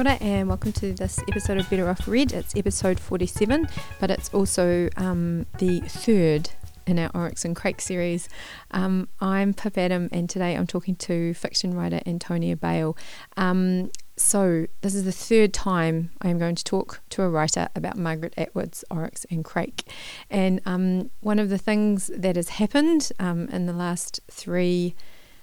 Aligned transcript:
And 0.00 0.48
welcome 0.48 0.72
to 0.72 0.94
this 0.94 1.18
episode 1.28 1.58
of 1.58 1.68
Better 1.68 1.86
Off 1.86 2.08
Read. 2.08 2.32
It's 2.32 2.56
episode 2.56 2.98
47, 2.98 3.68
but 4.00 4.10
it's 4.10 4.32
also 4.32 4.88
um, 4.96 5.44
the 5.58 5.80
third 5.80 6.48
in 6.86 6.98
our 6.98 7.10
Oryx 7.14 7.44
and 7.44 7.54
Crake 7.54 7.82
series. 7.82 8.26
Um, 8.70 9.10
I'm 9.20 9.52
Pip 9.52 9.76
Adam, 9.76 10.08
and 10.10 10.30
today 10.30 10.56
I'm 10.56 10.66
talking 10.66 10.96
to 10.96 11.34
fiction 11.34 11.74
writer 11.74 12.00
Antonia 12.06 12.56
Bale. 12.56 12.96
Um, 13.36 13.90
so, 14.16 14.66
this 14.80 14.94
is 14.94 15.04
the 15.04 15.12
third 15.12 15.52
time 15.52 16.12
I 16.22 16.30
am 16.30 16.38
going 16.38 16.54
to 16.54 16.64
talk 16.64 17.02
to 17.10 17.22
a 17.22 17.28
writer 17.28 17.68
about 17.76 17.98
Margaret 17.98 18.32
Atwood's 18.38 18.82
Oryx 18.90 19.26
and 19.30 19.44
Crake. 19.44 19.84
And 20.30 20.62
um, 20.64 21.10
one 21.20 21.38
of 21.38 21.50
the 21.50 21.58
things 21.58 22.10
that 22.16 22.36
has 22.36 22.48
happened 22.48 23.12
um, 23.20 23.48
in 23.48 23.66
the 23.66 23.74
last 23.74 24.20
three 24.30 24.94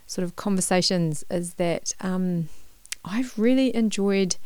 sort 0.07 0.23
of 0.23 0.35
conversations 0.35 1.23
is 1.29 1.55
that 1.55 1.93
um, 2.01 2.49
I've 3.09 3.37
really 3.37 3.75
enjoyed 3.75 4.37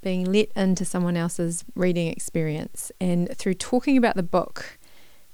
being 0.00 0.24
let 0.24 0.50
into 0.54 0.84
someone 0.84 1.16
else's 1.16 1.64
reading 1.74 2.08
experience. 2.08 2.92
And 3.00 3.36
through 3.36 3.54
talking 3.54 3.96
about 3.96 4.16
the 4.16 4.22
book, 4.22 4.78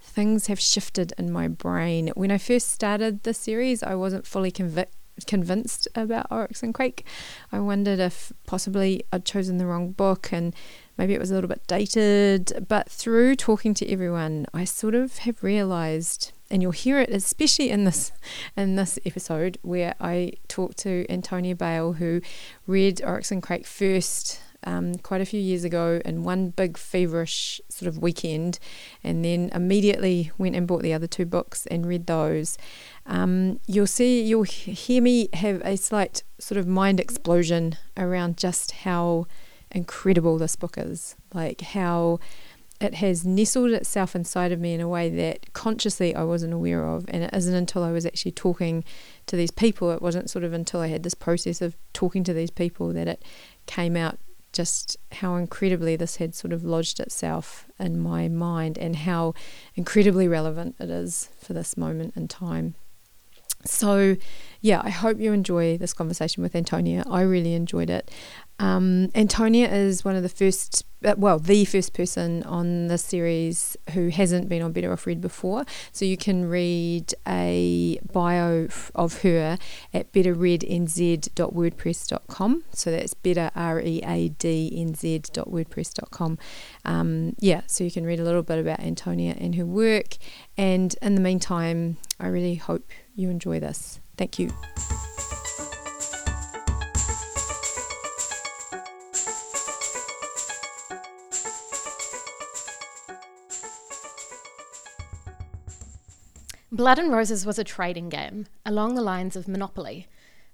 things 0.01 0.47
have 0.47 0.61
shifted 0.61 1.13
in 1.19 1.31
my 1.33 1.49
brain. 1.49 2.11
When 2.15 2.31
I 2.31 2.39
first 2.39 2.71
started 2.71 3.23
the 3.23 3.35
series, 3.35 3.83
I 3.83 3.95
wasn't 3.95 4.27
fully 4.27 4.51
convinced 4.51 5.89
about 5.95 6.27
Oryx 6.31 6.63
and 6.63 6.75
Crake. 6.75 7.05
I 7.53 7.61
wondered 7.61 7.99
if 7.99 8.33
possibly 8.47 9.05
I'd 9.13 9.25
chosen 9.25 9.59
the 9.59 9.67
wrong 9.67 9.93
book 9.93 10.31
and 10.33 10.55
maybe 10.97 11.15
it 11.15 11.21
was 11.21 11.31
a 11.31 11.35
little 11.35 11.49
bit 11.49 11.67
dated. 11.67 12.67
But 12.69 12.89
through 12.89 13.37
talking 13.37 13.75
to 13.75 13.91
everyone, 13.91 14.47
I 14.55 14.65
sort 14.65 14.95
of 14.95 15.19
have 15.19 15.43
realized 15.43 16.33
and 16.51 16.63
you'll 16.63 16.73
hear 16.73 17.01
it 17.01 17.11
especially 17.11 17.71
in 17.71 17.85
this 17.85 18.13
in 18.57 18.77
this 18.77 18.99
episode 19.05 19.59
where 19.63 19.95
I 20.01 20.33
talk 20.49 20.75
to 20.77 21.07
Antonia 21.11 21.55
Bale 21.55 21.95
who 21.95 22.21
read 22.67 23.03
Oryx 23.05 23.31
and 23.31 23.43
Crake 23.43 23.67
first 23.67 24.41
um, 24.67 24.95
quite 24.97 25.21
a 25.21 25.27
few 25.27 25.41
years 25.41 25.65
ago 25.65 26.01
in 26.05 26.25
one 26.25 26.51
big 26.51 26.77
feverish 26.77 27.61
sort 27.69 27.89
of 27.89 27.99
weekend 27.99 28.59
and 29.03 29.25
then 29.25 29.51
immediately 29.53 30.33
went 30.39 30.57
and 30.57 30.67
bought 30.67 30.83
the 30.83 30.95
other 30.95 31.07
two 31.07 31.27
books 31.27 31.67
and 31.67 31.87
read 31.87 32.07
those. 32.07 32.57
Um, 33.07 33.61
you'll 33.67 33.87
see 33.87 34.23
you'll 34.23 34.45
hear 34.45 35.03
me 35.03 35.29
have 35.35 35.61
a 35.65 35.77
slight 35.77 36.23
sort 36.39 36.59
of 36.59 36.67
mind 36.67 36.99
explosion 36.99 37.77
around 37.97 38.37
just 38.37 38.73
how 38.73 39.27
incredible 39.71 40.39
this 40.39 40.55
book 40.55 40.79
is 40.79 41.17
like 41.35 41.61
how 41.61 42.21
it 42.85 42.95
has 42.95 43.25
nestled 43.25 43.71
itself 43.71 44.15
inside 44.15 44.53
of 44.53 44.61
me 44.61 44.75
in 44.75 44.81
a 44.81 44.89
way 44.89 45.09
that 45.09 45.53
consciously 45.55 46.15
I 46.15 46.23
wasn't 46.23 46.53
aware 46.53 46.87
of. 46.87 47.07
And 47.09 47.25
it 47.25 47.31
isn't 47.33 47.55
until 47.55 47.83
I 47.83 47.91
was 47.91 48.05
actually 48.05 48.33
talking 48.33 48.85
to 49.27 49.37
these 49.37 49.51
people, 49.51 49.91
it 49.91 50.03
wasn't 50.03 50.29
sort 50.29 50.45
of 50.45 50.53
until 50.53 50.81
I 50.81 50.89
had 50.89 51.03
this 51.03 51.15
process 51.15 51.63
of 51.63 51.77
talking 51.95 52.25
to 52.25 52.35
these 52.35 52.51
people 52.51 52.93
that 52.93 53.09
it 53.09 53.25
came 53.67 53.97
out 53.97 54.19
just 54.53 54.99
how 55.13 55.35
incredibly 55.37 55.97
this 55.97 56.17
had 56.17 56.35
sort 56.35 56.53
of 56.53 56.63
lodged 56.63 57.01
itself 57.01 57.67
in 57.81 57.99
my 57.99 58.29
mind 58.29 58.79
and 58.79 58.97
how 58.97 59.35
incredibly 59.75 60.29
relevant 60.29 60.77
it 60.79 60.91
is 60.91 61.31
for 61.41 61.55
this 61.55 61.77
moment 61.77 62.15
in 62.17 62.29
time. 62.29 62.75
So, 63.65 64.17
yeah, 64.65 64.81
I 64.83 64.89
hope 64.89 65.21
you 65.21 65.35
enjoy 65.35 65.77
this 65.77 65.93
conversation 65.93 66.43
with 66.43 66.57
Antonia. 66.57 67.05
I 67.07 67.21
really 67.21 67.53
enjoyed 67.53 67.91
it. 67.91 68.11
Um, 68.59 69.11
Antonia 69.15 69.71
is 69.71 70.07
one 70.07 70.17
of 70.17 70.23
the 70.23 70.31
first, 70.31 70.87
uh, 71.05 71.15
well, 71.19 71.39
the 71.39 71.67
first 71.67 71.93
person 71.93 72.43
on 72.45 72.87
the 72.87 72.97
series 72.97 73.77
who 73.91 74.09
hasn't 74.09 74.49
been 74.49 74.63
on 74.63 74.73
Better 74.73 74.91
Off 74.91 75.07
Read 75.07 75.21
before. 75.21 75.67
So 75.93 76.07
you 76.07 76.17
can 76.17 76.49
read 76.49 77.13
a 77.29 77.99
bio 78.11 78.69
of 78.95 79.21
her 79.21 79.59
at 79.93 80.11
betterreadnz.wordpress.com. 80.13 82.65
So 82.73 82.91
that's 82.91 83.13
better, 83.13 83.51
R 83.55 83.83
E 83.83 84.01
A 84.03 84.31
D 84.31 84.73
N 84.75 84.95
Z.wordpress.com. 84.95 86.39
Um, 86.87 87.37
yeah, 87.39 87.61
so 87.67 87.85
you 87.85 87.91
can 87.91 88.07
read 88.07 88.19
a 88.19 88.25
little 88.25 88.43
bit 88.43 88.59
about 88.59 88.81
Antonia 88.81 89.35
and 89.37 89.57
her 89.57 89.67
work. 89.67 90.17
And 90.57 90.97
in 91.03 91.17
the 91.17 91.21
meantime, 91.21 91.99
I 92.19 92.29
really 92.29 92.55
hope 92.55 92.91
you 93.15 93.29
enjoy 93.29 93.61
this. 93.61 94.01
Thank 94.17 94.39
you. 94.39 94.51
Blood 106.71 106.99
and 106.99 107.13
Roses 107.13 107.47
was 107.47 107.59
a 107.59 107.65
trading 107.65 108.09
game 108.09 108.47
along 108.67 108.95
the 108.95 109.03
lines 109.03 109.37
of 109.37 109.47
Monopoly. 109.47 110.09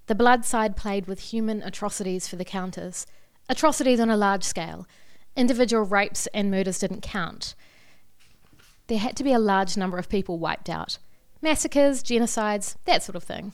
The 0.06 0.14
blood 0.14 0.44
side 0.44 0.76
played 0.76 1.06
with 1.06 1.20
human 1.20 1.62
atrocities 1.62 2.28
for 2.28 2.36
the 2.36 2.44
counters, 2.44 3.06
atrocities 3.48 4.00
on 4.00 4.10
a 4.10 4.18
large 4.18 4.44
scale. 4.44 4.86
Individual 5.34 5.82
rapes 5.82 6.26
and 6.34 6.50
murders 6.50 6.78
didn't 6.78 7.00
count. 7.00 7.54
There 8.88 8.98
had 8.98 9.16
to 9.16 9.24
be 9.24 9.32
a 9.32 9.38
large 9.38 9.78
number 9.78 9.96
of 9.96 10.10
people 10.10 10.38
wiped 10.38 10.68
out 10.68 10.98
massacres, 11.42 12.02
genocides, 12.02 12.76
that 12.84 13.02
sort 13.02 13.16
of 13.16 13.24
thing. 13.24 13.52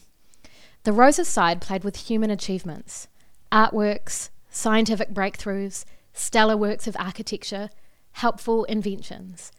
The 0.85 0.93
Roses 0.93 1.29
side 1.29 1.61
played 1.61 1.85
with 1.85 1.97
human 1.97 2.31
achievements 2.31 3.09
artworks, 3.53 4.31
scientific 4.51 5.13
breakthroughs, 5.13 5.85
stellar 6.13 6.57
works 6.57 6.87
of 6.87 6.97
architecture, 6.99 7.71
helpful 8.13 8.65
inventions. 8.65 9.53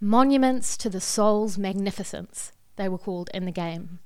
Monuments 0.00 0.76
to 0.76 0.88
the 0.88 1.00
soul's 1.00 1.58
magnificence, 1.58 2.52
they 2.76 2.88
were 2.88 2.98
called 2.98 3.30
in 3.34 3.44
the 3.44 3.52
game. 3.52 3.98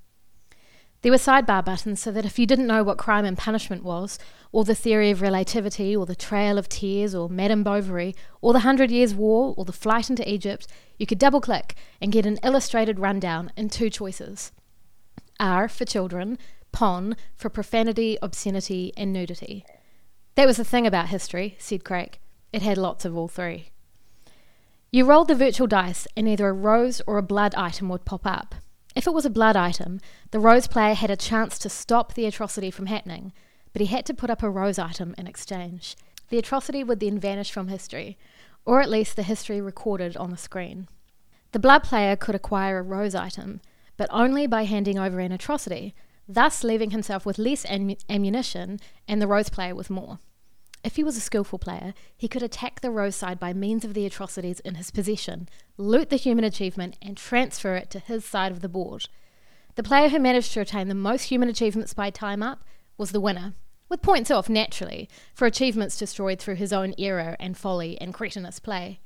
There 1.03 1.11
were 1.11 1.19
sidebar 1.19 1.65
buttons 1.65 2.01
so 2.01 2.13
that 2.13 2.25
if 2.25 2.39
you 2.39 2.47
didn't 2.47 2.69
know 2.69 2.85
what 2.85 2.97
crime 2.97 3.25
and 3.25 3.37
punishment 3.37 3.83
was, 3.83 4.21
or 4.53 4.63
the 4.65 4.75
theory 4.75 5.11
of 5.11 5.21
relativity, 5.21 5.97
or 5.97 6.07
the 6.07 6.15
Trail 6.15 6.59
of 6.59 6.69
Tears, 6.69 7.13
or 7.13 7.29
Madame 7.29 7.65
Bovary, 7.65 8.15
or 8.41 8.53
the 8.53 8.61
Hundred 8.61 8.93
Years' 8.93 9.13
War, 9.13 9.53
or 9.57 9.65
the 9.65 9.73
Flight 9.73 10.11
into 10.11 10.29
Egypt, 10.31 10.69
you 10.99 11.07
could 11.07 11.19
double 11.19 11.41
click 11.41 11.75
and 12.01 12.13
get 12.13 12.25
an 12.25 12.39
illustrated 12.45 13.01
rundown 13.01 13.51
in 13.57 13.69
two 13.69 13.91
choices 13.91 14.53
R 15.41 15.69
for 15.69 15.85
children, 15.85 16.39
PON 16.71 17.17
for 17.35 17.49
profanity, 17.49 18.17
obscenity, 18.23 18.93
and 18.97 19.13
nudity. 19.13 19.65
That 20.37 20.47
was 20.47 20.57
the 20.57 20.65
thing 20.65 20.87
about 20.87 21.09
history, 21.09 21.57
said 21.59 21.85
Crake. 21.85 22.21
It 22.53 22.63
had 22.63 22.79
lots 22.79 23.05
of 23.05 23.17
all 23.17 23.27
three. 23.27 23.71
You 24.93 25.05
rolled 25.05 25.29
the 25.29 25.35
virtual 25.35 25.67
dice, 25.67 26.07
and 26.17 26.29
either 26.29 26.49
a 26.49 26.53
rose 26.53 27.03
or 27.09 27.19
a 27.19 27.23
blood 27.23 27.57
item 27.57 27.89
would 27.89 28.05
pop 28.05 28.25
up. 28.25 28.55
If 28.95 29.07
it 29.07 29.15
was 29.15 29.25
a 29.25 29.31
blood 29.31 29.57
item, 29.57 30.01
the 30.31 30.41
rose 30.41 30.67
player 30.67 30.95
had 30.95 31.11
a 31.11 31.17
chance 31.17 31.59
to 31.61 31.69
stop 31.69 32.15
the 32.15 32.27
atrocity 32.27 32.71
from 32.71 32.87
happening, 32.87 33.33
but 33.73 33.81
he 33.81 33.87
had 33.87 34.05
to 34.07 34.15
put 34.15 34.31
up 34.31 34.43
a 34.43 34.51
rose 34.51 34.79
item 34.79 35.15
in 35.17 35.27
exchange. 35.27 35.97
The 36.29 36.39
atrocity 36.39 36.85
would 36.85 37.01
then 37.01 37.19
vanish 37.19 37.51
from 37.51 37.69
history, 37.69 38.19
or 38.65 38.81
at 38.81 38.91
least 38.91 39.17
the 39.17 39.23
history 39.23 39.61
recorded 39.61 40.17
on 40.17 40.31
the 40.31 40.37
screen. 40.37 40.89
The 41.53 41.59
blood 41.59 41.83
player 41.83 42.17
could 42.17 42.35
acquire 42.35 42.79
a 42.79 42.83
rose 42.83 43.15
item, 43.15 43.61
but 43.97 44.09
only 44.11 44.47
by 44.47 44.65
handing 44.65 44.99
over 44.99 45.21
an 45.21 45.33
atrocity, 45.33 45.95
thus 46.29 46.65
leaving 46.65 46.91
himself 46.91 47.27
with 47.27 47.39
less 47.39 47.65
am- 47.67 47.97
ammunition 48.09 48.79
and 49.09 49.21
the 49.21 49.27
rose 49.27 49.49
player 49.49 49.75
with 49.75 49.91
more. 49.91 50.19
If 50.85 50.97
he 50.97 51.05
was 51.05 51.17
a 51.17 51.21
skillful 51.21 51.59
player, 51.59 51.95
he 52.17 52.27
could 52.27 52.43
attack 52.43 52.81
the 52.81 52.91
rose 52.91 53.15
side 53.15 53.39
by 53.39 53.53
means 53.53 53.85
of 53.85 53.95
the 53.95 54.05
atrocities 54.05 54.61
in 54.61 54.75
his 54.75 54.91
possession, 54.91 55.49
loot 55.77 56.11
the 56.11 56.17
human 56.17 56.45
achievement, 56.45 56.97
and 57.01 57.17
transfer 57.17 57.77
it 57.77 57.89
to 57.91 58.01
his 58.01 58.25
side 58.25 58.51
of 58.51 58.61
the 58.61 58.69
board. 58.69 59.05
The 59.77 59.85
player 59.85 60.09
who 60.09 60.19
managed 60.19 60.53
to 60.53 60.61
retain 60.61 60.89
the 60.89 60.95
most 60.95 61.25
human 61.25 61.49
achievements 61.49 61.95
by 61.95 62.11
time 62.11 62.43
up 62.43 62.65
was 62.99 63.13
the 63.13 63.21
winner, 63.21 63.55
with 63.89 64.03
points 64.03 64.31
off 64.31 64.49
naturally 64.49 65.09
for 65.35 65.47
achievements 65.47 65.99
destroyed 65.99 66.41
through 66.41 66.57
his 66.57 66.73
own 66.73 66.95
error 66.99 67.37
and 67.39 67.57
folly 67.57 68.01
and 68.01 68.13
cretinous 68.13 68.59
play. 68.59 68.99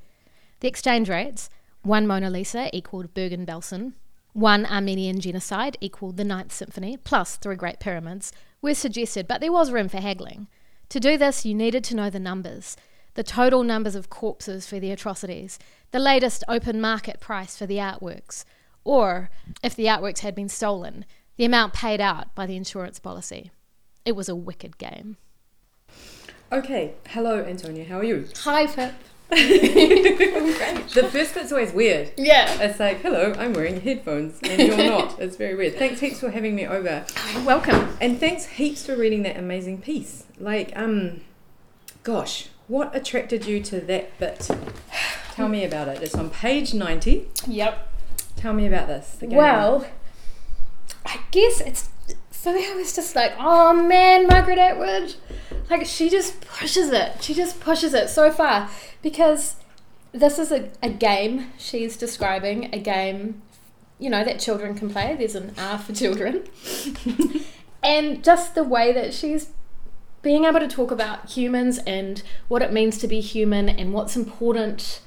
The 0.60 0.68
exchange 0.68 1.08
rates 1.08 1.50
one 1.82 2.06
Mona 2.06 2.30
Lisa 2.30 2.74
equaled 2.76 3.14
Bergen 3.14 3.46
Belsen, 3.46 3.92
one 4.32 4.66
Armenian 4.66 5.20
genocide 5.20 5.76
equaled 5.80 6.16
the 6.16 6.24
Ninth 6.24 6.52
Symphony, 6.52 6.96
plus 6.96 7.36
three 7.36 7.54
Great 7.54 7.78
Pyramids, 7.78 8.32
were 8.60 8.74
suggested, 8.74 9.28
but 9.28 9.40
there 9.40 9.52
was 9.52 9.70
room 9.70 9.88
for 9.88 10.00
haggling. 10.00 10.48
To 10.90 11.00
do 11.00 11.18
this, 11.18 11.44
you 11.44 11.54
needed 11.54 11.84
to 11.84 11.96
know 11.96 12.10
the 12.10 12.20
numbers 12.20 12.76
the 13.16 13.24
total 13.24 13.62
numbers 13.62 13.94
of 13.94 14.10
corpses 14.10 14.66
for 14.66 14.78
the 14.78 14.92
atrocities, 14.92 15.58
the 15.90 15.98
latest 15.98 16.44
open 16.48 16.80
market 16.80 17.18
price 17.18 17.56
for 17.56 17.66
the 17.66 17.78
artworks, 17.78 18.44
or, 18.84 19.30
if 19.62 19.74
the 19.74 19.86
artworks 19.86 20.18
had 20.18 20.34
been 20.34 20.50
stolen, 20.50 21.04
the 21.36 21.46
amount 21.46 21.72
paid 21.72 22.00
out 22.00 22.32
by 22.34 22.44
the 22.44 22.56
insurance 22.56 22.98
policy. 22.98 23.50
It 24.04 24.14
was 24.14 24.28
a 24.28 24.36
wicked 24.36 24.76
game. 24.76 25.16
Okay, 26.52 26.92
hello 27.08 27.42
Antonia, 27.42 27.84
how 27.86 27.98
are 27.98 28.04
you? 28.04 28.28
Hi, 28.42 28.66
Pip. 28.66 28.92
The 30.96 31.08
first 31.10 31.34
bit's 31.34 31.52
always 31.52 31.72
weird. 31.72 32.12
Yeah. 32.16 32.62
It's 32.62 32.80
like, 32.80 33.00
hello, 33.00 33.34
I'm 33.38 33.52
wearing 33.52 33.80
headphones 33.80 34.38
and 34.42 34.62
you're 34.62 34.76
not. 34.76 35.18
It's 35.20 35.36
very 35.36 35.54
weird. 35.54 35.76
Thanks 35.76 36.00
heaps 36.00 36.20
for 36.20 36.30
having 36.30 36.54
me 36.54 36.66
over. 36.66 37.04
Welcome. 37.44 37.96
And 38.00 38.18
thanks 38.18 38.46
heaps 38.46 38.86
for 38.86 38.96
reading 38.96 39.22
that 39.24 39.36
amazing 39.36 39.82
piece. 39.82 40.24
Like, 40.38 40.72
um, 40.76 41.20
gosh, 42.02 42.48
what 42.68 42.94
attracted 42.96 43.46
you 43.46 43.62
to 43.64 43.80
that 43.80 44.18
bit? 44.18 44.48
Tell 45.32 45.48
me 45.48 45.64
about 45.64 45.88
it. 45.88 46.02
It's 46.02 46.14
on 46.14 46.30
page 46.30 46.72
90. 46.72 47.28
Yep. 47.46 47.92
Tell 48.36 48.52
me 48.54 48.66
about 48.66 48.86
this. 48.86 49.18
Well, 49.22 49.86
I 51.04 51.20
guess 51.30 51.60
it's 51.60 51.90
me. 52.52 52.66
I 52.70 52.74
was 52.74 52.94
just 52.94 53.14
like, 53.16 53.32
oh 53.38 53.72
man, 53.72 54.26
Margaret 54.26 54.58
Atwood. 54.58 55.14
like 55.70 55.86
she 55.86 56.08
just 56.08 56.40
pushes 56.40 56.90
it. 56.90 57.22
She 57.22 57.34
just 57.34 57.60
pushes 57.60 57.94
it 57.94 58.08
so 58.08 58.30
far 58.30 58.68
because 59.02 59.56
this 60.12 60.38
is 60.38 60.50
a, 60.50 60.70
a 60.82 60.88
game 60.90 61.52
she's 61.58 61.96
describing, 61.96 62.72
a 62.74 62.78
game, 62.78 63.42
you 63.98 64.10
know, 64.10 64.24
that 64.24 64.40
children 64.40 64.74
can 64.74 64.90
play. 64.90 65.14
There's 65.16 65.34
an 65.34 65.54
R 65.58 65.78
for 65.78 65.92
children. 65.92 66.44
and 67.82 68.24
just 68.24 68.54
the 68.54 68.64
way 68.64 68.92
that 68.92 69.12
she's 69.12 69.50
being 70.22 70.44
able 70.44 70.60
to 70.60 70.68
talk 70.68 70.90
about 70.90 71.30
humans 71.30 71.78
and 71.86 72.22
what 72.48 72.62
it 72.62 72.72
means 72.72 72.98
to 72.98 73.06
be 73.06 73.20
human 73.20 73.68
and 73.68 73.92
what's 73.92 74.16
important 74.16 75.00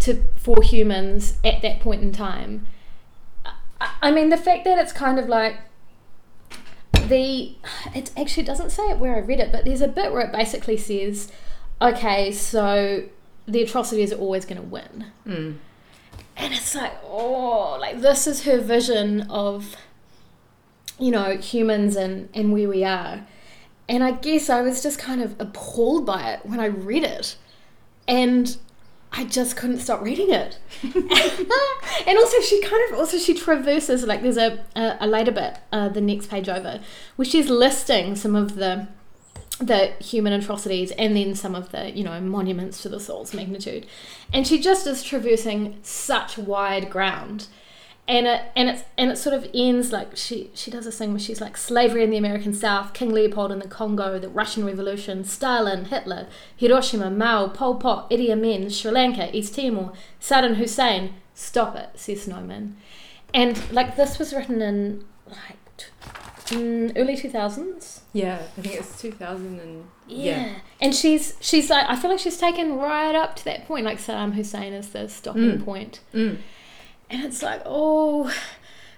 to 0.00 0.22
for 0.36 0.62
humans 0.62 1.38
at 1.42 1.62
that 1.62 1.80
point 1.80 2.02
in 2.02 2.12
time. 2.12 2.66
I, 3.80 3.90
I 4.02 4.10
mean, 4.10 4.28
the 4.28 4.36
fact 4.36 4.64
that 4.64 4.78
it's 4.78 4.92
kind 4.92 5.18
of 5.18 5.28
like 5.28 5.56
the 7.08 7.54
it 7.94 8.10
actually 8.16 8.42
doesn't 8.42 8.70
say 8.70 8.90
it 8.90 8.98
where 8.98 9.16
I 9.16 9.20
read 9.20 9.40
it, 9.40 9.52
but 9.52 9.64
there's 9.64 9.80
a 9.80 9.88
bit 9.88 10.12
where 10.12 10.22
it 10.22 10.32
basically 10.32 10.76
says, 10.76 11.30
okay, 11.80 12.32
so 12.32 13.04
the 13.46 13.62
atrocities 13.62 14.12
are 14.12 14.18
always 14.18 14.44
going 14.44 14.60
to 14.60 14.66
win. 14.66 15.06
Mm. 15.26 15.56
And 16.36 16.54
it's 16.54 16.74
like, 16.74 16.92
oh, 17.04 17.76
like 17.80 18.00
this 18.00 18.26
is 18.26 18.44
her 18.44 18.60
vision 18.60 19.22
of, 19.30 19.76
you 20.98 21.10
know, 21.10 21.36
humans 21.36 21.96
and, 21.96 22.28
and 22.34 22.52
where 22.52 22.68
we 22.68 22.84
are. 22.84 23.26
And 23.88 24.02
I 24.02 24.12
guess 24.12 24.48
I 24.48 24.62
was 24.62 24.82
just 24.82 24.98
kind 24.98 25.22
of 25.22 25.38
appalled 25.38 26.06
by 26.06 26.32
it 26.32 26.46
when 26.46 26.58
I 26.58 26.66
read 26.66 27.04
it. 27.04 27.36
And 28.08 28.56
I 29.16 29.24
just 29.24 29.56
couldn't 29.56 29.78
stop 29.78 30.02
reading 30.02 30.30
it. 30.30 30.58
and 30.82 32.18
also, 32.18 32.40
she 32.40 32.60
kind 32.62 32.92
of 32.92 32.98
also 32.98 33.16
she 33.16 33.32
traverses 33.34 34.04
like 34.04 34.22
there's 34.22 34.36
a 34.36 34.64
a, 34.74 34.96
a 35.00 35.06
later 35.06 35.30
bit, 35.30 35.58
uh, 35.72 35.88
the 35.88 36.00
next 36.00 36.28
page 36.28 36.48
over, 36.48 36.80
where 37.16 37.26
she's 37.26 37.48
listing 37.48 38.16
some 38.16 38.34
of 38.34 38.56
the 38.56 38.88
the 39.60 39.92
human 40.00 40.32
atrocities 40.32 40.90
and 40.92 41.16
then 41.16 41.32
some 41.36 41.54
of 41.54 41.70
the 41.70 41.90
you 41.92 42.02
know 42.02 42.20
monuments 42.20 42.82
to 42.82 42.88
the 42.88 42.98
soul's 42.98 43.32
magnitude, 43.32 43.86
and 44.32 44.46
she 44.46 44.58
just 44.58 44.86
is 44.86 45.02
traversing 45.02 45.78
such 45.82 46.36
wide 46.36 46.90
ground 46.90 47.46
and 48.06 48.26
it 48.26 48.42
and 48.54 48.68
it's 48.68 48.82
and 48.98 49.10
it 49.10 49.16
sort 49.16 49.34
of 49.34 49.48
ends 49.54 49.90
like 49.92 50.14
she 50.16 50.50
she 50.54 50.70
does 50.70 50.84
this 50.84 50.98
thing 50.98 51.10
where 51.12 51.18
she's 51.18 51.40
like 51.40 51.56
slavery 51.56 52.04
in 52.04 52.10
the 52.10 52.18
American 52.18 52.52
South, 52.52 52.92
King 52.92 53.10
Leopold 53.12 53.50
in 53.50 53.58
the 53.60 53.68
Congo, 53.68 54.18
the 54.18 54.28
Russian 54.28 54.64
Revolution, 54.66 55.24
Stalin, 55.24 55.86
Hitler, 55.86 56.26
Hiroshima, 56.56 57.10
Mao, 57.10 57.48
Pol 57.48 57.76
Pot, 57.76 58.10
Idi 58.10 58.30
Amin, 58.30 58.68
Sri 58.70 58.90
Lanka, 58.90 59.34
East 59.36 59.54
Timor, 59.54 59.92
Saddam 60.20 60.56
Hussein. 60.56 61.14
Stop 61.34 61.74
it, 61.76 61.90
says 61.94 62.22
Snowman. 62.22 62.76
And 63.32 63.58
like 63.72 63.96
this 63.96 64.18
was 64.18 64.32
written 64.32 64.60
in 64.62 65.04
like 65.26 65.56
t- 66.46 66.92
early 66.96 67.16
two 67.16 67.30
thousands. 67.30 68.02
Yeah, 68.12 68.38
I 68.56 68.60
think 68.60 68.74
it's 68.76 69.00
2000 69.00 69.58
and 69.58 69.84
Yeah. 70.06 70.46
yeah. 70.46 70.54
And 70.80 70.94
she's 70.94 71.34
she's 71.40 71.70
like 71.70 71.86
I 71.88 71.96
feel 71.96 72.10
like 72.10 72.20
she's 72.20 72.36
taken 72.38 72.76
right 72.76 73.14
up 73.14 73.34
to 73.36 73.44
that 73.46 73.66
point, 73.66 73.84
like 73.86 73.98
Saddam 73.98 74.34
Hussein 74.34 74.72
is 74.74 74.90
the 74.90 75.08
stopping 75.08 75.58
Mm. 75.58 75.64
point. 75.64 76.00
Mm. 76.14 76.36
And 77.14 77.22
it's 77.22 77.44
like, 77.44 77.62
oh, 77.64 78.34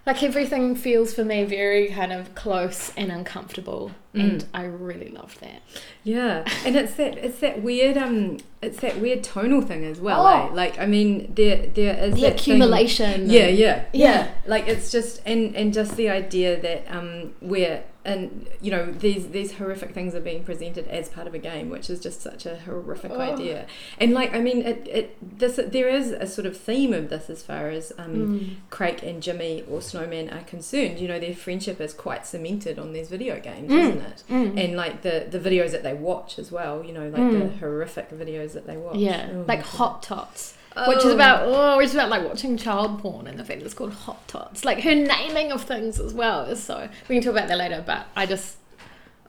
like 0.07 0.23
everything 0.23 0.75
feels 0.75 1.13
for 1.13 1.23
me 1.23 1.45
very 1.45 1.89
kind 1.89 2.15
of 2.15 2.35
close 2.35 2.91
and 2.97 3.13
uncomfortable. 3.13 3.91
And 4.17 4.41
Mm. 4.43 4.47
I 4.55 4.65
really 4.65 5.11
loved 5.11 5.41
that. 5.41 5.61
Yeah, 6.05 6.45
and 6.65 6.75
it's 6.77 6.95
that 6.95 7.19
it's 7.27 7.39
that 7.41 7.63
weird 7.63 7.97
um 7.97 8.39
it's 8.63 8.81
that 8.81 8.99
weird 8.99 9.23
tonal 9.23 9.61
thing 9.61 9.85
as 9.85 10.01
well. 10.01 10.27
Oh. 10.27 10.49
Eh? 10.49 10.55
Like 10.55 10.79
I 10.79 10.87
mean, 10.87 11.33
there 11.35 11.67
there 11.67 11.97
is 12.05 12.15
The 12.15 12.25
accumulation. 12.27 13.29
yeah, 13.31 13.43
and- 13.47 13.59
yeah, 13.59 13.85
Yeah. 13.93 14.29
Like 14.47 14.67
it's 14.69 14.91
just 14.91 15.21
and 15.27 15.55
and 15.57 15.73
just 15.75 15.97
the 15.97 16.09
idea 16.09 16.61
that 16.61 16.85
um 16.89 17.35
we're 17.41 17.83
and 18.05 18.47
you 18.63 18.71
know 18.71 18.87
these 18.93 19.29
these 19.31 19.55
horrific 19.55 19.93
things 19.93 20.15
are 20.15 20.21
being 20.21 20.45
presented 20.45 20.87
as 20.87 21.09
part 21.09 21.27
of 21.27 21.35
a 21.35 21.39
game, 21.39 21.71
which 21.71 21.91
is 21.91 21.99
just 22.01 22.23
such 22.23 22.47
a 22.47 22.55
horrific 22.65 23.11
Oh. 23.13 23.21
idea. 23.21 23.67
And 23.99 24.13
like 24.15 24.33
I 24.33 24.41
mean, 24.41 24.63
it 24.63 24.87
it 24.91 25.39
this 25.39 25.59
there 25.77 25.89
is 25.89 26.13
a 26.13 26.27
sort 26.27 26.47
of 26.47 26.57
theme 26.57 26.93
of 26.95 27.11
this 27.11 27.29
as 27.29 27.43
far 27.43 27.69
as 27.69 27.93
um. 27.99 28.15
Mm. 28.15 28.49
Crake 28.71 29.03
and 29.03 29.23
Jimmy 29.23 29.65
or 29.71 29.81
Snowman 29.81 30.29
are 30.31 30.43
concerned, 30.45 30.99
you 31.01 31.09
know, 31.09 31.19
their 31.19 31.35
friendship 31.35 31.81
is 31.81 31.93
quite 31.95 32.27
cemented 32.27 32.79
on 32.79 32.93
these 32.93 33.09
video 33.09 33.41
games, 33.41 33.71
Mm. 33.73 33.79
isn't 33.81 34.01
it? 34.03 34.06
Mm. 34.31 34.63
And 34.65 34.77
like 34.77 35.03
the 35.03 35.27
the 35.31 35.39
videos 35.39 35.71
that 35.73 35.83
they 35.83 35.95
watch 35.95 36.39
as 36.39 36.51
well, 36.53 36.85
you 36.85 36.93
know, 36.93 37.09
like 37.09 37.21
Mm. 37.23 37.33
the 37.53 37.59
horrific 37.59 38.11
videos 38.11 38.53
that 38.55 38.67
they 38.67 38.77
watch. 38.77 38.97
yeah, 38.97 39.29
Oh 39.33 39.45
like 39.47 39.63
Hot 39.63 40.03
Tots. 40.03 40.55
God. 40.75 40.89
Which 40.89 40.99
is 40.99 41.05
Oh. 41.07 41.15
about 41.15 41.43
oh, 41.47 41.79
it's 41.81 41.95
about 41.95 42.11
like 42.11 42.25
watching 42.25 42.57
child 42.57 42.99
porn, 43.01 43.27
and 43.27 43.39
the 43.39 43.45
fact 43.45 43.63
that's 43.63 43.75
called 43.75 43.93
Hot 43.95 44.27
Tots. 44.29 44.65
Like 44.65 44.81
her 44.83 44.95
naming 44.95 45.51
of 45.53 45.63
things 45.65 45.99
as 45.99 46.13
well 46.13 46.43
is 46.45 46.63
so. 46.63 46.89
We 47.09 47.17
can 47.17 47.23
talk 47.25 47.33
about 47.33 47.49
that 47.49 47.57
later, 47.59 47.83
but 47.87 48.07
I 48.15 48.27
just 48.27 48.57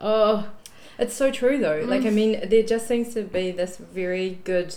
oh 0.00 0.48
It's 0.98 1.14
so 1.14 1.30
true 1.30 1.58
though. 1.58 1.84
Like 1.86 2.02
I 2.02 2.08
Mm. 2.10 2.14
mean, 2.14 2.48
there 2.48 2.62
just 2.64 2.88
seems 2.88 3.14
to 3.14 3.22
be 3.22 3.50
this 3.52 3.76
very 3.76 4.38
good, 4.44 4.74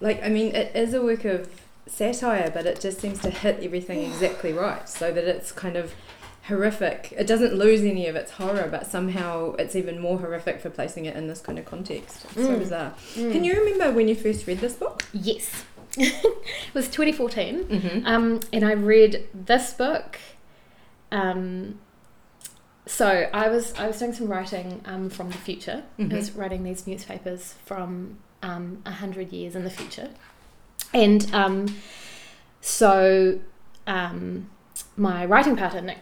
like 0.00 0.22
I 0.24 0.28
mean, 0.28 0.54
it 0.56 0.74
is 0.74 0.92
a 0.92 1.00
work 1.02 1.24
of 1.24 1.48
satire, 1.86 2.50
but 2.52 2.66
it 2.66 2.80
just 2.80 3.00
seems 3.00 3.20
to 3.20 3.30
hit 3.30 3.60
everything 3.62 4.00
exactly 4.04 4.52
right, 4.52 4.88
so 4.88 5.12
that 5.12 5.24
it's 5.24 5.52
kind 5.52 5.76
of 5.76 5.94
horrific. 6.48 7.12
It 7.16 7.26
doesn't 7.26 7.54
lose 7.54 7.82
any 7.82 8.06
of 8.08 8.16
its 8.16 8.32
horror, 8.32 8.68
but 8.70 8.86
somehow 8.86 9.52
it's 9.54 9.76
even 9.76 9.98
more 10.00 10.18
horrific 10.18 10.60
for 10.60 10.70
placing 10.70 11.04
it 11.06 11.16
in 11.16 11.28
this 11.28 11.40
kind 11.40 11.58
of 11.58 11.64
context. 11.64 12.24
It's 12.24 12.34
so 12.34 12.48
Mm. 12.56 12.58
bizarre. 12.58 12.94
mm. 13.14 13.30
Can 13.32 13.44
you 13.44 13.54
remember 13.54 13.92
when 13.92 14.08
you 14.08 14.14
first 14.14 14.46
read 14.46 14.58
this 14.58 14.74
book? 14.74 15.04
Yes, 15.12 15.64
it 15.98 16.74
was 16.74 16.88
2014. 16.88 17.64
Mm-hmm. 17.64 18.06
Um, 18.06 18.40
and 18.52 18.64
I 18.64 18.72
read 18.72 19.28
this 19.34 19.72
book. 19.74 20.18
Um, 21.12 21.78
so 22.86 23.06
I 23.32 23.48
was 23.48 23.74
I 23.78 23.86
was 23.86 23.98
doing 24.00 24.12
some 24.12 24.26
writing 24.26 24.80
um, 24.86 25.10
from 25.10 25.28
the 25.30 25.38
future. 25.38 25.84
Mhm. 25.98 26.12
I 26.12 26.16
was 26.16 26.32
writing 26.32 26.64
these 26.64 26.86
newspapers 26.86 27.54
from 27.64 28.18
um, 28.42 28.82
a 28.84 28.90
hundred 28.90 29.32
years 29.32 29.54
in 29.54 29.62
the 29.62 29.70
future, 29.70 30.10
and 30.92 31.32
um, 31.32 31.76
so 32.60 33.38
um, 33.86 34.50
my 34.96 35.24
writing 35.24 35.54
partner 35.56 35.80
Nick, 35.80 35.98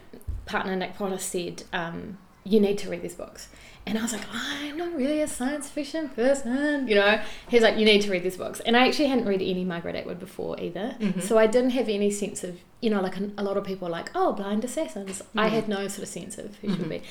partner 0.51 0.75
Nick 0.77 0.95
Potter 0.99 1.19
said, 1.19 1.63
um, 1.73 2.19
"You 2.45 2.59
need 2.61 2.79
to 2.79 2.91
read 2.91 3.03
these 3.03 3.15
books." 3.15 3.49
And 3.87 3.97
I 3.99 4.03
was 4.03 4.13
like, 4.13 4.27
I'm 4.33 4.77
not 4.77 4.95
really 4.95 5.23
a 5.23 5.27
science 5.27 5.67
fiction 5.71 6.11
person, 6.11 6.87
you 6.87 6.95
know. 6.95 7.13
He's 7.49 7.63
like, 7.63 7.79
you 7.79 7.87
need 7.87 8.03
to 8.03 8.11
read 8.11 8.23
these 8.23 8.37
books, 8.37 8.61
and 8.61 8.77
I 8.77 8.87
actually 8.87 9.07
hadn't 9.09 9.25
read 9.27 9.41
any 9.41 9.65
Margaret 9.65 9.97
Atwood 9.97 10.21
before 10.21 10.61
either, 10.61 10.97
Mhm. 11.01 11.23
so 11.23 11.39
I 11.39 11.47
didn't 11.47 11.71
have 11.71 11.89
any 11.89 12.11
sense 12.11 12.45
of, 12.45 12.53
you 12.83 12.91
know, 12.91 13.01
like 13.01 13.17
a, 13.17 13.31
a 13.39 13.43
lot 13.43 13.57
of 13.57 13.65
people 13.65 13.89
are 13.89 13.91
like, 14.01 14.11
oh, 14.15 14.33
blind 14.33 14.65
assassins. 14.65 15.23
I 15.35 15.49
Mhm. 15.49 15.53
had 15.57 15.69
no 15.69 15.89
sort 15.89 16.03
of 16.03 16.09
sense 16.09 16.37
of 16.37 16.57
who 16.61 16.69
she 16.69 16.75
Mhm. 16.77 16.81
would 16.81 16.89
be, 16.91 17.03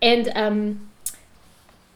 and 0.00 0.24
um, 0.34 0.88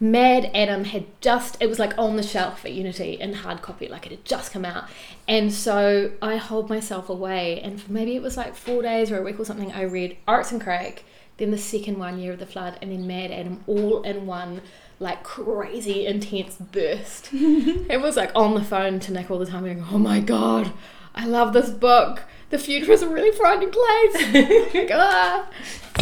MaddAddam 0.03 0.87
had 0.87 1.05
just 1.21 1.59
it 1.61 1.69
was 1.69 1.79
like 1.79 1.97
on 1.99 2.17
the 2.17 2.23
shelf 2.23 2.65
at 2.65 2.73
Unity 2.73 3.19
in 3.21 3.35
hard 3.35 3.61
copy, 3.61 3.87
like 3.87 4.07
it 4.07 4.13
had 4.13 4.25
just 4.25 4.53
come 4.53 4.65
out, 4.65 4.85
and 5.29 5.53
so 5.53 6.13
I 6.23 6.37
hold 6.37 6.71
myself 6.71 7.11
away, 7.11 7.61
and 7.61 7.81
for 7.81 7.93
maybe 7.93 8.17
it 8.17 8.23
was 8.23 8.37
like 8.37 8.55
four 8.55 8.81
days 8.83 9.11
or 9.11 9.19
a 9.19 9.23
week 9.23 9.39
or 9.39 9.45
something. 9.45 9.73
I 9.73 9.83
read 9.83 10.17
Oryx 10.27 10.53
and 10.53 10.61
Crake, 10.61 11.05
then 11.37 11.51
the 11.51 11.59
second 11.59 11.99
one, 11.99 12.19
Year 12.19 12.33
of 12.33 12.39
the 12.39 12.47
Flood, 12.47 12.79
and 12.81 12.91
then 12.91 13.07
MaddAddam, 13.07 13.59
all 13.67 14.03
in 14.03 14.27
one 14.27 14.63
like 15.01 15.23
crazy 15.23 16.07
intense 16.07 16.57
burst. 16.57 17.29
it 17.33 18.01
was 18.01 18.17
like 18.17 18.31
on 18.35 18.55
the 18.55 18.65
phone 18.65 19.01
to 19.01 19.13
Nick 19.13 19.31
all 19.31 19.39
the 19.39 19.47
time, 19.47 19.65
going, 19.65 19.85
"Oh 19.91 19.99
my 19.99 20.21
god, 20.21 20.73
I 21.15 21.27
love 21.27 21.53
this 21.53 21.69
book. 21.69 22.23
The 22.51 22.59
future 22.59 22.93
is 22.93 23.03
a 23.03 23.09
really 23.09 23.33
frightening 23.37 23.71
place." 23.71 24.71
Like, 24.75 24.91
ah. 24.93 25.49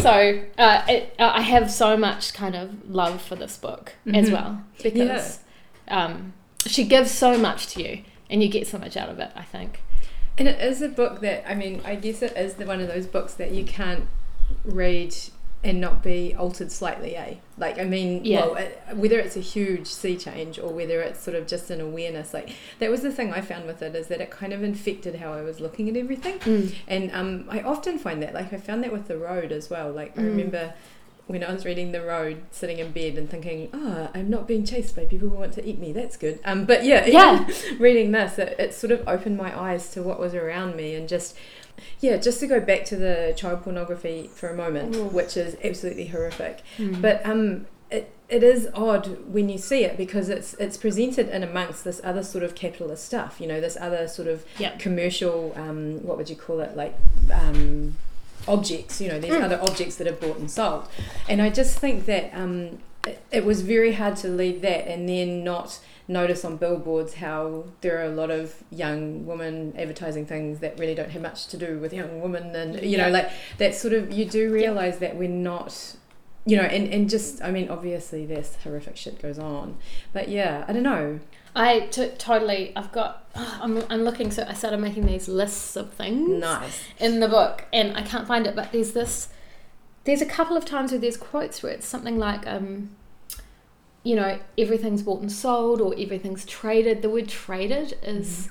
So 0.01 0.43
uh, 0.57 0.83
it, 0.87 1.15
uh, 1.19 1.31
I 1.35 1.41
have 1.41 1.69
so 1.71 1.97
much 1.97 2.33
kind 2.33 2.55
of 2.55 2.89
love 2.89 3.21
for 3.21 3.35
this 3.35 3.57
book 3.57 3.93
as 4.13 4.29
Mhm. 4.29 4.33
well 4.33 4.63
because 4.81 5.39
um, 5.87 6.33
she 6.67 6.83
gives 6.85 7.11
so 7.11 7.37
much 7.37 7.67
to 7.73 7.83
you, 7.83 8.03
and 8.29 8.41
you 8.43 8.49
get 8.49 8.67
so 8.67 8.77
much 8.77 8.95
out 8.97 9.09
of 9.09 9.19
it. 9.19 9.31
I 9.35 9.43
think. 9.43 9.81
And 10.37 10.47
it 10.47 10.61
is 10.61 10.81
a 10.81 10.87
book 10.89 11.19
that 11.21 11.49
I 11.49 11.55
mean, 11.55 11.81
I 11.83 11.95
guess 11.95 12.21
it 12.21 12.35
is 12.37 12.53
the 12.55 12.65
one 12.65 12.79
of 12.79 12.87
those 12.87 13.07
books 13.07 13.33
that 13.35 13.51
you 13.51 13.65
can't 13.65 14.05
read 14.63 15.13
and 15.61 15.81
not 15.81 16.01
be 16.01 16.33
altered 16.35 16.71
slightly, 16.71 17.15
eh? 17.17 17.35
Like 17.57 17.77
I 17.79 17.83
mean, 17.83 18.23
Yeah. 18.23 18.45
well, 18.47 18.67
whether 18.95 19.19
it's 19.19 19.35
a 19.35 19.41
huge 19.41 19.87
sea 19.87 20.15
change 20.15 20.57
or 20.57 20.71
whether 20.71 21.01
it's 21.01 21.21
sort 21.21 21.35
of 21.35 21.47
just 21.47 21.69
an 21.69 21.81
awareness, 21.81 22.33
like 22.33 22.51
that 22.79 22.89
was 22.89 23.01
the 23.01 23.11
thing 23.11 23.33
I 23.33 23.41
found 23.41 23.65
with 23.67 23.81
it 23.81 23.93
is 23.93 24.07
that 24.07 24.21
it 24.21 24.29
kind 24.31 24.53
of 24.53 24.63
infected 24.63 25.15
how 25.15 25.33
I 25.33 25.41
was 25.41 25.59
looking 25.59 25.89
at 25.89 25.97
everything. 25.97 26.71
And 26.87 27.11
um, 27.13 27.45
I 27.49 27.59
often 27.61 27.99
find 27.99 28.23
that, 28.23 28.33
like 28.33 28.53
I 28.53 28.57
found 28.57 28.83
that 28.85 28.93
with 28.93 29.07
the 29.09 29.17
road 29.17 29.51
as 29.51 29.69
well. 29.69 29.91
Like 29.91 30.17
I 30.17 30.21
Mm. 30.21 30.25
remember 30.27 30.73
when 31.27 31.43
I 31.43 31.51
was 31.53 31.63
reading 31.63 31.91
the 31.91 32.01
road, 32.01 32.41
sitting 32.49 32.79
in 32.79 32.91
bed 32.91 33.15
and 33.15 33.29
thinking, 33.29 33.69
"Ah, 33.71 34.09
I'm 34.15 34.31
not 34.31 34.47
being 34.47 34.65
chased 34.65 34.95
by 34.95 35.05
people 35.05 35.29
who 35.29 35.35
want 35.35 35.53
to 35.53 35.63
eat 35.67 35.77
me. 35.77 35.91
That's 35.91 36.17
good." 36.17 36.39
Um, 36.43 36.65
but 36.65 36.83
yeah, 36.85 37.05
Yeah. 37.05 37.47
reading 37.77 38.11
this, 38.13 38.39
it, 38.39 38.55
it 38.57 38.73
sort 38.73 38.89
of 38.91 39.07
opened 39.07 39.37
my 39.37 39.51
eyes 39.59 39.91
to 39.91 40.01
what 40.01 40.19
was 40.19 40.33
around 40.33 40.75
me 40.77 40.95
and 40.95 41.07
just. 41.09 41.35
Yeah, 41.99 42.17
just 42.17 42.39
to 42.41 42.47
go 42.47 42.59
back 42.59 42.85
to 42.85 42.95
the 42.95 43.33
child 43.35 43.63
pornography 43.63 44.29
for 44.33 44.49
a 44.49 44.55
moment, 44.55 44.95
Ooh. 44.95 45.05
which 45.05 45.35
is 45.37 45.55
absolutely 45.63 46.07
horrific. 46.07 46.61
Mm. 46.77 47.01
But 47.01 47.25
um, 47.25 47.65
it, 47.91 48.11
it 48.29 48.43
is 48.43 48.69
odd 48.73 49.25
when 49.33 49.49
you 49.49 49.57
see 49.57 49.83
it 49.83 49.97
because 49.97 50.29
it's 50.29 50.53
it's 50.55 50.77
presented 50.77 51.29
in 51.29 51.43
amongst 51.43 51.83
this 51.83 51.99
other 52.03 52.23
sort 52.23 52.43
of 52.43 52.53
capitalist 52.55 53.05
stuff. 53.05 53.39
You 53.41 53.47
know, 53.47 53.59
this 53.59 53.77
other 53.79 54.07
sort 54.07 54.27
of 54.27 54.45
Yep. 54.59 54.79
commercial. 54.79 55.53
Um, 55.55 56.03
what 56.05 56.17
would 56.17 56.29
you 56.29 56.35
call 56.35 56.59
it? 56.59 56.75
Like 56.75 56.95
um, 57.33 57.97
objects. 58.47 59.01
You 59.01 59.09
know, 59.09 59.19
these 59.19 59.31
Mm. 59.31 59.43
other 59.43 59.59
objects 59.61 59.95
that 59.97 60.07
are 60.07 60.13
bought 60.13 60.37
and 60.37 60.49
sold. 60.49 60.87
And 61.27 61.41
I 61.41 61.49
just 61.49 61.77
think 61.79 62.05
that 62.05 62.31
um, 62.33 62.79
it, 63.07 63.21
it 63.31 63.45
was 63.45 63.61
very 63.61 63.93
hard 63.93 64.15
to 64.17 64.27
leave 64.27 64.61
that 64.61 64.87
and 64.87 65.07
then 65.09 65.43
not 65.43 65.79
notice 66.09 66.43
on 66.43 66.57
billboards 66.57 67.13
how 67.15 67.63
there 67.81 67.99
are 67.99 68.03
a 68.03 68.09
lot 68.09 68.29
of 68.31 68.63
young 68.71 69.25
women 69.25 69.73
advertising 69.77 70.25
things 70.25 70.59
that 70.59 70.77
really 70.79 70.95
don't 70.95 71.11
have 71.11 71.21
much 71.21 71.47
to 71.47 71.55
do 71.55 71.79
with 71.79 71.93
young 71.93 72.19
women 72.19 72.53
and 72.55 72.75
you 72.81 72.97
Yeah. 72.97 73.05
know 73.05 73.11
like 73.13 73.29
that 73.59 73.75
sort 73.75 73.93
of 73.93 74.11
you 74.11 74.25
do 74.25 74.51
realize 74.51 74.99
that 74.99 75.15
we're 75.15 75.29
not 75.29 75.95
you 76.45 76.57
know 76.57 76.63
and, 76.63 76.91
and 76.91 77.09
just 77.09 77.41
i 77.43 77.51
mean 77.51 77.69
obviously 77.69 78.25
this 78.25 78.57
horrific 78.63 78.97
shit 78.97 79.21
goes 79.21 79.37
on 79.37 79.77
but 80.11 80.27
yeah 80.29 80.65
i 80.67 80.73
don't 80.73 80.83
know 80.83 81.19
I 81.55 81.79
t- 81.87 82.11
totally. 82.19 82.71
I've 82.75 82.91
got. 82.91 83.27
I'm, 83.35 83.83
I'm 83.89 84.03
looking. 84.03 84.29
So 84.29 84.45
I 84.47 84.53
started 84.53 84.77
making 84.77 85.07
these 85.07 85.27
lists 85.27 85.75
of 85.75 85.91
things 85.91 86.29
nice 86.39 86.79
in 86.99 87.19
the 87.21 87.27
book, 87.27 87.65
and 87.73 87.97
I 87.97 88.03
can't 88.03 88.27
find 88.27 88.45
it. 88.45 88.55
But 88.55 88.71
there's 88.71 88.91
this. 88.91 89.29
There's 90.03 90.21
a 90.21 90.27
couple 90.27 90.55
of 90.55 90.63
times 90.63 90.91
where 90.91 90.99
there's 91.01 91.17
quotes 91.17 91.63
where 91.63 91.71
it's 91.71 91.87
something 91.87 92.19
like, 92.19 92.45
um, 92.45 92.91
you 94.03 94.15
know, 94.15 94.39
everything's 94.57 95.03
bought 95.03 95.21
and 95.21 95.31
sold, 95.31 95.81
or 95.81 95.93
everything's 95.97 96.45
traded. 96.45 97.01
The 97.01 97.09
word 97.09 97.27
traded 97.27 97.97
is 98.03 98.49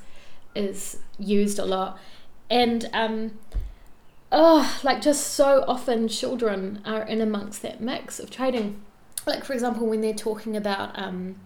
is 0.55 0.99
used 1.19 1.59
a 1.59 1.65
lot, 1.65 1.99
and 2.51 2.89
um, 2.93 3.39
oh, 4.31 4.79
like 4.83 5.01
just 5.01 5.29
so 5.35 5.65
often 5.67 6.09
children 6.09 6.81
are 6.85 7.03
in 7.03 7.21
amongst 7.21 7.63
that 7.63 7.81
mix 7.81 8.19
of 8.21 8.31
trading. 8.31 8.81
Like 9.27 9.45
for 9.45 9.53
example, 9.53 9.87
when 9.87 10.01
they're 10.01 10.15
talking 10.15 10.57
about 10.57 10.99
um, 10.99 11.37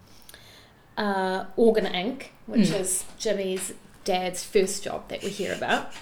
uh, 0.96 1.44
Organ 1.56 1.86
Inc., 1.86 2.26
which 2.46 2.68
Mm. 2.70 2.80
is 2.80 3.04
Jimmy's 3.18 3.72
dad's 4.04 4.42
first 4.44 4.82
job 4.84 5.08
that 5.08 5.22
we 5.22 5.30
hear 5.30 5.54
about, 5.54 5.92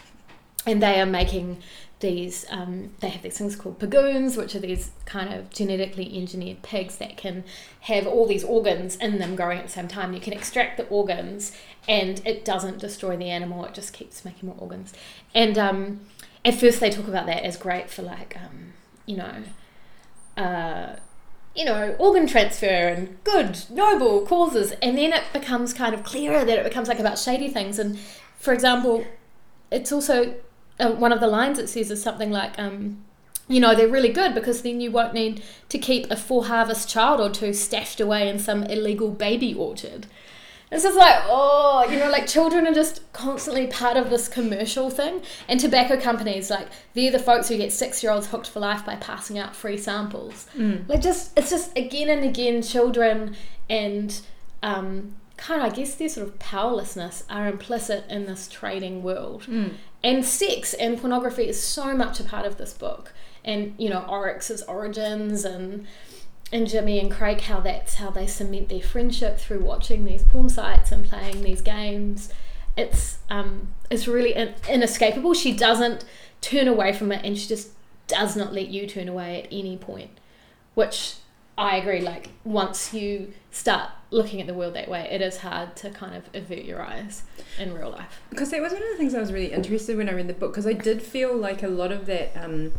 and 0.67 0.83
they 0.83 1.01
are 1.01 1.07
making 1.07 1.59
these. 2.01 2.45
Um, 2.51 2.91
they 3.01 3.09
have 3.11 3.23
these 3.23 3.39
things 3.39 3.57
called 3.57 3.79
pigoons, 3.79 4.37
which 4.37 4.55
are 4.55 4.61
these 4.61 4.91
kind 5.05 5.33
of 5.33 5.51
genetically 5.51 6.17
engineered 6.17 6.63
pigs 6.63 6.97
that 6.97 7.17
can 7.17 7.45
have 7.83 8.07
all 8.07 8.27
these 8.27 8.45
organs 8.45 8.97
in 8.97 9.19
them 9.19 9.37
growing 9.37 9.59
at 9.59 9.67
the 9.67 9.73
same 9.73 9.89
time. 9.89 10.13
You 10.13 10.21
can 10.21 10.33
extract 10.33 10.77
the 10.77 10.87
organs, 10.89 11.57
and 11.89 12.21
it 12.27 12.45
doesn't 12.45 12.79
destroy 12.79 13.17
the 13.17 13.31
animal; 13.31 13.65
it 13.65 13.75
just 13.75 13.93
keeps 13.93 14.25
making 14.25 14.49
more 14.49 14.59
organs. 14.59 14.93
And 15.35 15.57
um, 15.59 16.01
at 16.45 16.55
first, 16.55 16.81
they 16.81 16.91
talk 16.91 17.09
about 17.09 17.27
that 17.27 17.45
as 17.45 17.57
great 17.57 17.91
for 17.91 18.03
like, 18.03 18.37
um, 18.37 18.73
you 19.07 19.17
know. 19.17 19.43
Uh, 20.37 20.97
you 21.55 21.65
know, 21.65 21.97
organ 21.99 22.29
transfer 22.29 22.67
and 22.67 23.23
good, 23.25 23.59
noble 23.71 24.25
causes. 24.25 24.71
And 24.83 24.97
then 24.97 25.13
it 25.13 25.25
becomes 25.33 25.73
kind 25.73 25.95
of 25.95 26.05
clearer 26.05 26.45
that 26.45 26.59
it 26.59 26.65
becomes 26.65 26.89
like 26.89 27.01
about 27.01 27.19
shady 27.19 27.49
things. 27.49 27.79
And 27.79 27.99
for 28.39 28.55
example, 28.55 29.05
it's 29.71 29.93
also 29.93 30.35
uh, 30.81 30.93
one 30.93 31.13
of 31.13 31.21
the 31.21 31.27
lines 31.27 31.59
it 31.59 31.69
says 31.69 31.91
is 31.91 32.03
something 32.03 32.31
like, 32.31 32.59
um, 32.59 33.05
you 33.49 33.61
know, 33.61 33.75
they're 33.75 33.89
really 33.89 34.13
good 34.13 34.35
because 34.35 34.63
then 34.63 34.81
you 34.81 34.91
won't 34.91 35.15
need 35.15 35.43
to 35.69 35.79
keep 35.79 36.11
a 36.11 36.17
full 36.17 36.45
harvest 36.45 36.89
child 36.89 37.21
or 37.21 37.31
two 37.31 37.53
stashed 37.53 38.01
away 38.01 38.29
in 38.29 38.39
some 38.39 38.63
illegal 38.65 39.11
baby 39.11 39.53
orchard. 39.55 40.07
It's 40.73 40.85
just 40.85 40.97
like, 40.97 41.17
oh, 41.25 41.85
you 41.91 41.99
know, 41.99 42.09
like 42.11 42.29
children 42.29 42.65
are 42.69 42.73
just 42.73 43.13
constantly 43.13 43.67
part 43.67 43.97
of 43.97 44.09
this 44.09 44.29
commercial 44.29 44.89
thing. 44.89 45.21
And 45.49 45.59
tobacco 45.59 45.99
companies, 46.01 46.49
like, 46.49 46.69
they're 46.95 47.11
the 47.11 47.19
folks 47.19 47.49
who 47.49 47.57
get 47.57 47.73
six 47.73 48.05
year 48.05 48.13
olds 48.13 48.29
hooked 48.29 48.49
for 48.49 48.61
life 48.61 48.87
by 48.87 48.95
passing 48.97 49.37
out 49.37 49.57
free 49.57 49.77
samples. 49.77 50.47
Like, 50.87 51.03
just, 51.03 51.37
it's 51.37 51.51
just 51.51 51.77
again 51.77 52.09
and 52.09 52.25
again, 52.25 52.63
children 52.63 53.35
and 53.69 54.21
um, 54.63 55.17
of, 55.49 55.73
I 55.73 55.75
guess, 55.75 55.95
their 55.95 56.09
sort 56.09 56.27
of 56.27 56.39
powerlessness 56.39 57.25
are 57.31 57.49
implicit 57.49 58.05
in 58.09 58.27
this 58.27 58.49
trading 58.49 59.03
world. 59.03 59.45
And 60.03 60.25
sex 60.25 60.75
and 60.75 60.99
pornography 60.99 61.49
is 61.49 61.61
so 61.61 61.95
much 61.97 62.21
a 62.21 62.25
part 62.25 62.47
of 62.47 62.57
this 62.59 62.73
book. 62.73 63.13
And, 63.45 63.75
you 63.79 63.89
know, 63.89 64.05
Oryx's 64.09 64.63
origins 64.63 65.45
and 65.45 65.87
and 66.53 66.67
Jimmy 66.67 66.99
and 66.99 67.13
Crake 67.13 67.43
how 67.43 67.61
that's 67.61 67.95
how 67.95 68.11
they 68.11 68.27
cement 68.27 68.69
their 68.69 68.83
friendship 68.83 69.39
through 69.39 69.61
watching 69.61 70.05
these 70.05 70.25
porn 70.25 70.49
sites 70.49 70.91
and 70.91 71.05
playing 71.09 71.43
these 71.43 71.61
games. 71.61 72.29
It's 72.77 73.19
um 73.31 73.69
it's 73.91 74.09
really 74.09 74.35
in- 74.35 74.55
inescapable. 74.69 75.35
She 75.35 75.53
doesn't 75.53 76.05
turn 76.41 76.67
away 76.69 76.93
from 76.93 77.13
it, 77.13 77.25
and 77.25 77.39
she 77.39 77.47
just 77.47 77.71
does 78.09 78.37
not 78.37 78.53
let 78.53 78.69
you 78.69 78.87
turn 78.87 79.09
away 79.09 79.43
at 79.43 79.49
any 79.53 79.77
point. 79.77 80.11
Which 80.75 81.17
I 81.57 81.77
agree. 81.77 82.01
Like 82.01 82.31
once 82.45 82.93
you 82.93 83.33
start 83.51 83.91
looking 84.11 84.41
at 84.41 84.47
the 84.47 84.55
world 84.55 84.75
that 84.75 84.89
way, 84.89 85.09
it 85.11 85.21
is 85.21 85.39
hard 85.39 85.77
to 85.77 85.91
kind 85.91 86.15
of 86.17 86.25
avert 86.35 86.65
your 86.65 86.83
eyes 86.83 87.23
in 87.59 87.73
real 87.75 87.91
life. 87.91 88.21
because 88.31 88.51
that 88.51 88.61
was 88.61 88.73
one 88.73 88.83
of 88.83 88.89
the 88.89 88.97
things 88.97 89.15
I 89.15 89.21
was 89.21 89.33
really 89.33 89.53
interested 89.53 89.97
when 89.97 90.09
I 90.09 90.13
read 90.15 90.27
the 90.29 90.33
book 90.35 90.53
because 90.53 90.67
I 90.67 90.73
did 90.73 91.01
feel 91.03 91.37
like 91.37 91.63
a 91.63 91.69
lot 91.69 91.93
of 91.93 92.07
that 92.07 92.33
um, 92.37 92.73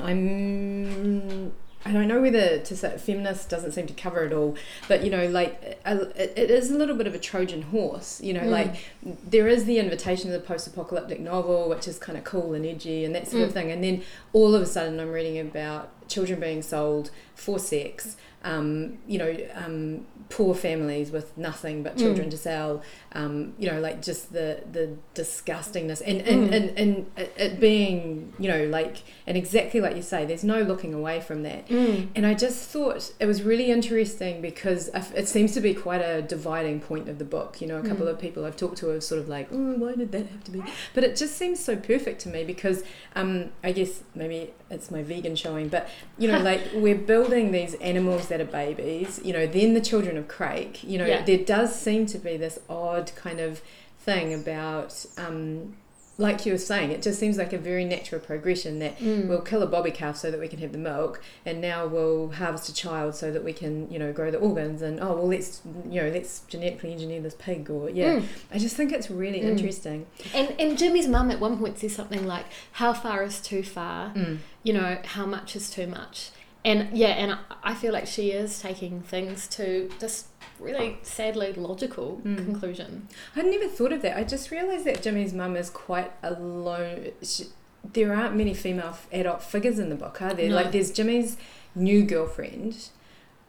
I'm 0.00 1.52
I 1.86 1.92
don't 1.92 2.08
know 2.08 2.22
whether 2.22 2.58
to 2.60 2.76
say 2.76 2.96
feminist 2.96 3.50
doesn't 3.50 3.72
seem 3.72 3.86
to 3.88 3.92
cover 3.92 4.24
it 4.24 4.32
all, 4.32 4.56
but 4.88 5.04
you 5.04 5.10
know, 5.10 5.26
like 5.26 5.78
a, 5.84 6.00
it, 6.16 6.50
is 6.50 6.70
a 6.70 6.78
little 6.78 6.96
bit 6.96 7.06
of 7.06 7.14
a 7.14 7.18
Trojan 7.18 7.60
horse. 7.60 8.22
You 8.22 8.32
know, 8.32 8.40
Mm. 8.40 8.50
like 8.50 8.76
there 9.04 9.46
is 9.48 9.66
the 9.66 9.78
invitation 9.78 10.32
of 10.32 10.40
the 10.40 10.46
post-apocalyptic 10.46 11.20
novel, 11.20 11.68
which 11.68 11.86
is 11.86 11.98
kind 11.98 12.16
of 12.16 12.24
cool 12.24 12.54
and 12.54 12.64
edgy 12.64 13.04
and 13.04 13.14
that 13.14 13.28
sort 13.28 13.42
of 13.42 13.50
Mm. 13.50 13.52
thing, 13.52 13.70
and 13.70 13.84
then 13.84 14.02
all 14.32 14.54
of 14.54 14.62
a 14.62 14.66
sudden 14.66 14.98
I'm 14.98 15.10
reading 15.12 15.38
about 15.38 15.90
children 16.08 16.40
being 16.40 16.62
sold 16.62 17.10
for 17.34 17.58
sex. 17.58 18.16
Um, 18.42 18.98
you 19.08 19.16
know, 19.16 19.34
um, 19.54 20.04
poor 20.28 20.54
families 20.54 21.10
with 21.10 21.36
nothing 21.38 21.82
but 21.82 21.96
children 21.96 22.28
Mm. 22.28 22.30
to 22.32 22.36
sell. 22.36 22.82
Um, 23.12 23.54
you 23.58 23.70
know, 23.70 23.80
like 23.80 24.02
just 24.02 24.34
the 24.34 24.60
the 24.70 24.96
disgustingness 25.14 26.02
and 26.04 26.20
and, 26.22 26.50
Mm. 26.50 26.54
and, 26.56 26.78
and 26.78 27.06
it, 27.16 27.32
it 27.38 27.60
being 27.60 28.32
you 28.38 28.48
know 28.48 28.64
like 28.66 28.98
and 29.26 29.36
exactly 29.38 29.80
like 29.80 29.96
you 29.96 30.02
say, 30.02 30.26
there's 30.26 30.44
no 30.44 30.60
looking 30.60 30.92
away 30.92 31.20
from 31.20 31.42
that. 31.44 31.66
Mm. 31.68 32.08
And 32.14 32.26
I 32.26 32.34
just 32.34 32.68
thought 32.68 33.12
it 33.18 33.24
was 33.26 33.42
really 33.42 33.70
interesting 33.70 34.42
because 34.42 34.90
it 35.14 35.26
seems 35.28 35.52
to 35.54 35.60
be 35.62 35.72
quite 35.72 36.02
a 36.02 36.20
dividing 36.20 36.80
point 36.80 37.08
of 37.08 37.18
the 37.18 37.24
book. 37.24 37.60
You 37.62 37.66
know, 37.68 37.78
a 37.78 37.82
couple 37.82 38.06
Mm. 38.06 38.10
of 38.10 38.18
people 38.18 38.44
I've 38.44 38.56
talked 38.56 38.76
to 38.78 38.88
have 38.88 39.02
sort 39.02 39.20
of 39.22 39.28
like, 39.28 39.48
oh, 39.52 39.72
why 39.78 39.94
did 39.94 40.12
that 40.12 40.26
have 40.26 40.44
to 40.44 40.50
be? 40.50 40.62
But 40.94 41.04
it 41.04 41.16
just 41.16 41.36
seems 41.38 41.60
so 41.64 41.76
perfect 41.76 42.20
to 42.22 42.28
me 42.28 42.44
because 42.44 42.82
um, 43.16 43.50
I 43.62 43.72
guess 43.72 44.02
maybe 44.14 44.52
it's 44.70 44.90
my 44.90 45.02
vegan 45.02 45.36
showing, 45.36 45.68
but 45.68 45.88
you 46.18 46.30
know, 46.30 46.38
like 46.38 46.60
we're 46.74 46.94
building 46.94 47.52
these 47.52 47.74
animals 47.74 48.28
that 48.28 48.40
are 48.40 48.44
babies. 48.44 49.20
You 49.24 49.32
know, 49.32 49.46
then 49.46 49.74
the 49.74 49.80
children 49.80 50.16
of 50.16 50.28
Crake. 50.28 50.82
You 50.84 50.98
know, 50.98 51.06
Yeah. 51.06 51.24
there 51.24 51.38
does 51.38 51.74
seem 51.74 52.06
to 52.06 52.18
be 52.18 52.36
this 52.36 52.58
odd 52.68 53.12
kind 53.16 53.40
of 53.40 53.60
thing 53.98 54.32
about. 54.34 55.06
Um, 55.18 55.76
like 56.16 56.46
you 56.46 56.52
were 56.52 56.58
saying, 56.58 56.92
it 56.92 57.02
just 57.02 57.18
seems 57.18 57.36
like 57.38 57.52
a 57.52 57.58
very 57.58 57.84
natural 57.84 58.20
progression 58.20 58.78
that 58.78 58.98
Mm. 58.98 59.26
we'll 59.26 59.40
kill 59.40 59.62
a 59.62 59.66
bobby 59.66 59.90
calf 59.90 60.16
so 60.16 60.30
that 60.30 60.38
we 60.38 60.46
can 60.48 60.60
have 60.60 60.70
the 60.72 60.78
milk 60.78 61.20
and 61.44 61.60
now 61.60 61.86
we'll 61.86 62.30
harvest 62.30 62.68
a 62.68 62.74
child 62.74 63.14
so 63.16 63.32
that 63.32 63.42
we 63.42 63.52
can 63.52 63.90
you 63.90 63.98
know 63.98 64.12
grow 64.12 64.30
the 64.30 64.38
organs 64.38 64.80
and 64.82 65.00
oh 65.00 65.14
well 65.14 65.26
let's 65.28 65.60
you 65.90 66.00
know 66.00 66.08
let's 66.10 66.40
genetically 66.46 66.92
engineer 66.92 67.20
this 67.20 67.34
pig 67.34 67.68
or 67.68 67.90
yeah 67.90 68.14
Mm. 68.20 68.24
i 68.52 68.58
just 68.58 68.76
think 68.76 68.92
it's 68.92 69.10
really 69.10 69.40
Mm. 69.40 69.48
interesting 69.52 70.06
And 70.34 70.54
and 70.60 70.78
Jimmy's 70.78 71.08
mum 71.08 71.30
at 71.32 71.40
one 71.40 71.58
point 71.58 71.78
says 71.78 71.94
something 71.94 72.24
like, 72.26 72.46
"How 72.72 72.92
far 72.92 73.24
is 73.24 73.40
too 73.40 73.62
far? 73.62 74.10
mm. 74.14 74.38
You 74.62 74.72
know, 74.74 74.98
how 75.04 75.26
much 75.26 75.56
is 75.56 75.68
too 75.70 75.86
much?" 75.88 76.30
And 76.64 76.96
yeah, 76.96 77.08
and 77.08 77.32
I, 77.32 77.38
I 77.62 77.74
feel 77.74 77.92
like 77.92 78.06
she 78.06 78.30
is 78.30 78.60
taking 78.60 79.02
things 79.02 79.46
to 79.48 79.90
this 80.00 80.28
really 80.60 80.98
sadly 81.02 81.52
logical 81.52 82.20
Mm. 82.24 82.36
conclusion. 82.36 83.08
i'd 83.36 83.44
never 83.46 83.66
thought 83.66 83.92
of 83.92 84.02
that 84.02 84.16
i 84.16 84.22
just 84.22 84.50
realized 84.52 84.84
that 84.84 85.02
jimmy's 85.02 85.32
mum 85.34 85.56
is 85.56 85.68
quite 85.68 86.12
alone 86.22 87.10
she, 87.22 87.44
there 87.92 88.14
aren't 88.14 88.36
many 88.36 88.54
female 88.54 88.96
adult 89.12 89.42
figures 89.42 89.78
in 89.80 89.88
the 89.88 89.96
book 89.96 90.22
are 90.22 90.32
there 90.32 90.48
No. 90.48 90.54
like 90.54 90.70
there's 90.70 90.92
jimmy's 90.92 91.36
new 91.74 92.04
girlfriend 92.04 92.88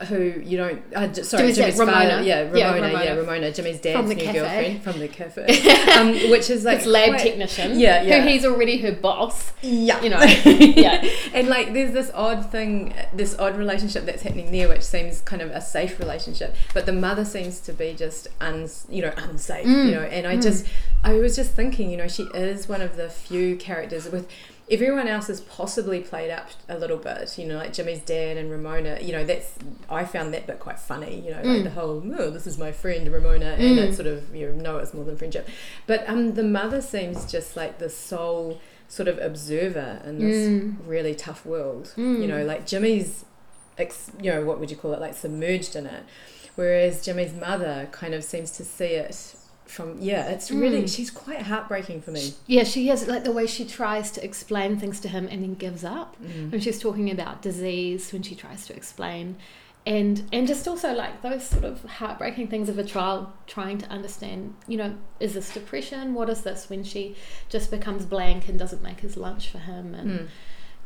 who 0.10 0.18
you 0.44 0.58
don't 0.58 0.82
uh, 0.94 1.08
j- 1.08 1.24
sorry 1.24 1.44
Jimmy's 1.54 1.56
dad, 1.58 1.62
Jimmy's 1.72 1.78
father 1.78 1.92
Ramona. 2.10 2.24
yeah 2.24 2.40
Ramona 2.42 2.58
Yeah, 2.60 2.76
yeah 2.76 3.10
Ramona. 3.12 3.22
Ramona, 3.22 3.52
Jimmy's 3.54 3.80
dad's 3.80 3.98
From 3.98 4.08
the 4.10 4.16
new 4.16 4.24
cafe. 4.26 4.40
girlfriend 4.40 4.84
from 4.84 5.00
the 5.00 5.08
cafe 5.08 5.92
um, 5.98 6.30
which 6.32 6.50
is 6.50 6.66
like 6.66 6.86
lab 6.86 7.10
quite- 7.12 7.22
technician, 7.22 7.80
Yeah, 7.80 8.02
yeah. 8.02 8.22
who 8.22 8.28
he's 8.28 8.44
already 8.46 8.78
her 8.80 8.92
boss. 8.92 9.54
Yeah. 9.62 10.02
You 10.02 10.10
know, 10.10 10.20
yeah. 10.46 11.08
And 11.34 11.48
like 11.48 11.72
there's 11.74 11.94
this 11.94 12.12
odd 12.14 12.52
thing, 12.52 12.94
this 13.14 13.40
odd 13.40 13.56
relationship 13.58 14.06
that's 14.06 14.22
happening 14.24 14.52
there, 14.52 14.68
which 14.68 14.82
seems 14.84 15.22
kind 15.22 15.42
of 15.42 15.50
a 15.52 15.62
safe 15.62 15.98
relationship, 16.00 16.54
but 16.74 16.86
the 16.86 16.94
mother 16.94 17.24
seems 17.24 17.60
to 17.62 17.72
be 17.74 17.94
just 17.94 18.28
uns, 18.42 18.86
you 18.90 19.02
know, 19.02 19.14
unsafe, 19.18 19.66
Mm. 19.66 19.86
you 19.86 19.92
know. 19.92 20.02
And 20.04 20.28
I 20.28 20.36
Mm. 20.36 20.44
just, 20.44 20.66
I 21.06 21.14
was 21.14 21.36
just 21.38 21.52
thinking, 21.52 21.90
you 21.90 21.96
know, 21.98 22.08
she 22.10 22.24
is 22.34 22.68
one 22.68 22.82
of 22.82 22.98
the 22.98 23.08
few 23.10 23.56
characters 23.56 24.10
with. 24.12 24.28
Everyone 24.70 25.08
else 25.08 25.30
is 25.30 25.42
possibly 25.42 26.00
played 26.02 26.32
up 26.32 26.48
a 26.68 26.76
little 26.80 26.98
bit, 26.98 27.38
you 27.38 27.46
know, 27.46 27.58
like 27.58 27.72
Jimmy's 27.72 28.00
dad 28.00 28.36
and 28.38 28.50
Ramona. 28.50 28.98
You 29.00 29.12
know, 29.12 29.24
that's 29.24 29.54
I 29.90 30.06
found 30.06 30.34
that 30.34 30.48
bit 30.48 30.60
quite 30.60 30.80
funny. 30.80 31.20
You 31.24 31.32
know, 31.32 31.38
like 31.38 31.46
Mm. 31.62 31.64
the 31.66 31.70
whole 31.70 32.04
"oh, 32.18 32.32
this 32.32 32.48
is 32.48 32.58
my 32.58 32.72
friend 32.72 33.08
Ramona," 33.12 33.56
and 33.60 33.78
Mm. 33.78 33.88
it's 33.88 33.98
sort 33.98 34.08
of 34.08 34.36
you 34.36 34.52
know 34.54 34.78
it's 34.80 34.92
more 34.94 35.06
than 35.06 35.18
friendship. 35.18 35.48
But 35.86 36.10
um, 36.10 36.34
the 36.34 36.42
mother 36.44 36.82
seems 36.82 37.32
just 37.32 37.56
like 37.56 37.78
the 37.78 37.90
sole 37.92 38.60
sort 38.88 39.08
of 39.08 39.20
observer 39.20 40.02
in 40.04 40.18
this 40.20 40.48
Mm. 40.48 40.76
really 40.88 41.14
tough 41.14 41.46
world. 41.46 41.94
Mm. 41.96 42.22
You 42.22 42.28
know, 42.28 42.44
like 42.44 42.66
Jimmy's, 42.66 43.24
ex, 43.78 44.10
you 44.20 44.32
know, 44.32 44.44
what 44.44 44.60
would 44.60 44.72
you 44.72 44.78
call 44.78 44.94
it, 44.94 45.00
like 45.00 45.14
submerged 45.14 45.76
in 45.76 45.86
it, 45.86 46.04
whereas 46.56 47.06
Jimmy's 47.06 47.34
mother 47.34 47.88
kind 47.92 48.16
of 48.16 48.24
seems 48.24 48.50
to 48.58 48.64
see 48.66 48.94
it 48.96 49.35
from. 49.66 49.98
Yeah, 50.00 50.28
it's 50.30 50.52
really 50.52 50.84
Mm. 50.84 50.96
she's 50.96 51.12
quite 51.12 51.42
heartbreaking 51.42 52.02
for 52.02 52.12
me. 52.12 52.34
Yeah, 52.48 52.64
she 52.64 52.88
has 52.88 53.08
like 53.08 53.24
the 53.24 53.32
way 53.32 53.48
she 53.48 53.66
tries 53.66 54.12
to 54.12 54.24
explain 54.24 54.78
things 54.78 55.00
to 55.02 55.08
him 55.08 55.28
and 55.30 55.42
then 55.44 55.56
gives 55.56 55.84
up. 55.84 56.16
Mm. 56.24 56.52
When 56.52 56.62
she's 56.62 56.80
talking 56.80 57.10
about 57.12 57.42
disease, 57.42 58.12
when 58.14 58.22
she 58.24 58.36
tries 58.36 58.66
to 58.68 58.76
explain, 58.76 59.36
and 59.86 60.24
and 60.34 60.48
just 60.48 60.68
also 60.68 60.94
like 60.94 61.22
those 61.22 61.44
sort 61.44 61.64
of 61.64 61.84
heartbreaking 61.84 62.48
things 62.48 62.70
of 62.70 62.80
a 62.80 62.84
child 62.84 63.28
trying 63.46 63.78
to 63.78 63.88
understand 63.90 64.56
you 64.68 64.78
know 64.78 64.96
is 65.20 65.36
this 65.36 65.54
depression 65.54 66.16
what 66.16 66.28
is 66.28 66.42
this 66.42 66.72
when 66.72 66.84
she 66.84 67.16
just 67.50 67.70
becomes 67.70 68.04
blank 68.04 68.50
and 68.50 68.58
doesn't 68.58 68.82
make 68.82 69.02
his 69.02 69.16
lunch 69.16 69.48
for 69.50 69.60
him 69.60 69.94
and 69.94 70.10
Mm. 70.22 70.28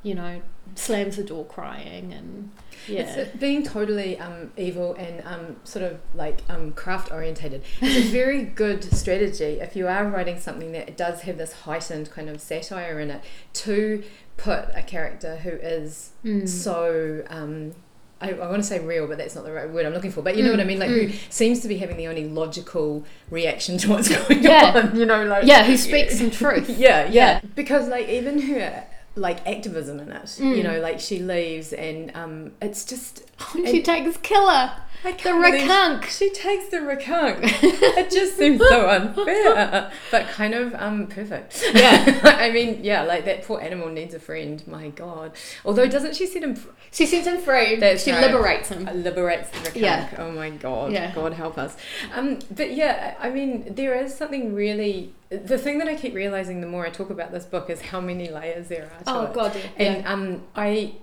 You 0.03 0.15
know 0.15 0.41
slams 0.75 1.17
the 1.17 1.23
door 1.23 1.43
crying 1.45 2.13
and 2.13 2.51
yeah 2.87 3.01
It's 3.01 3.35
being 3.37 3.63
totally 3.63 4.17
um, 4.19 4.51
evil 4.55 4.93
and 4.95 5.21
um, 5.25 5.55
sort 5.63 5.83
of 5.83 5.99
like 6.15 6.41
um, 6.47 6.71
craft 6.71 7.11
orientated. 7.11 7.63
It's 7.81 8.07
a 8.07 8.11
very 8.11 8.43
good 8.63 8.83
strategy 8.95 9.59
if 9.59 9.75
you 9.75 9.87
are 9.87 10.05
writing 10.07 10.39
something 10.39 10.71
that 10.71 10.95
does 10.95 11.21
have 11.21 11.37
this 11.37 11.51
heightened 11.51 12.11
kind 12.11 12.29
of 12.29 12.39
satire 12.39 12.99
in 12.99 13.11
it 13.11 13.21
to 13.65 14.03
put 14.37 14.69
a 14.73 14.81
character 14.83 15.37
who 15.37 15.49
is 15.51 16.11
Mm. 16.23 16.47
so. 16.47 17.23
Um, 17.29 17.73
I, 18.21 18.31
I 18.33 18.49
want 18.49 18.61
to 18.61 18.67
say 18.67 18.79
real, 18.79 19.07
but 19.07 19.17
that's 19.17 19.33
not 19.33 19.45
the 19.45 19.51
right 19.53 19.69
word 19.69 19.85
I'm 19.85 19.93
looking 19.93 20.11
for. 20.11 20.21
But 20.21 20.35
you 20.35 20.43
know 20.43 20.49
Mm, 20.49 20.57
what 20.57 20.59
I 20.59 20.65
mean? 20.65 20.79
Like, 20.79 20.89
mm. 20.89 21.09
who 21.09 21.17
seems 21.29 21.61
to 21.61 21.69
be 21.69 21.77
having 21.77 21.95
the 21.95 22.07
only 22.07 22.27
logical 22.27 23.05
reaction 23.29 23.77
to 23.77 23.89
what's 23.91 24.09
going 24.27 24.43
Yeah. 24.43 24.73
on. 24.75 24.99
You 24.99 25.05
know, 25.05 25.23
like 25.25 25.45
yeah 25.45 25.63
who 25.63 25.77
speaks 25.77 26.17
some 26.17 26.29
truth 26.29 26.69
yeah, 26.77 27.05
yeah, 27.05 27.09
Yeah. 27.11 27.41
Because 27.55 27.87
like 27.87 28.09
even 28.09 28.41
her 28.41 28.85
like 29.15 29.45
activism 29.47 29.99
in 29.99 30.11
it, 30.11 30.39
you 30.39 30.45
Mm. 30.45 30.63
know, 30.63 30.79
like 30.79 30.99
she 30.99 31.19
leaves 31.19 31.73
and 31.73 32.15
um, 32.15 32.51
it's 32.61 32.85
just 32.85 33.23
she 33.53 33.81
takes 33.81 34.17
killer 34.17 34.71
the 35.03 35.11
can't 35.21 36.03
She 36.05 36.29
takes 36.31 36.69
the 36.69 36.77
rakunk. 36.77 37.39
it 37.43 38.11
just 38.11 38.37
seems 38.37 38.59
so 38.59 38.89
unfair, 38.89 39.91
but 40.11 40.27
kind 40.27 40.53
of 40.53 40.73
um 40.75 41.07
perfect. 41.07 41.63
Yeah. 41.73 42.19
I 42.23 42.51
mean, 42.51 42.83
yeah, 42.83 43.03
like 43.03 43.25
that 43.25 43.43
poor 43.43 43.61
animal 43.61 43.89
needs 43.89 44.13
a 44.13 44.19
friend. 44.19 44.65
My 44.67 44.89
God. 44.89 45.33
Although 45.63 45.87
doesn't 45.87 46.15
she 46.15 46.25
set 46.25 46.43
him 46.43 46.55
fr- 46.55 46.69
she 46.91 47.05
sets 47.05 47.27
him 47.27 47.39
free 47.39 47.75
That's 47.75 48.03
she 48.03 48.11
right. 48.11 48.21
liberates 48.21 48.69
him 48.69 48.85
liberates 49.03 49.49
the 49.51 49.57
rakunk? 49.57 49.75
Yeah. 49.75 50.09
Oh 50.17 50.31
my 50.31 50.49
God. 50.49 50.91
Yeah. 50.91 51.13
God 51.13 51.33
help 51.33 51.57
us. 51.57 51.77
Um, 52.13 52.39
but 52.51 52.73
yeah, 52.73 53.15
I 53.19 53.29
mean, 53.29 53.75
there 53.75 53.95
is 53.95 54.15
something 54.15 54.53
really. 54.53 55.13
The 55.29 55.59
thing 55.59 55.77
that 55.77 55.87
I 55.87 55.95
keep 55.95 56.15
realizing 56.15 56.59
the 56.59 56.67
more 56.67 56.87
I 56.87 56.89
talk 56.89 57.11
about 57.11 57.31
this 57.31 57.45
book 57.45 57.69
is 57.69 57.81
how 57.81 58.01
many 58.01 58.29
layers 58.29 58.67
there 58.67 58.85
are. 58.85 59.03
To 59.03 59.03
oh 59.07 59.23
it. 59.25 59.33
god 59.33 59.55
yeah. 59.55 59.83
And 59.83 60.07
um, 60.07 60.43
I, 60.55 60.95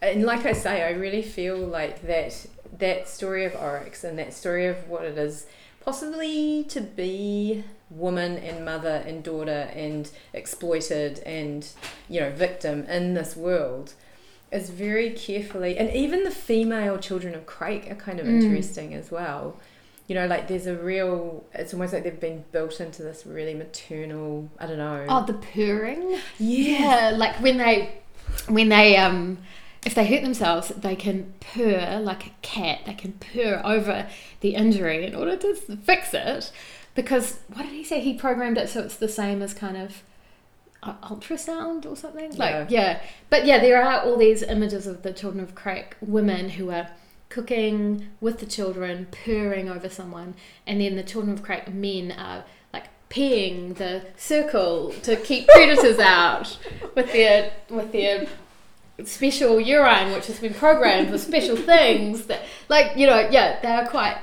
and 0.00 0.24
like 0.24 0.46
I 0.46 0.52
say, 0.52 0.82
I 0.82 0.90
really 0.90 1.22
feel 1.22 1.58
like 1.58 2.00
that 2.06 2.46
that 2.78 3.08
story 3.08 3.44
of 3.44 3.54
Oryx 3.54 4.04
and 4.04 4.18
that 4.18 4.32
story 4.34 4.66
of 4.66 4.88
what 4.88 5.04
it 5.04 5.18
is 5.18 5.46
possibly 5.80 6.64
to 6.64 6.80
be 6.80 7.64
woman 7.90 8.36
and 8.38 8.64
mother 8.64 9.02
and 9.06 9.22
daughter 9.24 9.70
and 9.74 10.10
exploited 10.34 11.20
and 11.20 11.68
you 12.08 12.20
know 12.20 12.30
victim 12.30 12.84
in 12.84 13.14
this 13.14 13.34
world 13.34 13.94
is 14.52 14.68
very 14.70 15.10
carefully 15.10 15.78
and 15.78 15.90
even 15.94 16.24
the 16.24 16.30
female 16.30 16.98
children 16.98 17.34
of 17.34 17.46
Crake 17.46 17.90
are 17.90 17.94
kind 17.94 18.20
of 18.20 18.26
Mm. 18.26 18.42
interesting 18.42 18.94
as 18.94 19.10
well. 19.10 19.56
You 20.06 20.14
know, 20.14 20.26
like 20.26 20.48
there's 20.48 20.66
a 20.66 20.74
real. 20.74 21.44
It's 21.52 21.74
almost 21.74 21.92
like 21.92 22.02
they've 22.02 22.18
been 22.18 22.42
built 22.50 22.80
into 22.80 23.02
this 23.02 23.26
really 23.26 23.52
maternal. 23.52 24.48
I 24.58 24.64
don't 24.66 24.78
know. 24.78 25.04
oh 25.06 25.26
the 25.26 25.34
purring 25.34 26.12
yeah. 26.38 27.10
Yeah, 27.10 27.12
like 27.14 27.36
when 27.42 27.58
they 27.58 27.98
when 28.48 28.70
they 28.70 28.96
um 28.96 29.36
if 29.88 29.94
they 29.94 30.06
hurt 30.06 30.22
themselves, 30.22 30.68
they 30.68 30.94
can 30.94 31.32
purr 31.40 31.98
like 32.02 32.26
a 32.26 32.30
cat. 32.42 32.80
They 32.84 32.92
can 32.92 33.12
purr 33.12 33.62
over 33.64 34.06
the 34.40 34.54
injury 34.54 35.06
in 35.06 35.14
order 35.14 35.34
to 35.38 35.54
fix 35.54 36.12
it. 36.12 36.52
Because 36.94 37.38
what 37.54 37.62
did 37.62 37.72
he 37.72 37.82
say? 37.82 38.00
He 38.00 38.12
programmed 38.12 38.58
it 38.58 38.68
so 38.68 38.82
it's 38.82 38.96
the 38.96 39.08
same 39.08 39.40
as 39.40 39.54
kind 39.54 39.78
of 39.78 40.02
ultrasound 40.82 41.86
or 41.86 41.96
something. 41.96 42.36
Like 42.36 42.70
yeah, 42.70 43.00
but 43.30 43.46
yeah, 43.46 43.60
there 43.60 43.82
are 43.82 44.02
all 44.02 44.18
these 44.18 44.42
images 44.42 44.86
of 44.86 45.02
the 45.04 45.12
children 45.14 45.42
of 45.42 45.54
Crake 45.54 45.96
women 46.02 46.50
who 46.50 46.70
are 46.70 46.90
cooking 47.30 48.08
with 48.20 48.40
the 48.40 48.46
children, 48.46 49.06
purring 49.24 49.70
over 49.70 49.88
someone, 49.88 50.34
and 50.66 50.82
then 50.82 50.96
the 50.96 51.02
children 51.02 51.32
of 51.32 51.42
Crake 51.42 51.72
men 51.72 52.12
are 52.12 52.44
like 52.74 52.88
peeing 53.08 53.76
the 53.76 54.02
circle 54.18 54.92
to 55.02 55.16
keep 55.16 55.48
predators 55.48 55.98
out 55.98 56.58
with 56.94 57.10
their 57.10 57.52
with 57.70 57.90
their 57.92 58.28
special 59.04 59.60
urine 59.60 60.12
which 60.12 60.26
has 60.26 60.40
been 60.40 60.54
programmed 60.54 61.10
with 61.10 61.20
special 61.20 61.56
things 61.56 62.26
that 62.26 62.42
like 62.68 62.96
you 62.96 63.06
know 63.06 63.28
yeah 63.30 63.60
they 63.60 63.68
are 63.68 63.86
quite 63.86 64.16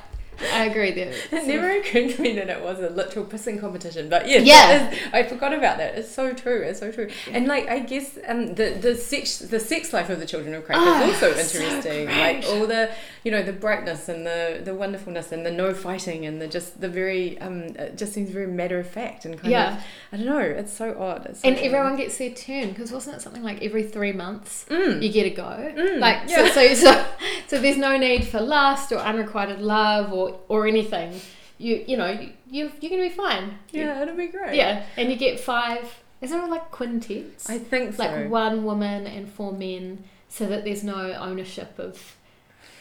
I 0.54 0.66
agree 0.66 0.92
there 0.92 1.12
It 1.32 1.48
never 1.48 1.72
occurred 1.80 2.12
to 2.16 2.22
me 2.22 2.34
that 2.36 2.50
it 2.50 2.62
was 2.62 2.80
a 2.80 2.90
literal 2.90 3.26
pissing 3.26 3.60
competition, 3.60 4.10
but 4.10 4.28
yes, 4.28 4.46
Yeah. 4.46 4.68
that 4.78 4.94
is- 4.94 5.00
I 5.14 5.24
forgot 5.24 5.54
about 5.54 5.78
that. 5.78 5.96
It's 5.96 6.12
so 6.12 6.34
true. 6.34 6.62
It's 6.62 6.80
so 6.80 6.92
true. 6.92 7.10
And 7.32 7.48
like, 7.48 7.68
I 7.70 7.80
guess 7.80 8.18
um, 8.28 8.56
the 8.56 8.70
the 8.82 8.96
sex 8.96 9.38
the 9.40 9.60
sex 9.60 9.94
life 9.94 10.10
of 10.10 10.20
the 10.20 10.26
children 10.26 10.54
of 10.56 10.66
Crake 10.66 10.78
Oh, 10.82 11.10
is 11.10 11.14
also 11.24 11.30
interesting. 11.30 12.06
great. 12.06 12.18
like 12.42 12.46
all 12.46 12.66
the 12.68 12.90
you 13.24 13.32
know 13.32 13.42
the 13.44 13.54
brightness 13.54 14.10
and 14.10 14.26
the 14.26 14.62
the 14.64 14.74
wonderfulness 14.76 15.32
and 15.32 15.46
the 15.46 15.52
no 15.52 15.74
fighting 15.74 16.26
and 16.26 16.42
the 16.42 16.48
just 16.48 16.80
the 16.82 16.90
very 16.90 17.40
um 17.40 17.64
it 17.86 17.98
just 17.98 18.14
seems 18.14 18.30
very 18.30 18.48
matter 18.48 18.80
of 18.80 18.88
fact 18.88 19.26
and 19.26 19.40
kind 19.40 19.52
yeah 19.52 19.78
of 19.78 19.84
I 20.14 20.18
don't 20.18 20.26
know. 20.28 20.40
It's 20.40 20.72
so 20.74 20.96
odd. 21.00 21.26
It's 21.28 21.42
so 21.42 21.48
and 21.48 21.58
odd. 21.58 21.64
everyone 21.64 21.96
gets 21.98 22.18
their 22.18 22.32
turn 22.32 22.70
because 22.70 22.92
wasn't 22.92 23.16
it 23.18 23.22
something 23.22 23.44
like 23.44 23.62
every 23.62 23.84
three 23.84 24.12
months 24.14 24.66
Mm. 24.70 25.02
you 25.02 25.10
get 25.12 25.26
a 25.26 25.30
go 25.30 25.44
Mm, 25.76 26.00
like 26.00 26.28
yeah. 26.30 26.38
so, 26.38 26.48
so 26.48 26.74
so 26.74 27.06
so 27.48 27.60
there's 27.60 27.78
no 27.78 27.98
need 27.98 28.28
for 28.28 28.40
lust 28.42 28.92
or 28.92 28.98
unrequited 29.00 29.60
love 29.62 30.12
or 30.14 30.25
or 30.48 30.68
anything 30.68 31.20
you 31.58 31.84
you 31.88 31.96
know 31.98 32.10
you, 32.10 32.30
you 32.50 32.72
you're 32.82 32.90
gonna 32.90 33.02
be 33.04 33.10
fine 33.10 33.58
yeah, 33.72 34.02
it'll 34.02 34.16
be 34.16 34.28
great. 34.28 34.56
yeah 34.56 34.84
and 34.98 35.10
you 35.10 35.16
get 35.16 35.40
five 35.40 36.00
isn't 36.22 36.40
it 36.40 36.50
like 36.50 36.70
quintets 36.72 37.50
I 37.50 37.58
think 37.60 37.96
so. 37.96 38.04
like 38.04 38.30
one 38.30 38.64
woman 38.66 39.08
and 39.08 39.30
four 39.32 39.52
men 39.54 40.04
so 40.30 40.46
that 40.48 40.64
there's 40.66 40.84
no 40.84 41.14
ownership 41.14 41.78
of 41.80 42.16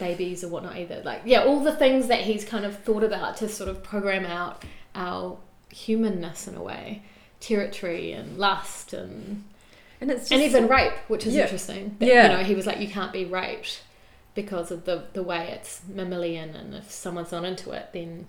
babies 0.01 0.43
or 0.43 0.49
whatnot 0.49 0.77
either 0.77 1.01
like 1.05 1.23
yeah 1.25 1.45
all 1.45 1.61
the 1.61 1.75
things 1.77 2.09
that 2.09 2.21
he's 2.23 2.45
kind 2.45 2.65
of 2.65 2.77
thought 2.81 3.05
about 3.05 3.37
to 3.37 3.49
sort 3.49 3.71
of 3.71 3.83
program 3.85 4.27
out 4.27 4.65
our 4.97 5.39
humanness 5.71 6.49
in 6.49 6.57
a 6.57 6.63
way 6.63 7.03
territory 7.41 8.11
and 8.13 8.39
lust 8.39 8.93
and 8.93 9.45
and 10.01 10.11
it's 10.11 10.23
just 10.23 10.33
and 10.33 10.43
even 10.43 10.67
rape 10.67 10.93
which 11.07 11.27
is 11.27 11.35
Yeah. 11.35 11.43
interesting 11.45 11.95
that, 12.01 12.07
Yeah. 12.09 12.23
you 12.33 12.39
know 12.39 12.43
he 12.45 12.55
was 12.57 12.67
like 12.67 12.81
you 12.81 12.89
can't 12.89 13.13
be 13.13 13.25
raped 13.25 13.83
because 14.35 14.71
of 14.71 14.85
the 14.85 15.05
the 15.13 15.23
way 15.23 15.49
it's 15.53 15.83
mammalian 15.89 16.55
and 16.55 16.75
if 16.75 16.91
someone's 16.91 17.33
not 17.33 17.45
into 17.45 17.71
it 17.71 17.89
then 17.93 18.27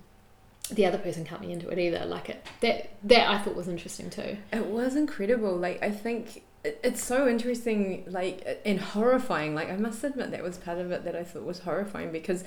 the 0.72 0.86
other 0.86 0.98
person 0.98 1.24
can't 1.26 1.41
be 1.41 1.52
into 1.52 1.68
it 1.70 1.78
either 1.80 2.06
like 2.06 2.30
it 2.30 2.46
that 2.62 2.89
that 3.04 3.30
i 3.30 3.38
thought 3.38 3.56
was 3.56 3.68
interesting 3.68 4.10
too 4.10 4.38
It 4.54 4.65
was 4.65 4.96
incredible. 4.96 5.56
Like 5.56 5.82
I 5.84 5.91
think 5.91 6.44
it- 6.63 6.80
it's 6.84 7.04
so 7.04 7.28
interesting, 7.28 8.04
like 8.08 8.62
and 8.65 8.80
horrifying. 8.80 9.54
Like 9.54 9.70
I 9.70 9.78
must 9.78 10.04
admit 10.04 10.32
that 10.32 10.41
was 10.41 10.58
part 10.58 10.80
of 10.80 10.91
it 10.91 11.04
that 11.06 11.15
I 11.15 11.24
thought 11.24 11.44
was 11.44 11.60
horrifying 11.60 12.12
because, 12.12 12.44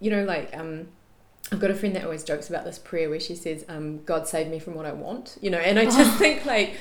you 0.00 0.10
know, 0.10 0.24
like 0.24 0.56
um, 0.56 0.88
I've 1.52 1.60
got 1.60 1.70
a 1.70 1.74
friend 1.74 1.94
that 1.94 2.04
always 2.04 2.24
jokes 2.24 2.48
about 2.48 2.64
this 2.64 2.78
prayer 2.78 3.10
where 3.10 3.20
she 3.20 3.34
says, 3.36 3.64
um, 3.68 4.02
"God 4.04 4.26
save 4.26 4.48
me 4.48 4.58
from 4.58 4.74
what 4.74 4.86
I 4.86 4.92
want," 4.92 5.36
you 5.42 5.50
know, 5.50 5.58
and 5.58 5.78
I 5.78 5.84
just 5.84 6.18
think 6.18 6.46
like 6.46 6.74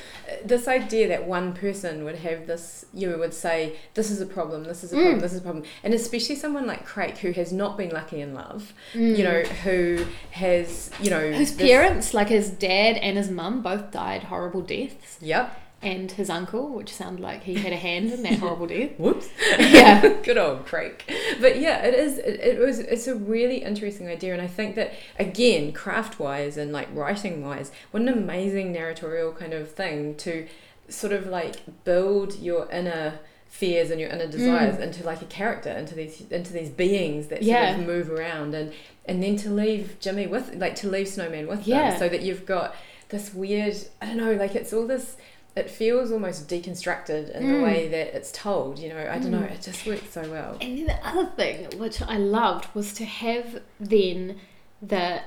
this 0.46 0.68
idea 0.68 1.10
that 1.10 1.28
one 1.28 1.54
person 1.54 2.06
would 2.06 2.16
have 2.20 2.48
this, 2.48 2.86
you 2.94 3.10
know, 3.10 3.18
would 3.18 3.34
say, 3.34 3.74
"This 3.96 4.10
is 4.10 4.22
a 4.22 4.26
problem. 4.26 4.64
This 4.64 4.84
is 4.84 4.94
a 4.94 4.96
problem. 4.96 5.18
Mm. 5.18 5.22
This 5.22 5.34
is 5.34 5.40
a 5.40 5.44
problem," 5.44 5.66
and 5.84 5.94
especially 5.94 6.36
someone 6.36 6.66
like 6.66 6.86
Crake 6.86 7.18
who 7.18 7.32
has 7.34 7.52
not 7.52 7.78
been 7.78 7.90
lucky 7.90 8.22
in 8.22 8.34
love, 8.34 8.74
Mm. 8.94 9.18
you 9.18 9.24
know, 9.26 9.42
who 9.64 10.06
has, 10.32 10.90
you 11.02 11.10
know, 11.10 11.32
this- 11.32 11.52
parents, 11.52 12.14
like 12.14 12.30
his 12.30 12.50
dad 12.50 12.96
and 12.98 13.18
his 13.18 13.30
mum, 13.30 13.62
both 13.62 13.92
died 13.92 14.24
horrible 14.24 14.62
deaths, 14.62 15.18
Yep. 15.22 15.54
And 15.84 16.12
his 16.12 16.30
uncle, 16.30 16.70
which 16.70 16.94
sounded 16.94 17.22
like 17.22 17.44
he 17.44 17.56
had 17.56 17.74
a 17.74 17.78
hand 17.78 18.12
in 18.12 18.22
that 18.24 18.40
horrible 18.40 18.68
death. 18.68 18.92
Whoops. 19.00 19.30
Yeah. 19.58 20.16
Good 20.24 20.38
old 20.38 20.66
Crake. 20.66 21.12
But 21.40 21.60
yeah, 21.60 21.84
it 21.84 21.96
is. 21.96 22.18
It, 22.20 22.40
it 22.40 22.60
was. 22.60 22.80
It's 22.80 23.08
a 23.08 23.16
really 23.16 23.64
interesting 23.64 24.08
idea, 24.08 24.34
and 24.34 24.42
I 24.42 24.48
think 24.48 24.76
that 24.76 24.94
again, 25.18 25.74
craft 25.74 26.20
wise 26.20 26.58
and 26.58 26.72
like 26.72 26.88
writing 26.94 27.44
wise, 27.44 27.72
what 27.92 28.02
an 28.02 28.10
amazing 28.10 28.72
narratorial 28.72 29.32
kind 29.34 29.54
of 29.54 29.72
thing 29.72 30.16
to 30.16 30.48
sort 30.88 31.14
of 31.14 31.28
like 31.28 31.84
build 31.84 32.36
your 32.36 32.70
inner 32.72 33.20
fears 33.48 33.92
and 33.92 34.00
your 34.00 34.10
inner 34.10 34.28
mm. 34.28 34.32
desires 34.32 34.80
into 34.80 35.04
like 35.04 35.22
a 35.22 35.26
character, 35.26 35.70
into 35.72 35.96
these 35.96 36.22
into 36.30 36.54
these 36.54 36.70
beings 36.70 37.28
that 37.28 37.40
sort 37.40 37.48
Yeah. 37.48 37.76
of 37.76 37.86
move 37.86 38.12
around, 38.12 38.54
and 38.54 38.72
and 39.06 39.24
then 39.24 39.36
to 39.38 39.50
leave 39.50 39.98
Jimmy 40.00 40.28
with 40.28 40.54
like 40.56 40.76
to 40.76 40.90
leave 40.90 41.08
Snowman 41.08 41.48
with 41.48 41.68
Yeah. 41.68 41.90
them, 41.92 42.00
so 42.00 42.08
that 42.10 42.22
you've 42.22 42.46
got 42.46 42.76
this 43.10 43.34
weird. 43.34 43.76
I 44.02 44.06
don't 44.06 44.18
know, 44.18 44.34
like 44.34 44.56
it's 44.56 44.72
all 44.74 44.86
this 44.86 45.18
it 45.56 45.70
feels 45.70 46.12
almost 46.12 46.48
deconstructed 46.48 47.30
in 47.36 47.48
the 47.48 47.58
Mm. 47.60 47.64
way 47.64 47.88
that 47.90 48.16
it's 48.16 48.32
told. 48.32 48.80
You 48.80 48.90
know, 48.90 49.08
I 49.10 49.20
don't 49.20 49.32
know. 49.32 49.40
Mm. 49.40 49.52
It 49.52 49.62
just 49.62 49.86
works 49.86 50.10
so 50.12 50.22
well. 50.30 50.58
And 50.62 50.78
then 50.78 50.86
the 50.88 51.06
other 51.08 51.26
thing, 51.36 51.78
which 51.78 52.02
I 52.02 52.18
loved, 52.18 52.74
was 52.74 52.94
to 52.94 53.06
have 53.06 53.62
then 53.80 54.38
the 54.82 55.22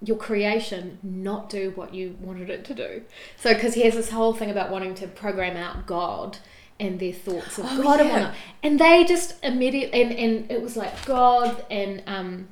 your 0.00 0.16
creation 0.16 0.98
not 1.02 1.50
do 1.50 1.72
what 1.74 1.92
you 1.92 2.16
wanted 2.20 2.48
it 2.50 2.64
to 2.66 2.74
do. 2.74 3.02
So, 3.36 3.52
because 3.52 3.74
he 3.74 3.82
has 3.82 3.94
this 3.94 4.10
whole 4.10 4.32
thing 4.32 4.48
about 4.50 4.70
wanting 4.70 4.94
to 4.96 5.08
program 5.08 5.56
out 5.56 5.86
God 5.86 6.38
and 6.78 7.00
their 7.00 7.12
thoughts 7.12 7.58
of 7.58 7.64
Oh, 7.68 7.82
God 7.82 8.00
and 8.00 8.08
whatnot, 8.10 8.34
and 8.62 8.78
they 8.78 9.04
just 9.04 9.34
immediately 9.44 10.00
and 10.02 10.12
and 10.12 10.50
it 10.50 10.62
was 10.62 10.76
like 10.76 11.04
God 11.04 11.64
and 11.70 12.02
um 12.06 12.48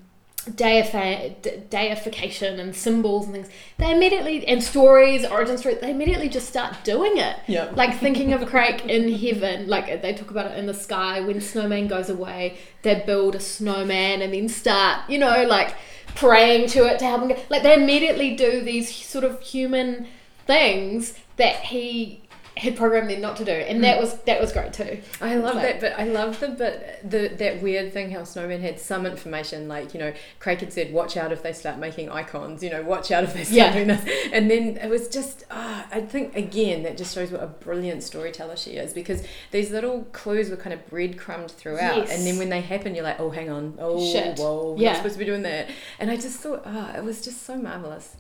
deifi- 0.51 1.41
de- 1.43 1.59
deification 1.59 2.61
and 2.61 2.75
symbols 2.75 3.27
and 3.27 3.35
things, 3.35 3.49
they 3.79 3.91
immediately 3.91 4.47
and 4.47 4.63
stories, 4.63 5.25
origin 5.25 5.59
stories, 5.59 5.79
they 5.81 5.91
immediately 5.91 6.29
just 6.29 6.49
start 6.49 6.77
doing 6.85 7.17
it. 7.17 7.37
Yeah. 7.47 7.71
Like 7.75 7.99
thinking 7.99 8.33
of 8.33 8.47
Crake 8.47 8.85
in 8.87 9.13
heaven, 9.13 9.69
like 9.69 10.03
they 10.03 10.13
talk 10.15 10.31
about 10.31 10.51
it 10.51 10.59
in 10.59 10.67
the 10.67 10.75
sky 10.75 11.21
when 11.21 11.41
snowman 11.41 11.89
goes 11.89 12.09
away, 12.09 12.59
they 12.83 13.03
build 13.07 13.35
a 13.35 13.41
snowman 13.41 14.23
and 14.23 14.33
then 14.33 14.49
start, 14.49 15.09
you 15.11 15.19
know, 15.19 15.45
like 15.45 15.75
praying 16.15 16.69
to 16.71 16.87
it 16.87 16.99
to 17.01 17.05
help 17.05 17.23
him. 17.23 17.29
Go. 17.29 17.37
Like 17.49 17.63
they 17.63 17.75
immediately 17.75 18.35
do 18.37 18.63
these 18.63 18.95
sort 18.95 19.25
of 19.25 19.41
human 19.41 20.07
things 20.47 21.15
that 21.37 21.57
he 21.57 22.23
had 22.57 22.75
programmed 22.75 23.11
them 23.11 23.21
not 23.21 23.37
to 23.37 23.45
do, 23.45 23.53
and 23.53 23.85
that 23.85 24.01
was 24.01 24.15
that 24.21 24.41
was 24.41 24.51
great 24.53 24.73
too. 24.73 24.99
I 25.21 25.35
love 25.37 25.57
Like- 25.57 25.79
that, 25.79 25.81
but 25.81 25.93
I 26.01 26.05
love 26.05 26.41
the 26.41 26.49
bit 26.49 27.01
the 27.09 27.29
that 27.29 27.61
weird 27.61 27.93
thing 27.93 28.11
how 28.13 28.25
Snowman 28.25 28.63
had 28.63 28.81
some 28.81 29.05
information, 29.05 29.69
like 29.69 29.93
you 29.93 30.01
know, 30.01 30.13
Crake 30.41 30.61
had 30.61 30.73
said, 30.73 30.93
"Watch 30.93 31.17
out 31.19 31.33
if 31.33 31.43
they 31.43 31.53
start 31.53 31.79
making 31.79 32.09
icons," 32.11 32.63
you 32.63 32.71
know, 32.71 32.83
"Watch 32.83 33.11
out 33.11 33.25
if 33.25 33.35
they 33.35 33.45
start 33.45 33.57
Yeah. 33.57 33.73
doing 33.75 33.89
this," 33.89 34.09
and 34.33 34.51
then 34.51 34.79
it 34.83 34.89
was 34.89 35.09
just, 35.09 35.45
ah, 35.51 35.87
I 35.93 36.01
think 36.01 36.35
again 36.35 36.83
that 36.85 36.97
just 36.97 37.15
shows 37.15 37.31
what 37.31 37.43
a 37.43 37.47
brilliant 37.47 38.03
storyteller 38.03 38.57
she 38.57 38.71
is 38.73 38.95
because 38.95 39.23
these 39.51 39.71
little 39.71 40.05
clues 40.13 40.49
were 40.49 40.57
kind 40.57 40.73
of 40.73 40.87
breadcrumbed 40.89 41.51
throughout, 41.51 41.97
Yes. 42.09 42.11
and 42.17 42.27
then 42.27 42.39
when 42.39 42.49
they 42.49 42.63
happen, 42.63 42.95
you're 42.95 43.05
like, 43.05 43.21
"Oh, 43.21 43.29
hang 43.31 43.51
on, 43.51 43.75
oh, 43.79 44.01
Shit. 44.13 44.39
whoa, 44.39 44.73
we're 44.73 44.83
Yeah. 44.83 44.89
not 44.93 44.97
supposed 44.99 45.15
to 45.17 45.19
be 45.19 45.25
doing 45.27 45.43
that," 45.43 45.69
and 45.99 46.11
I 46.11 46.17
just 46.17 46.39
thought, 46.41 46.63
ah, 46.65 46.97
it 46.97 47.05
was 47.05 47.21
just 47.23 47.45
so 47.45 47.57
marvelous. 47.57 48.17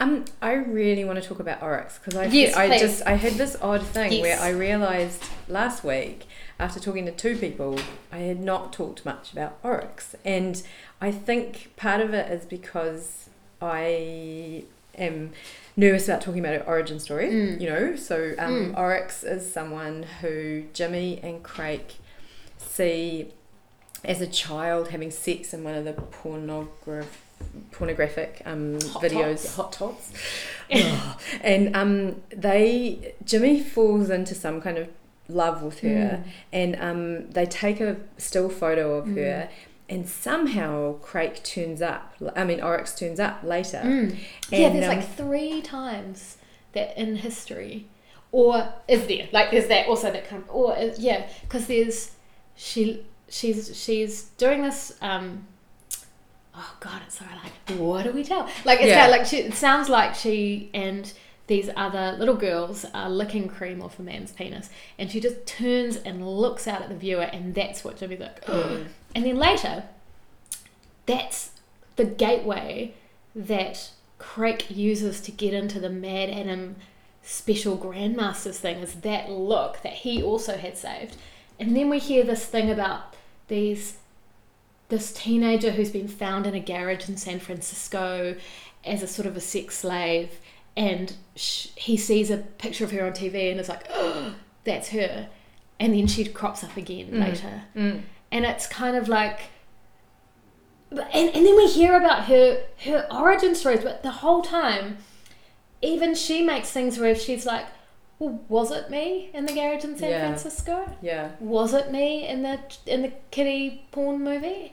Um, 0.00 0.24
I 0.40 0.52
really 0.54 1.04
want 1.04 1.22
to 1.22 1.28
talk 1.28 1.40
about 1.40 1.62
Oryx 1.62 1.98
because 1.98 2.16
I, 2.18 2.24
Yes, 2.26 2.56
I 2.56 2.68
please. 2.68 2.80
just 2.80 3.06
I 3.06 3.12
had 3.14 3.34
this 3.34 3.56
odd 3.60 3.82
thing 3.82 4.12
Yes. 4.12 4.22
where 4.22 4.40
I 4.40 4.48
realised 4.50 5.22
last 5.46 5.84
week 5.84 6.26
after 6.58 6.80
talking 6.80 7.04
to 7.06 7.12
two 7.12 7.36
people 7.36 7.78
I 8.10 8.18
had 8.18 8.40
not 8.40 8.72
talked 8.72 9.04
much 9.04 9.32
about 9.32 9.58
Oryx 9.62 10.14
and 10.24 10.62
I 11.02 11.10
think 11.12 11.72
part 11.76 12.00
of 12.00 12.14
it 12.14 12.30
is 12.32 12.46
because 12.46 13.28
I 13.60 14.64
am 14.96 15.32
nervous 15.76 16.08
about 16.08 16.20
talking 16.22 16.40
about 16.40 16.54
her 16.54 16.66
origin 16.66 16.98
story 16.98 17.28
Mm. 17.28 17.60
you 17.60 17.68
know 17.68 17.94
so 17.96 18.34
um, 18.38 18.72
Mm. 18.72 18.78
Oryx 18.78 19.22
is 19.22 19.52
someone 19.52 20.04
who 20.22 20.64
Jimmy 20.72 21.20
and 21.22 21.42
Crake 21.42 21.96
see 22.58 23.32
as 24.04 24.20
a 24.22 24.26
child 24.26 24.88
having 24.88 25.10
sex 25.10 25.52
in 25.52 25.62
one 25.62 25.74
of 25.74 25.84
the 25.84 25.92
pornograph 25.92 27.04
pornographic 27.72 28.42
um, 28.44 28.74
Hot 28.92 29.02
videos 29.02 29.54
hot 29.56 29.72
tots 29.72 30.12
Oh. 30.72 31.18
and 31.42 31.74
um, 31.76 32.22
they 32.30 33.14
Jimmy 33.24 33.60
falls 33.62 34.08
into 34.10 34.34
some 34.34 34.60
kind 34.60 34.78
of 34.78 34.88
love 35.28 35.62
with 35.62 35.80
her, 35.80 35.88
Mm. 36.24 36.24
and 36.52 36.76
um, 36.80 37.30
they 37.30 37.44
take 37.46 37.80
a 37.80 37.96
still 38.18 38.48
photo 38.48 38.94
of 38.98 39.06
Mm. 39.06 39.16
her, 39.16 39.48
and 39.88 40.08
somehow 40.08 40.94
Crake 40.98 41.42
turns 41.42 41.82
up. 41.82 42.14
I 42.36 42.44
mean, 42.44 42.60
Oryx 42.60 42.94
turns 42.96 43.18
up 43.20 43.42
later. 43.42 43.78
Mm. 43.84 44.16
Yeah, 44.50 44.58
And, 44.68 44.74
there's 44.76 44.88
um, 44.88 44.96
like 44.98 45.16
three 45.16 45.60
times 45.62 46.36
that 46.72 46.96
in 46.96 47.16
history, 47.16 47.86
or 48.32 48.72
is 48.86 49.06
there 49.08 49.28
like 49.32 49.50
there's 49.50 49.66
that 49.68 49.86
also 49.88 50.12
that 50.12 50.28
kind 50.28 50.42
of 50.44 50.50
or 50.54 50.76
is, 50.76 50.98
yeah, 51.00 51.28
because 51.42 51.66
there's 51.66 52.12
she 52.56 53.04
she's 53.28 53.76
she's 53.76 54.22
doing 54.38 54.62
this. 54.62 54.92
um 55.00 55.46
Oh 56.54 56.76
God, 56.80 57.02
it's 57.06 57.18
so 57.18 57.24
like 57.42 57.78
what 57.78 58.04
do 58.04 58.12
we 58.12 58.24
tell? 58.24 58.48
Like 58.64 58.80
it's 58.80 58.88
Yeah. 58.88 59.06
like 59.06 59.26
she, 59.26 59.38
it 59.38 59.54
sounds 59.54 59.88
like 59.88 60.14
she 60.14 60.70
and 60.74 61.12
these 61.46 61.68
other 61.76 62.16
little 62.18 62.36
girls 62.36 62.84
are 62.94 63.10
licking 63.10 63.48
cream 63.48 63.82
off 63.82 63.98
a 63.98 64.02
man's 64.02 64.30
penis, 64.32 64.70
and 64.98 65.10
she 65.10 65.20
just 65.20 65.46
turns 65.46 65.96
and 65.96 66.26
looks 66.26 66.68
out 66.68 66.80
at 66.82 66.88
the 66.88 66.94
viewer, 66.94 67.22
and 67.22 67.54
that's 67.54 67.82
what 67.84 67.96
Jimmy's 67.96 68.20
like. 68.20 68.44
Mm. 68.44 68.86
And 69.16 69.24
then 69.24 69.36
later, 69.36 69.84
that's 71.06 71.50
the 71.96 72.04
gateway 72.04 72.94
that 73.34 73.90
Crake 74.18 74.70
uses 74.70 75.20
to 75.22 75.32
get 75.32 75.52
into 75.52 75.80
the 75.80 75.88
MaddAddam 75.88 76.74
special 77.22 77.76
Grandmasters 77.76 78.56
thing 78.56 78.78
is 78.78 78.94
that 78.96 79.30
look 79.30 79.82
that 79.82 79.92
he 79.92 80.22
also 80.22 80.56
had 80.56 80.76
saved. 80.76 81.16
And 81.58 81.76
then 81.76 81.90
we 81.90 81.98
hear 81.98 82.24
this 82.24 82.44
thing 82.46 82.70
about 82.70 83.14
these 83.48 83.96
this 84.90 85.12
teenager 85.12 85.70
who's 85.72 85.90
been 85.90 86.08
found 86.08 86.46
in 86.46 86.54
a 86.54 86.60
garage 86.60 87.08
in 87.08 87.16
San 87.16 87.38
Francisco 87.40 88.36
as 88.84 89.02
a 89.02 89.06
sort 89.06 89.26
of 89.26 89.36
a 89.36 89.40
sex 89.40 89.78
slave 89.78 90.38
and 90.76 91.14
sh- 91.36 91.68
he 91.76 91.96
sees 91.96 92.30
a 92.30 92.36
picture 92.38 92.84
of 92.84 92.90
her 92.92 93.04
on 93.06 93.12
TV 93.12 93.50
and 93.50 93.58
is 93.60 93.68
like, 93.68 93.86
oh, 93.90 94.34
that's 94.64 94.88
her. 94.90 95.28
And 95.78 95.94
then 95.94 96.06
she 96.06 96.24
crops 96.26 96.62
up 96.62 96.76
again 96.76 97.08
Mm. 97.12 97.20
later 97.20 97.62
Mm. 97.74 98.02
and 98.30 98.44
it's 98.44 98.66
kind 98.66 98.96
of 98.96 99.08
like 99.08 99.40
and, 100.90 101.06
and 101.14 101.46
then 101.46 101.56
we 101.56 101.68
hear 101.68 101.96
about 101.96 102.24
her 102.24 102.62
her 102.84 103.06
origin 103.12 103.54
stories 103.54 103.82
but 103.82 104.02
the 104.02 104.10
whole 104.10 104.42
time 104.42 104.98
even 105.82 106.14
she 106.14 106.42
makes 106.42 106.70
things 106.70 106.98
where 106.98 107.14
she's 107.14 107.46
like 107.46 107.66
well 108.18 108.40
was 108.48 108.70
it 108.72 108.90
me 108.90 109.30
in 109.32 109.46
the 109.46 109.52
garage 109.52 109.84
in 109.84 109.96
san 109.96 110.10
Yeah. 110.10 110.26
francisco 110.26 110.92
Yeah. 111.00 111.30
was 111.38 111.72
it 111.74 111.90
me 111.92 112.26
in 112.26 112.42
the 112.42 112.58
in 112.86 113.02
the 113.02 113.12
kitty 113.30 113.86
porn 113.92 114.22
movie 114.24 114.72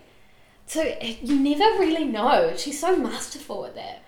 so 0.68 0.82
eh, 0.82 1.16
you 1.22 1.40
never 1.40 1.80
really 1.80 2.06
know. 2.06 2.54
She's 2.56 2.80
so 2.80 2.96
masterful 2.96 3.66
at 3.66 3.76
that. 3.76 4.04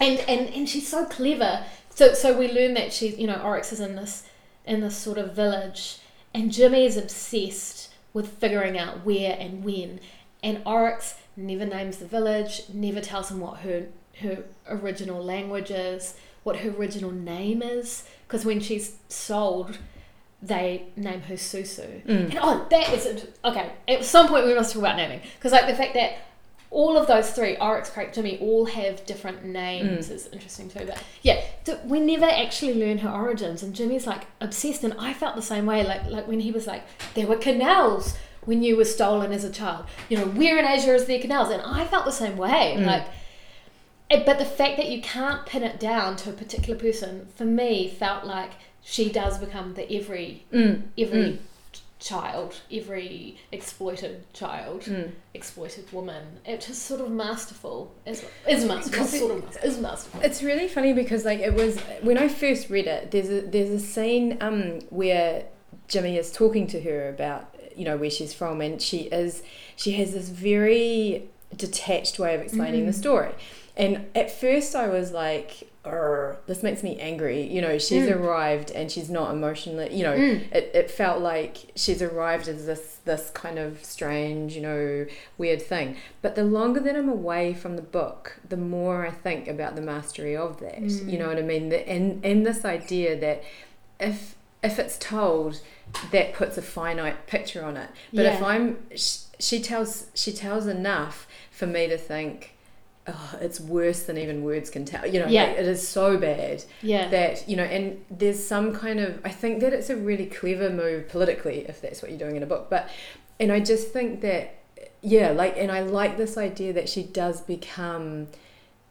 And 0.00 0.20
and 0.20 0.54
and 0.54 0.68
she's 0.68 0.86
so 0.86 1.06
clever. 1.06 1.64
So 1.90 2.14
so 2.14 2.38
we 2.38 2.52
learn 2.52 2.74
that 2.74 2.92
she's 2.92 3.18
you 3.18 3.26
know 3.26 3.40
oryx 3.42 3.72
is 3.72 3.80
in 3.80 3.96
this 3.96 4.24
in 4.64 4.80
this 4.80 4.96
sort 4.96 5.16
of 5.16 5.34
village 5.34 5.98
and 6.34 6.52
jimmy 6.52 6.84
is 6.84 6.98
obsessed 6.98 7.90
with 8.12 8.28
figuring 8.28 8.78
out 8.78 9.04
where 9.04 9.36
and 9.40 9.64
when. 9.64 9.98
And 10.42 10.62
oryx 10.64 11.16
never 11.36 11.66
names 11.66 11.96
the 11.96 12.06
village 12.06 12.62
never 12.72 13.00
tells 13.00 13.30
him 13.30 13.40
what 13.40 13.60
her 13.60 13.86
her 14.20 14.44
original 14.68 15.22
language 15.22 15.70
is 15.70 16.14
what 16.42 16.58
her 16.58 16.70
original 16.70 17.10
name 17.10 17.62
is 17.62 18.04
because 18.26 18.44
when 18.44 18.60
she's 18.60 18.96
sold 19.08 19.78
they 20.42 20.86
name 20.96 21.20
her 21.22 21.34
Susu. 21.34 22.04
Mm. 22.04 22.30
And 22.30 22.38
oh, 22.40 22.66
that 22.70 22.92
is 22.92 23.26
okay. 23.44 23.72
At 23.88 24.04
some 24.04 24.28
point, 24.28 24.46
we 24.46 24.54
must 24.54 24.72
talk 24.72 24.82
about 24.82 24.96
naming 24.96 25.20
because, 25.36 25.52
like, 25.52 25.66
the 25.66 25.74
fact 25.74 25.94
that 25.94 26.18
all 26.70 26.96
of 26.96 27.06
those 27.06 27.30
three, 27.30 27.56
Oryx, 27.56 27.90
Crake, 27.90 28.12
Jimmy, 28.12 28.38
all 28.38 28.66
have 28.66 29.04
different 29.06 29.44
names 29.44 30.10
is 30.10 30.28
interesting 30.28 30.68
too. 30.68 30.84
But 30.86 31.02
yeah, 31.22 31.42
we 31.84 31.98
never 31.98 32.26
actually 32.26 32.74
learn 32.74 32.98
her 32.98 33.10
origins, 33.10 33.62
and 33.62 33.74
Jimmy's 33.74 34.06
like 34.06 34.26
obsessed, 34.40 34.84
and 34.84 34.94
I 34.98 35.12
felt 35.14 35.34
the 35.34 35.42
same 35.42 35.66
way. 35.66 35.82
Like, 35.84 36.06
like 36.06 36.28
when 36.28 36.40
he 36.40 36.52
was 36.52 36.66
like, 36.66 36.84
there 37.14 37.26
were 37.26 37.36
canals 37.36 38.16
when 38.44 38.62
you 38.62 38.76
were 38.76 38.84
stolen 38.84 39.32
as 39.32 39.44
a 39.44 39.50
child. 39.50 39.86
You 40.08 40.18
know, 40.18 40.26
where 40.26 40.58
in 40.58 40.64
Asia 40.64 40.94
is 40.94 41.06
there 41.06 41.20
canals? 41.20 41.50
And 41.50 41.62
I 41.62 41.84
felt 41.86 42.04
the 42.04 42.12
same 42.12 42.36
way. 42.36 42.76
Mm. 42.78 42.86
Like. 42.86 43.06
But 44.10 44.38
the 44.38 44.46
fact 44.46 44.78
that 44.78 44.88
you 44.88 45.02
can't 45.02 45.44
pin 45.44 45.62
it 45.62 45.78
down 45.78 46.16
to 46.16 46.30
a 46.30 46.32
particular 46.32 46.80
person, 46.80 47.28
for 47.36 47.44
me, 47.44 47.90
felt 47.90 48.24
like 48.24 48.52
she 48.82 49.10
does 49.10 49.38
become 49.38 49.74
the 49.74 49.90
every 49.92 50.44
Mm. 50.52 50.82
every 50.98 51.22
Mm. 51.22 51.38
child, 52.00 52.54
every 52.72 53.36
exploited 53.50 54.22
child, 54.32 54.82
Mm. 54.82 55.10
exploited 55.34 55.92
woman. 55.92 56.24
It's 56.46 56.66
just 56.68 56.82
sort 56.84 57.00
of 57.00 57.10
masterful. 57.10 57.92
Is 58.06 58.24
is 58.48 58.64
masterful. 58.64 59.04
It- 59.04 59.08
sort 59.08 59.30
of 59.32 59.44
masterful. 59.44 59.68
Is 59.70 59.78
masterful. 59.78 60.20
It's 60.22 60.42
really 60.42 60.68
funny 60.68 60.92
because 60.92 61.24
like 61.24 61.40
it 61.40 61.54
was 61.54 61.78
when 62.02 62.16
I 62.18 62.28
first 62.28 62.70
read 62.70 62.86
it. 62.86 63.10
There's 63.10 63.28
a 63.30 63.40
there's 63.42 63.70
a 63.70 63.80
scene 63.80 64.38
um 64.40 64.80
where 64.90 65.44
Jimmy 65.88 66.16
is 66.16 66.30
talking 66.32 66.66
to 66.68 66.80
her 66.82 67.08
about 67.08 67.54
you 67.76 67.84
know 67.84 67.96
where 67.96 68.10
she's 68.10 68.32
from, 68.32 68.60
and 68.60 68.80
she 68.80 69.02
is 69.22 69.42
she 69.76 69.92
has 69.92 70.12
this 70.12 70.28
very 70.28 71.28
detached 71.56 72.18
way 72.18 72.34
of 72.34 72.40
explaining 72.40 72.86
the 72.86 72.92
Mm. 72.92 73.02
story. 73.06 73.32
And 73.76 74.06
at 74.14 74.30
first 74.30 74.74
I 74.74 74.88
was 74.88 75.12
like, 75.12 75.50
"Urgh, 75.50 75.67
this 76.46 76.62
makes 76.62 76.82
me 76.82 76.98
angry. 77.00 77.42
You 77.42 77.60
know, 77.62 77.78
she's 77.78 78.08
Mm. 78.08 78.16
arrived 78.20 78.70
and 78.70 78.90
she's 78.90 79.08
not 79.10 79.32
emotionally. 79.32 79.94
You 79.94 80.02
know, 80.04 80.16
Mm. 80.16 80.52
it, 80.52 80.70
it 80.74 80.90
felt 80.90 81.20
like 81.20 81.56
she's 81.74 82.02
arrived 82.02 82.48
as 82.48 82.66
this 82.66 82.96
this 83.04 83.30
kind 83.30 83.58
of 83.58 83.82
strange, 83.84 84.54
you 84.54 84.60
know, 84.62 85.06
weird 85.38 85.62
thing. 85.62 85.96
But 86.20 86.34
the 86.34 86.44
longer 86.44 86.80
that 86.80 86.94
I'm 86.96 87.08
away 87.08 87.54
from 87.54 87.76
the 87.76 87.82
book, 87.82 88.38
the 88.48 88.56
more 88.58 89.06
I 89.06 89.10
think 89.10 89.48
about 89.48 89.76
the 89.76 89.82
mastery 89.82 90.36
of 90.36 90.60
that. 90.60 90.80
Mm. 90.82 91.10
You 91.10 91.18
know 91.18 91.28
what 91.28 91.38
I 91.38 91.42
mean? 91.42 91.68
The, 91.70 91.88
and 91.88 92.24
and 92.24 92.44
this 92.46 92.64
idea 92.64 93.18
that 93.18 93.42
if 94.00 94.34
if 94.62 94.78
it's 94.78 94.98
told, 94.98 95.60
that 96.10 96.32
puts 96.34 96.58
a 96.58 96.62
finite 96.62 97.26
picture 97.26 97.64
on 97.64 97.76
it. 97.76 97.88
But 98.12 98.26
if 98.26 98.42
I'm, 98.42 98.78
sh- 98.94 99.18
she 99.38 99.60
tells 99.60 100.06
she 100.14 100.32
tells 100.32 100.66
enough 100.66 101.26
for 101.50 101.66
me 101.66 101.86
to 101.88 101.96
think. 101.96 102.54
Oh, 103.10 103.38
it's 103.40 103.58
worse 103.58 104.02
than 104.02 104.18
even 104.18 104.44
words 104.44 104.68
can 104.70 104.84
tell. 104.84 105.06
You 105.06 105.20
know, 105.20 105.26
Yeah. 105.28 105.44
like, 105.44 105.56
it 105.58 105.66
is 105.66 105.86
so 105.88 106.18
bad 106.18 106.64
Yeah. 106.82 107.08
that 107.08 107.48
you 107.48 107.56
know 107.56 107.64
and 107.64 108.04
there's 108.10 108.44
some 108.44 108.74
kind 108.74 109.00
of 109.00 109.18
i 109.24 109.30
think 109.30 109.60
that 109.60 109.72
it's 109.72 109.88
a 109.90 109.96
really 109.96 110.26
clever 110.26 110.68
move 110.70 111.08
politically 111.08 111.64
if 111.68 111.80
that's 111.80 112.02
what 112.02 112.10
you're 112.10 112.18
doing 112.18 112.36
in 112.36 112.42
a 112.42 112.46
book 112.46 112.68
but 112.68 112.88
and 113.40 113.50
i 113.50 113.60
just 113.60 113.92
think 113.92 114.20
that 114.20 114.54
yeah 115.00 115.30
like 115.30 115.56
and 115.56 115.70
i 115.72 115.80
like 115.80 116.16
this 116.16 116.36
idea 116.36 116.72
that 116.72 116.88
she 116.88 117.02
does 117.02 117.40
become 117.40 118.26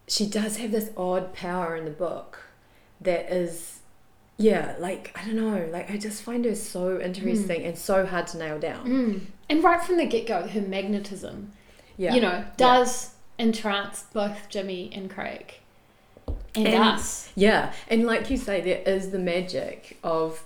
she 0.07 0.25
does 0.25 0.57
have 0.57 0.71
this 0.71 0.89
odd 0.97 1.33
power 1.33 1.75
in 1.75 1.85
the 1.85 1.91
book 1.91 2.39
that 3.01 3.31
is 3.31 3.79
yeah 4.37 4.75
like 4.79 5.11
i 5.15 5.25
don't 5.25 5.35
know 5.35 5.67
like 5.71 5.89
i 5.91 5.97
just 5.97 6.21
find 6.23 6.45
her 6.45 6.55
so 6.55 6.99
interesting 6.99 7.63
and 7.63 7.77
so 7.77 8.05
hard 8.05 8.25
to 8.27 8.37
nail 8.37 8.57
down 8.59 8.85
Mm. 8.87 9.21
And 9.49 9.63
right 9.63 9.81
from 9.81 9.95
the 9.97 10.05
get 10.05 10.27
go, 10.27 10.45
her 10.45 10.59
magnetism, 10.61 11.53
yeah 11.97 12.13
you 12.13 12.19
know, 12.21 12.43
does 12.57 13.11
entranced 13.37 14.13
both 14.13 14.49
Jimmy 14.49 14.89
and 14.93 15.09
Crake 15.09 15.61
and, 16.55 16.67
And- 16.67 16.75
us. 16.83 17.29
Yeah, 17.35 17.73
and 17.87 18.05
like 18.05 18.29
you 18.29 18.37
say, 18.37 18.61
there 18.61 18.81
is 18.85 19.11
the 19.11 19.19
magic 19.19 19.97
of, 20.03 20.43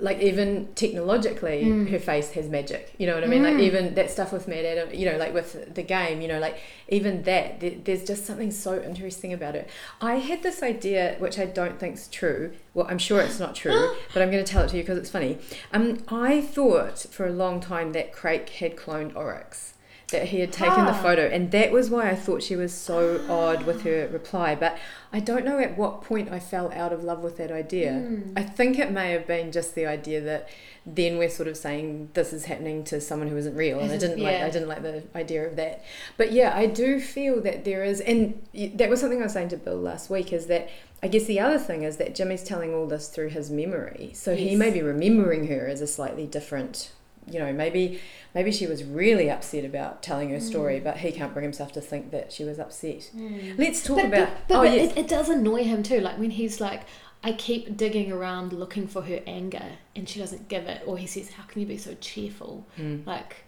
like 0.00 0.20
even 0.20 0.68
technologically, 0.74 1.64
Mm. 1.64 1.88
her 1.90 1.98
face 2.00 2.32
has 2.32 2.48
magic. 2.48 2.92
You 2.98 3.06
know 3.06 3.14
what 3.14 3.22
I 3.24 3.28
mean? 3.28 3.44
Like 3.44 3.54
Mm. 3.54 3.60
even 3.62 3.94
that 3.94 4.10
stuff 4.10 4.32
with 4.32 4.46
MaddAddam, 4.48 4.98
you 4.98 5.08
know, 5.08 5.16
like 5.16 5.32
with 5.32 5.72
the 5.74 5.82
game, 5.82 6.20
you 6.20 6.26
know, 6.28 6.40
like 6.40 6.58
even 6.88 7.22
that, 7.22 7.60
there, 7.60 7.72
there's 7.82 8.04
just 8.04 8.26
something 8.26 8.50
so 8.50 8.82
interesting 8.82 9.32
about 9.32 9.54
it. 9.54 9.70
I 10.00 10.16
had 10.16 10.42
this 10.42 10.62
idea, 10.64 11.14
which 11.20 11.38
I 11.38 11.46
don't 11.46 11.78
think's 11.78 12.08
true. 12.08 12.52
Well, 12.74 12.86
I'm 12.90 12.98
sure 12.98 13.20
it's 13.20 13.38
not 13.38 13.54
true, 13.62 13.94
but 14.12 14.20
I'm 14.20 14.30
going 14.32 14.44
to 14.44 14.52
tell 14.52 14.64
it 14.64 14.68
to 14.70 14.76
you 14.76 14.82
because 14.82 14.98
it's 14.98 15.10
funny. 15.10 15.38
Um, 15.72 15.98
I 16.08 16.40
thought 16.40 16.98
for 16.98 17.24
a 17.26 17.32
long 17.32 17.60
time 17.60 17.92
that 17.92 18.12
Crake 18.12 18.48
had 18.50 18.76
cloned 18.76 19.14
Oryx. 19.16 19.73
That 20.14 20.28
he 20.28 20.40
had 20.40 20.52
taken 20.52 20.84
the 20.84 20.92
Ah. 20.92 21.02
photo, 21.02 21.26
and 21.26 21.50
that 21.50 21.72
was 21.72 21.90
why 21.90 22.08
I 22.10 22.14
thought 22.14 22.42
she 22.42 22.56
was 22.56 22.72
so 22.72 23.20
odd 23.28 23.64
with 23.64 23.82
her 23.82 24.08
reply. 24.12 24.54
But 24.54 24.76
I 25.12 25.20
don't 25.20 25.44
know 25.44 25.58
at 25.58 25.76
what 25.76 26.02
point 26.02 26.30
I 26.32 26.38
fell 26.38 26.72
out 26.72 26.92
of 26.92 27.04
love 27.04 27.22
with 27.22 27.36
that 27.36 27.50
idea. 27.50 27.90
Mm. 27.92 28.32
I 28.36 28.42
think 28.42 28.78
it 28.78 28.90
may 28.90 29.10
have 29.12 29.26
been 29.26 29.52
just 29.52 29.74
the 29.74 29.86
idea 29.86 30.20
that 30.20 30.48
then 30.86 31.16
we're 31.18 31.30
sort 31.30 31.48
of 31.48 31.56
saying 31.56 32.10
this 32.14 32.32
is 32.32 32.44
happening 32.44 32.84
to 32.84 33.00
someone 33.00 33.28
who 33.28 33.36
isn't 33.36 33.56
real, 33.56 33.80
and 33.80 33.90
I 33.90 33.96
didn't 33.96 34.20
like. 34.20 34.40
I 34.40 34.50
didn't 34.50 34.68
like 34.68 34.82
the 34.82 35.02
idea 35.14 35.46
of 35.46 35.56
that. 35.56 35.82
But 36.16 36.32
yeah, 36.32 36.52
I 36.54 36.66
do 36.66 37.00
feel 37.00 37.40
that 37.42 37.64
there 37.64 37.82
is, 37.84 38.00
and 38.00 38.40
that 38.54 38.88
was 38.90 39.00
something 39.00 39.20
I 39.20 39.24
was 39.24 39.32
saying 39.32 39.48
to 39.50 39.56
Bill 39.56 39.76
last 39.76 40.10
week. 40.10 40.32
Is 40.32 40.46
that 40.46 40.68
I 41.02 41.08
guess 41.08 41.24
the 41.24 41.40
other 41.40 41.58
thing 41.58 41.82
is 41.82 41.96
that 41.98 42.14
Jimmy's 42.14 42.42
telling 42.44 42.74
all 42.74 42.86
this 42.86 43.08
through 43.08 43.28
his 43.28 43.50
memory, 43.50 44.10
so 44.14 44.34
he 44.34 44.56
may 44.56 44.70
be 44.70 44.82
remembering 44.82 45.48
her 45.48 45.66
as 45.66 45.80
a 45.80 45.86
slightly 45.86 46.26
different. 46.26 46.92
You 47.30 47.38
know, 47.38 47.52
maybe 47.52 48.00
maybe 48.34 48.52
she 48.52 48.66
was 48.66 48.84
really 48.84 49.30
upset 49.30 49.64
about 49.64 50.02
telling 50.02 50.30
her 50.30 50.40
story, 50.40 50.80
Mm. 50.80 50.84
but 50.84 50.96
he 50.98 51.10
can't 51.12 51.32
bring 51.32 51.44
himself 51.44 51.72
to 51.72 51.80
think 51.80 52.10
that 52.10 52.32
she 52.32 52.44
was 52.44 52.58
upset. 52.58 53.10
Mm. 53.16 53.58
Let's 53.58 53.82
talk 53.82 53.96
But, 53.96 54.04
about. 54.06 54.28
but, 54.28 54.48
but, 54.48 54.54
oh 54.56 54.62
but 54.62 54.72
yes, 54.72 54.90
it, 54.92 54.98
it 54.98 55.08
does 55.08 55.28
annoy 55.28 55.64
him 55.64 55.82
too. 55.82 56.00
Like 56.00 56.18
when 56.18 56.30
he's 56.30 56.60
like, 56.60 56.82
I 57.22 57.32
keep 57.32 57.76
digging 57.76 58.12
around 58.12 58.52
looking 58.52 58.86
for 58.86 59.02
her 59.02 59.20
anger 59.26 59.64
and 59.96 60.06
she 60.08 60.18
doesn't 60.18 60.48
give 60.48 60.64
it. 60.66 60.82
Or 60.86 60.98
he 60.98 61.06
says, 61.06 61.30
How 61.30 61.44
can 61.44 61.60
you 61.62 61.66
be 61.66 61.78
so 61.78 61.94
cheerful? 62.00 62.66
Mm. 62.78 63.06
Like 63.06 63.44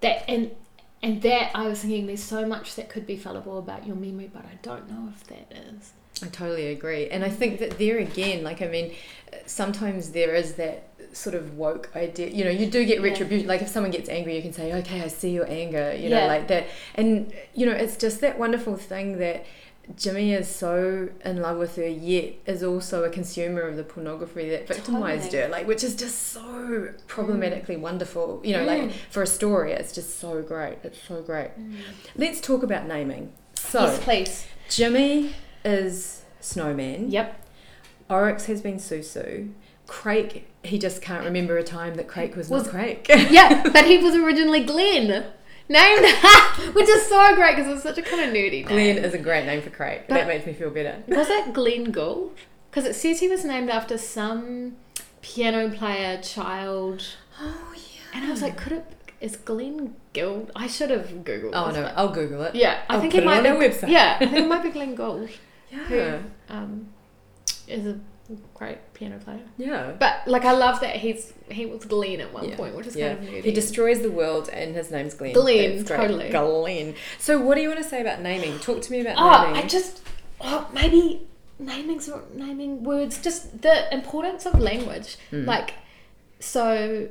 that. 0.00 0.24
And 0.28 0.50
and 1.02 1.20
that, 1.22 1.50
I 1.54 1.66
was 1.66 1.80
thinking 1.80 2.06
there's 2.06 2.22
so 2.22 2.46
much 2.46 2.76
that 2.76 2.88
could 2.88 3.06
be 3.08 3.16
fallible 3.16 3.58
about 3.58 3.84
your 3.86 3.96
memory, 3.96 4.30
but 4.32 4.44
I 4.44 4.56
don't 4.62 4.88
know 4.88 5.12
if 5.14 5.24
that 5.24 5.52
is. 5.74 5.92
I 6.22 6.28
totally 6.28 6.68
agree. 6.68 7.08
And 7.08 7.24
I 7.24 7.28
think 7.28 7.58
that 7.58 7.76
there 7.78 7.98
again, 7.98 8.44
like, 8.44 8.62
I 8.62 8.68
mean, 8.68 8.94
sometimes 9.46 10.10
there 10.12 10.34
is 10.36 10.54
that 10.54 10.84
sort 11.12 11.34
of 11.34 11.56
woke 11.56 11.90
idea. 11.94 12.28
You 12.28 12.44
know, 12.44 12.50
you 12.50 12.66
do 12.66 12.84
get 12.84 12.98
Yeah. 12.98 13.04
retribution. 13.10 13.46
Like, 13.46 13.62
if 13.62 13.68
someone 13.68 13.90
gets 13.92 14.08
angry, 14.08 14.34
you 14.36 14.42
can 14.42 14.52
say, 14.52 14.72
okay, 14.74 15.02
I 15.02 15.08
see 15.08 15.30
your 15.30 15.48
anger, 15.48 15.94
you 15.94 16.08
know, 16.08 16.18
Yeah. 16.18 16.26
like 16.26 16.48
that. 16.48 16.66
And, 16.94 17.32
you 17.54 17.66
know, 17.66 17.72
it's 17.72 17.96
just 17.96 18.20
that 18.22 18.38
wonderful 18.38 18.76
thing 18.76 19.18
that 19.18 19.44
Jimmy 19.96 20.32
is 20.32 20.46
so 20.48 21.08
in 21.24 21.42
love 21.42 21.58
with 21.58 21.74
her, 21.76 21.86
yet 21.88 22.34
is 22.46 22.62
also 22.62 23.02
a 23.04 23.10
consumer 23.10 23.62
of 23.62 23.76
the 23.76 23.82
pornography 23.82 24.48
that 24.50 24.66
victimized 24.68 25.24
Totally. 25.24 25.42
her, 25.42 25.48
like, 25.48 25.66
which 25.66 25.82
is 25.82 25.96
just 25.96 26.28
so 26.32 26.90
problematically 27.08 27.76
wonderful. 27.76 28.40
You 28.44 28.56
know, 28.58 28.64
like, 28.64 28.82
Mm. 28.82 28.92
for 29.10 29.22
a 29.22 29.26
story, 29.26 29.72
it's 29.72 29.92
just 29.92 30.18
so 30.20 30.40
great. 30.40 30.78
It's 30.84 30.98
so 31.06 31.20
great. 31.20 31.50
Let's 32.16 32.40
talk 32.40 32.62
about 32.62 32.86
naming. 32.86 33.32
So, 33.54 33.82
yes, 33.82 33.98
please. 33.98 34.46
Jimmy 34.68 35.34
is 35.64 36.22
Snowman. 36.40 37.10
Yep. 37.10 37.34
Oryx 38.08 38.46
has 38.46 38.60
been 38.60 38.76
Susu. 38.76 39.50
Crake, 39.92 40.48
he 40.62 40.78
just 40.78 41.02
can't 41.02 41.22
remember 41.22 41.58
a 41.58 41.62
time 41.62 41.96
that 41.96 42.08
Crake 42.08 42.34
was, 42.34 42.48
Was- 42.48 42.64
not 42.64 42.72
Crake. 42.72 43.06
Yeah, 43.30 43.62
but 43.72 43.84
he 43.84 43.98
was 43.98 44.14
originally 44.14 44.64
Glenn. 44.64 45.24
Named, 45.68 46.04
which 46.74 46.88
is 46.88 47.06
so 47.08 47.34
great 47.36 47.56
because 47.56 47.70
it's 47.72 47.82
such 47.82 47.98
a 47.98 48.02
kind 48.02 48.22
of 48.22 48.30
nerdy 48.34 48.64
name. 48.64 48.66
Glenn 48.66 48.98
is 48.98 49.12
a 49.14 49.18
great 49.18 49.44
name 49.46 49.60
for 49.62 49.68
Crake. 49.70 50.08
But- 50.08 50.14
that 50.14 50.26
makes 50.26 50.46
me 50.46 50.54
feel 50.54 50.70
better. 50.70 51.02
Was 51.08 51.28
it 51.28 51.52
Glenn 51.52 51.92
Gould? 51.92 52.34
Because 52.70 52.86
it 52.86 52.94
says 52.94 53.20
he 53.20 53.28
was 53.28 53.44
named 53.44 53.68
after 53.68 53.98
some 53.98 54.76
piano 55.20 55.68
player 55.70 56.20
child. 56.22 57.04
Oh, 57.38 57.74
yeah. 57.76 57.82
And 58.14 58.24
I 58.24 58.30
was 58.30 58.40
like, 58.42 58.56
could 58.56 58.72
it 58.72 58.84
is 59.20 59.36
Glenn 59.36 59.94
Gould? 60.14 60.50
I 60.56 60.66
should 60.68 60.88
have 60.90 61.08
googled. 61.22 61.52
Oh, 61.54 61.70
no, 61.70 61.82
but- 61.82 61.94
I'll 61.98 62.08
Google 62.12 62.42
it. 62.44 62.54
Yeah, 62.54 62.80
I 62.88 62.94
I'll 62.94 63.00
think 63.02 63.14
it 63.14 63.22
it 63.22 63.26
might 63.26 63.46
on 63.46 63.58
be. 63.60 63.66
website. 63.68 63.88
Yeah, 63.88 64.16
I 64.20 64.26
think 64.26 64.38
it 64.38 64.48
might 64.48 64.62
be 64.62 64.70
Glenn 64.78 64.94
Gould, 64.94 65.28
Yeah. 65.70 65.78
who 65.84 66.18
um, 66.48 66.86
is 67.68 67.86
a 67.86 68.00
great 68.54 68.78
piano 68.94 69.18
player. 69.18 69.40
Yeah. 69.58 69.92
But 69.98 70.26
like, 70.26 70.44
I 70.44 70.52
love 70.52 70.80
that 70.80 70.96
he's 70.96 71.32
he 71.50 71.66
was 71.66 71.84
Glenn 71.84 72.20
at 72.20 72.32
one 72.32 72.48
Yeah, 72.48 72.56
point, 72.56 72.74
which 72.74 72.86
is 72.86 72.96
yeah. 72.96 73.14
kind 73.14 73.28
of. 73.36 73.44
He 73.44 73.52
destroys 73.52 74.00
the 74.00 74.10
world 74.10 74.48
and 74.48 74.74
his 74.74 74.90
name's 74.90 75.14
Glenn. 75.14 75.32
Glenn, 75.32 75.84
totally. 75.84 76.30
Glenn. 76.30 76.94
So, 77.18 77.40
what 77.40 77.56
do 77.56 77.60
you 77.62 77.68
want 77.68 77.82
to 77.82 77.88
say 77.88 78.00
about 78.00 78.20
naming? 78.20 78.58
Talk 78.60 78.82
to 78.82 78.92
me 78.92 79.00
about 79.00 79.16
Oh, 79.18 79.44
naming. 79.46 79.62
I 79.64 79.66
just 79.66 80.02
oh, 80.40 80.68
maybe 80.72 81.26
naming 81.58 82.00
naming 82.34 82.84
words, 82.84 83.20
just 83.20 83.62
the 83.62 83.92
importance 83.94 84.46
of 84.46 84.58
language. 84.58 85.16
Mm. 85.30 85.46
Like, 85.46 85.74
so, 86.40 87.08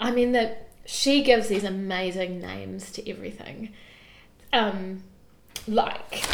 I 0.00 0.10
mean 0.10 0.32
that 0.32 0.68
she 0.84 1.22
gives 1.22 1.48
these 1.48 1.64
amazing 1.64 2.40
names 2.40 2.90
to 2.92 3.10
everything. 3.10 3.72
Um, 4.52 5.02
like 5.68 6.24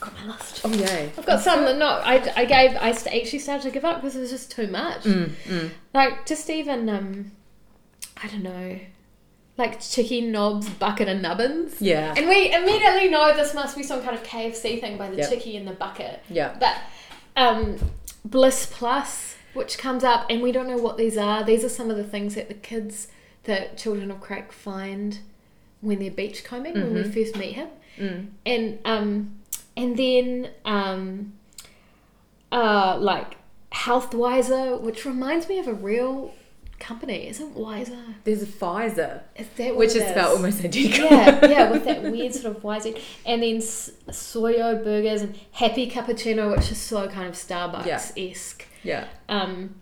got 0.00 0.14
my 0.14 0.32
list. 0.32 0.60
oh, 0.64 0.72
yay. 0.72 1.10
I've 1.16 1.26
got 1.26 1.40
some 1.40 1.64
that 1.64 1.78
not. 1.78 2.02
I, 2.04 2.32
I 2.36 2.44
gave. 2.44 2.76
I 2.76 2.90
actually 2.90 3.38
started 3.38 3.62
to 3.64 3.70
give 3.70 3.84
up 3.84 3.96
because 4.00 4.16
it 4.16 4.20
was 4.20 4.30
just 4.30 4.50
too 4.50 4.66
much. 4.66 5.02
Mm, 5.02 5.30
mm. 5.46 5.70
Like 5.94 6.26
just 6.26 6.48
even 6.50 6.88
um, 6.88 7.32
I 8.22 8.26
don't 8.28 8.42
know, 8.42 8.78
like 9.56 9.80
chicken 9.80 10.32
knobs, 10.32 10.68
bucket, 10.68 11.08
and 11.08 11.22
nubbins. 11.22 11.80
Yeah. 11.80 12.14
And 12.16 12.28
we 12.28 12.52
immediately 12.52 13.08
know 13.08 13.34
this 13.34 13.54
must 13.54 13.76
be 13.76 13.82
some 13.82 14.02
kind 14.02 14.14
of 14.16 14.22
KFC 14.22 14.80
thing 14.80 14.96
by 14.96 15.10
the 15.10 15.16
Yep. 15.16 15.28
chicky 15.30 15.56
in 15.56 15.64
the 15.64 15.72
bucket. 15.72 16.22
Yeah. 16.28 16.56
But 16.58 16.76
um, 17.36 17.76
Bliss 18.24 18.66
Plus, 18.72 19.36
which 19.54 19.78
comes 19.78 20.04
up, 20.04 20.26
and 20.30 20.42
we 20.42 20.52
don't 20.52 20.68
know 20.68 20.76
what 20.78 20.96
these 20.96 21.16
are. 21.16 21.44
These 21.44 21.64
are 21.64 21.68
some 21.68 21.90
of 21.90 21.96
the 21.96 22.04
things 22.04 22.34
that 22.34 22.48
the 22.48 22.54
kids, 22.54 23.08
the 23.44 23.68
children 23.76 24.10
of 24.10 24.20
Crake, 24.20 24.52
find 24.52 25.18
when 25.80 25.98
they're 25.98 26.10
beachcombing 26.10 26.74
when 26.74 26.92
we 26.94 27.00
Mhm. 27.02 27.14
first 27.14 27.36
meet 27.36 27.52
him. 27.54 27.68
Mm. 27.98 28.26
And 28.44 28.78
um, 28.84 29.39
and 29.76 29.96
then 29.96 30.50
um, 30.64 31.32
uh, 32.52 32.96
like 32.98 33.36
HelthWyzer, 33.72 34.80
which 34.80 35.04
reminds 35.04 35.48
me 35.48 35.58
of 35.58 35.66
a 35.68 35.74
real 35.74 36.32
company, 36.78 37.28
isn't 37.28 37.54
Wiser? 37.54 37.98
There's 38.24 38.42
a 38.42 38.46
Pfizer, 38.46 39.20
Is 39.36 39.46
that 39.56 39.76
which 39.76 39.94
is 39.94 40.02
spelled 40.08 40.36
almost 40.36 40.64
identical. 40.64 41.04
yeah, 41.04 41.46
yeah, 41.46 41.70
with 41.70 41.84
that 41.84 42.02
weird 42.02 42.34
sort 42.34 42.56
of 42.56 42.64
Wiser, 42.64 42.94
and 43.26 43.42
then 43.42 43.58
Soyo 43.58 44.82
burgers 44.82 45.22
and 45.22 45.38
Happy 45.52 45.90
Cappuccino, 45.90 46.56
which 46.56 46.70
is 46.72 46.78
so 46.78 47.06
kind 47.08 47.28
of 47.28 47.34
Starbucks 47.34 48.12
esque. 48.16 48.66
yeah. 48.82 49.08
Um, 49.28 49.74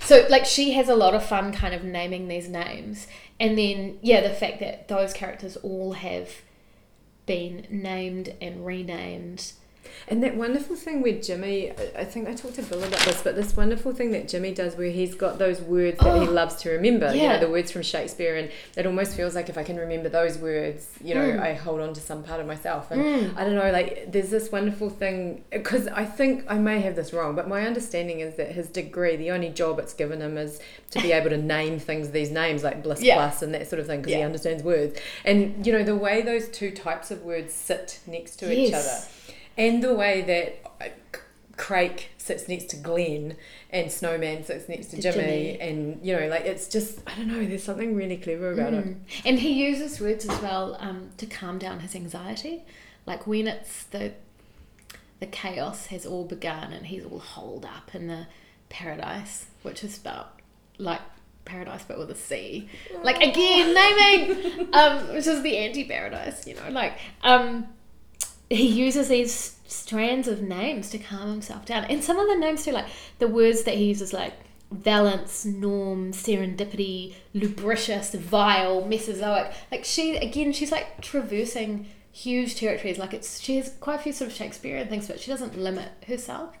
so 0.00 0.26
like 0.28 0.44
she 0.44 0.72
has 0.72 0.88
a 0.88 0.96
lot 0.96 1.14
of 1.14 1.24
fun 1.24 1.52
kind 1.52 1.72
of 1.72 1.84
naming 1.84 2.26
these 2.28 2.48
names, 2.48 3.06
and 3.38 3.56
then 3.56 3.98
yeah, 4.02 4.20
the 4.20 4.34
fact 4.34 4.58
that 4.60 4.88
those 4.88 5.12
characters 5.12 5.56
all 5.58 5.92
have 5.92 6.28
been 7.28 7.66
named 7.70 8.34
and 8.40 8.66
renamed. 8.66 9.52
And 10.08 10.22
that 10.22 10.36
wonderful 10.36 10.76
thing 10.76 11.02
where 11.02 11.20
Jimmy, 11.20 11.72
I- 11.96 12.04
think 12.04 12.28
I 12.28 12.34
talked 12.34 12.54
to 12.56 12.62
Bill 12.62 12.82
about 12.82 13.00
this, 13.00 13.22
but 13.22 13.36
this 13.36 13.56
wonderful 13.56 13.92
thing 13.92 14.10
that 14.12 14.28
Jimmy 14.28 14.52
does 14.52 14.76
where 14.76 14.90
he's 14.90 15.14
got 15.14 15.38
those 15.38 15.60
words 15.60 15.98
that 16.00 16.20
he 16.22 16.26
Oh, 16.28 16.30
loves 16.30 16.56
to 16.62 16.70
remember, 16.70 17.14
you 17.14 17.22
yeah. 17.22 17.34
know, 17.34 17.40
the 17.40 17.50
words 17.50 17.70
from 17.70 17.82
Shakespeare, 17.82 18.36
and 18.36 18.50
it 18.76 18.86
almost 18.86 19.14
feels 19.14 19.34
like 19.34 19.48
if 19.48 19.58
I 19.58 19.62
can 19.62 19.76
remember 19.76 20.08
those 20.08 20.38
words, 20.38 20.86
you 21.04 21.14
know, 21.14 21.20
Mm. 21.28 21.40
I 21.42 21.52
hold 21.54 21.80
on 21.80 21.92
to 21.94 22.00
some 22.00 22.22
part 22.22 22.40
of 22.40 22.46
myself. 22.46 22.90
And 22.90 23.02
Mm. 23.02 23.36
I 23.36 23.44
don't 23.44 23.54
know, 23.54 23.70
like, 23.70 24.10
there's 24.10 24.30
this 24.30 24.50
wonderful 24.50 24.88
thing, 24.90 25.42
because 25.50 25.86
I 25.88 26.04
think 26.04 26.44
I 26.48 26.58
may 26.58 26.80
have 26.80 26.96
this 26.96 27.12
wrong, 27.12 27.34
but 27.34 27.48
my 27.48 27.66
understanding 27.66 28.20
is 28.20 28.34
that 28.36 28.52
his 28.52 28.68
degree, 28.68 29.16
the 29.16 29.30
only 29.30 29.50
job 29.50 29.78
it's 29.78 29.92
given 29.94 30.20
him 30.20 30.38
is 30.38 30.60
to 30.92 31.00
be 31.02 31.12
able 31.12 31.30
to 31.30 31.36
name 31.56 31.78
things, 31.78 32.10
these 32.10 32.30
names 32.30 32.64
like 32.64 32.82
Bliss 32.82 33.02
Yeah. 33.02 33.16
Plus 33.16 33.42
and 33.42 33.52
that 33.54 33.68
sort 33.68 33.80
of 33.80 33.86
thing, 33.86 34.00
because 34.00 34.14
he 34.14 34.22
understands 34.22 34.62
words. 34.62 34.98
And, 35.24 35.66
you 35.66 35.72
know, 35.72 35.82
the 35.82 35.96
way 35.96 36.22
those 36.22 36.48
two 36.48 36.70
types 36.70 37.10
of 37.10 37.22
words 37.22 37.52
sit 37.52 37.98
next 38.06 38.36
to 38.36 38.52
each 38.52 38.72
other 38.72 38.98
and 39.58 39.82
the 39.82 39.94
way 39.94 40.22
that 40.22 40.92
C- 41.14 41.20
Crake 41.56 42.10
sits 42.16 42.48
next 42.48 42.70
to 42.70 42.76
Glenn 42.76 43.36
and 43.70 43.90
Snowman 43.90 44.44
sits 44.44 44.68
next 44.68 44.86
to 44.88 44.96
To 44.96 45.02
Jimmy, 45.02 45.16
Jimmy. 45.16 45.60
and 45.60 46.00
you 46.06 46.16
know, 46.16 46.28
like 46.28 46.44
it's 46.46 46.68
just 46.68 47.00
I 47.06 47.14
don't 47.16 47.28
know. 47.28 47.44
There's 47.44 47.64
something 47.64 47.94
really 47.94 48.16
clever 48.16 48.52
about 48.52 48.72
it. 48.74 48.86
Mm. 48.86 49.00
And 49.24 49.38
he 49.40 49.52
uses 49.66 50.00
words 50.00 50.24
as 50.26 50.40
well 50.40 50.76
um, 50.80 51.10
to 51.18 51.26
calm 51.26 51.58
down 51.58 51.80
his 51.80 51.94
anxiety. 51.94 52.64
Like 53.04 53.26
when 53.26 53.46
it's 53.48 53.84
the 53.84 54.12
the 55.20 55.26
chaos 55.26 55.86
has 55.86 56.06
all 56.06 56.24
begun 56.24 56.72
and 56.72 56.86
he's 56.86 57.04
all 57.04 57.18
holed 57.18 57.64
up 57.64 57.94
in 57.94 58.06
the 58.06 58.26
paradise, 58.68 59.46
which 59.62 59.82
is 59.82 59.94
spelled 59.94 60.26
like 60.78 61.00
paradise 61.44 61.84
but 61.88 61.98
with 61.98 62.10
a 62.10 62.14
C. 62.14 62.68
Like 63.02 63.16
again, 63.16 63.74
naming 63.74 64.68
um, 64.74 65.08
which 65.14 65.26
is 65.26 65.42
the 65.42 65.56
anti-paradise, 65.56 66.46
you 66.46 66.54
know, 66.54 66.70
like 66.70 66.98
um 67.22 67.66
he 68.50 68.66
uses 68.66 69.08
these 69.08 69.56
strands 69.66 70.28
of 70.28 70.42
names 70.42 70.90
to 70.90 70.98
calm 70.98 71.28
himself 71.28 71.66
down. 71.66 71.84
And 71.84 72.02
some 72.02 72.18
of 72.18 72.28
the 72.28 72.36
names 72.36 72.64
too, 72.64 72.72
like 72.72 72.86
the 73.18 73.28
words 73.28 73.64
that 73.64 73.74
he 73.74 73.84
uses 73.84 74.12
like 74.12 74.34
valence, 74.70 75.44
norm, 75.44 76.12
serendipity, 76.12 77.14
lubricious, 77.34 78.14
vile, 78.14 78.84
mesozoic. 78.84 79.52
Like 79.70 79.84
she 79.84 80.16
again, 80.16 80.52
she's 80.52 80.72
like 80.72 81.00
traversing 81.00 81.86
huge 82.12 82.56
territories. 82.56 82.98
Like 82.98 83.14
it's 83.14 83.40
she 83.40 83.56
has 83.56 83.74
quite 83.80 84.00
a 84.00 84.02
few 84.02 84.12
sort 84.12 84.30
of 84.30 84.36
Shakespearean 84.36 84.88
things, 84.88 85.06
but 85.06 85.20
she 85.20 85.30
doesn't 85.30 85.58
limit 85.58 85.90
herself. 86.06 86.56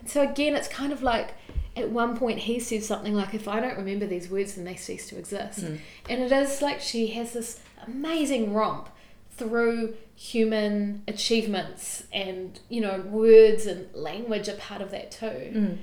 And 0.00 0.08
so 0.10 0.22
again, 0.22 0.54
it's 0.54 0.68
kind 0.68 0.92
of 0.92 1.02
like 1.02 1.34
at 1.76 1.90
one 1.90 2.16
point 2.16 2.40
he 2.40 2.60
says 2.60 2.86
something 2.86 3.14
like, 3.14 3.34
"If 3.34 3.48
I 3.48 3.60
don't 3.60 3.76
remember 3.76 4.06
these 4.06 4.28
words, 4.28 4.54
then 4.54 4.64
they 4.64 4.76
cease 4.76 5.08
to 5.08 5.18
exist." 5.18 5.60
Mm. 5.60 5.78
And 6.08 6.22
it 6.22 6.32
is 6.32 6.60
like 6.60 6.80
she 6.80 7.08
has 7.08 7.32
this 7.32 7.60
amazing 7.86 8.52
romp 8.52 8.88
through 9.30 9.94
human 10.22 11.02
achievements 11.08 12.04
and 12.12 12.60
you 12.68 12.80
know 12.80 13.00
words 13.00 13.66
and 13.66 13.92
language 13.92 14.48
are 14.48 14.54
part 14.54 14.80
of 14.80 14.90
that 14.92 15.10
too. 15.10 15.26
Mm. 15.26 15.78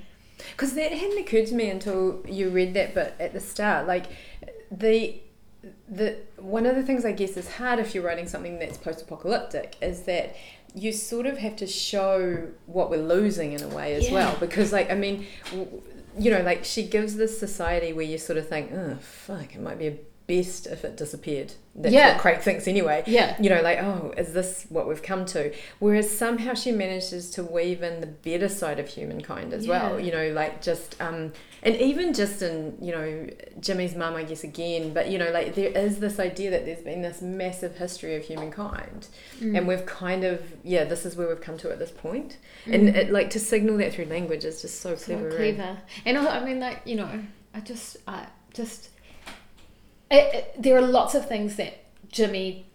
Because 0.51 0.73
that 0.75 0.93
hadn't 0.93 1.19
occurred 1.19 1.47
to 1.47 1.55
me 1.55 1.69
until 1.69 2.21
you 2.25 2.49
read 2.49 2.73
that 2.75 2.95
but 2.95 3.19
at 3.19 3.33
the 3.33 3.41
start. 3.41 3.85
Like 3.85 4.05
the 4.71 5.19
the 5.89 6.15
one 6.37 6.65
of 6.65 6.77
the 6.77 6.83
things 6.83 7.03
I 7.03 7.11
guess 7.11 7.35
is 7.35 7.55
hard 7.55 7.79
if 7.79 7.93
you're 7.93 8.03
writing 8.05 8.29
something 8.29 8.59
that's 8.59 8.77
post-apocalyptic 8.77 9.75
is 9.81 10.03
that 10.03 10.37
you 10.73 10.93
sort 10.93 11.25
of 11.25 11.37
have 11.39 11.57
to 11.57 11.67
show 11.67 12.47
what 12.65 12.89
we're 12.89 13.03
losing 13.15 13.51
in 13.51 13.61
a 13.61 13.67
way 13.67 13.95
as 13.95 14.05
Yeah. 14.07 14.13
well. 14.13 14.37
Because 14.39 14.71
like 14.71 14.89
I 14.89 14.95
mean, 14.95 15.25
you 16.17 16.31
know, 16.31 16.41
like 16.43 16.63
she 16.63 16.83
gives 16.83 17.17
this 17.17 17.37
society 17.37 17.91
where 17.91 18.05
you 18.05 18.17
sort 18.17 18.37
of 18.37 18.47
think, 18.47 18.71
oh 18.71 18.95
fuck, 19.01 19.53
it 19.53 19.59
might 19.59 19.77
be 19.79 19.99
best 20.29 20.67
if 20.67 20.85
it 20.85 20.95
disappeared. 20.95 21.51
That's 21.75 21.93
Yeah. 21.93 22.11
what 22.13 22.21
Crake 22.21 22.41
thinks 22.41 22.67
anyway 22.67 23.03
Yeah. 23.07 23.35
you 23.41 23.49
know, 23.49 23.61
like, 23.61 23.79
oh, 23.81 24.13
is 24.17 24.33
this 24.33 24.65
what 24.69 24.87
we've 24.87 25.01
come 25.01 25.25
to? 25.27 25.51
Whereas 25.79 26.09
somehow 26.09 26.53
she 26.53 26.71
manages 26.71 27.29
to 27.31 27.43
weave 27.43 27.81
in 27.83 28.01
the 28.01 28.07
better 28.07 28.49
side 28.49 28.79
of 28.79 28.87
humankind 28.89 29.53
as 29.53 29.67
well, 29.67 29.99
Yeah. 29.99 30.05
you 30.05 30.11
know, 30.11 30.33
like 30.33 30.61
just, 30.61 30.95
um, 31.01 31.31
and 31.63 31.75
even 31.77 32.13
just 32.13 32.41
in, 32.41 32.77
you 32.81 32.91
know, 32.91 33.27
Jimmy's 33.59 33.95
mum, 33.95 34.15
I 34.15 34.23
guess, 34.23 34.43
again, 34.43 34.93
but, 34.93 35.09
you 35.09 35.17
know, 35.17 35.31
like 35.31 35.55
there 35.55 35.69
is 35.75 35.99
this 35.99 36.19
idea 36.19 36.51
that 36.51 36.65
there's 36.65 36.81
been 36.83 37.01
this 37.01 37.21
massive 37.21 37.77
history 37.77 38.15
of 38.15 38.23
humankind 38.25 39.07
Mm. 39.41 39.57
and 39.57 39.67
we've 39.67 39.85
kind 39.85 40.23
of, 40.23 40.41
yeah, 40.63 40.83
this 40.83 41.05
is 41.05 41.15
where 41.15 41.27
we've 41.27 41.41
come 41.41 41.57
to 41.59 41.71
at 41.71 41.79
this 41.79 41.91
point. 41.91 42.37
And 42.65 42.89
it, 42.89 43.11
like 43.11 43.29
to 43.31 43.39
signal 43.39 43.77
that 43.77 43.93
through 43.93 44.05
language 44.05 44.43
is 44.45 44.61
just 44.61 44.81
so 44.81 44.93
Mm. 44.93 44.99
so 44.99 45.05
clever. 45.15 45.27
eh? 45.29 45.35
clever. 45.53 45.77
And 46.05 46.17
I 46.17 46.43
mean, 46.45 46.59
like 46.59 46.79
you 46.85 46.95
know, 46.95 47.09
I 47.53 47.59
just, 47.61 47.97
I 48.07 48.27
just, 48.53 48.89
it, 50.11 50.33
it- 50.35 50.55
there 50.63 50.77
are 50.77 50.81
lots 50.81 51.15
of 51.15 51.27
things 51.27 51.55
that 51.57 51.83
Jimmy 52.11 52.65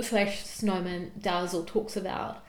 slash 0.00 0.44
Snowman 0.44 1.12
does 1.20 1.54
or 1.54 1.64
talks 1.64 1.96
about. 1.96 2.44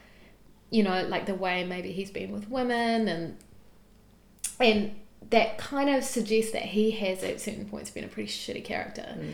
You 0.70 0.84
know, 0.84 1.04
like 1.08 1.26
the 1.26 1.34
way 1.34 1.64
maybe 1.64 1.90
he's 1.90 2.10
been 2.12 2.30
with 2.30 2.48
women, 2.48 3.08
and 3.08 3.36
and 4.60 4.94
that 5.30 5.58
kind 5.58 5.90
of 5.90 6.04
suggests 6.04 6.52
that 6.52 6.62
he 6.62 6.92
has 6.92 7.22
at 7.24 7.40
certain 7.40 7.64
points 7.66 7.90
been 7.90 8.04
a 8.04 8.08
pretty 8.08 8.28
shitty 8.30 8.64
character. 8.64 9.16
Mm. 9.18 9.32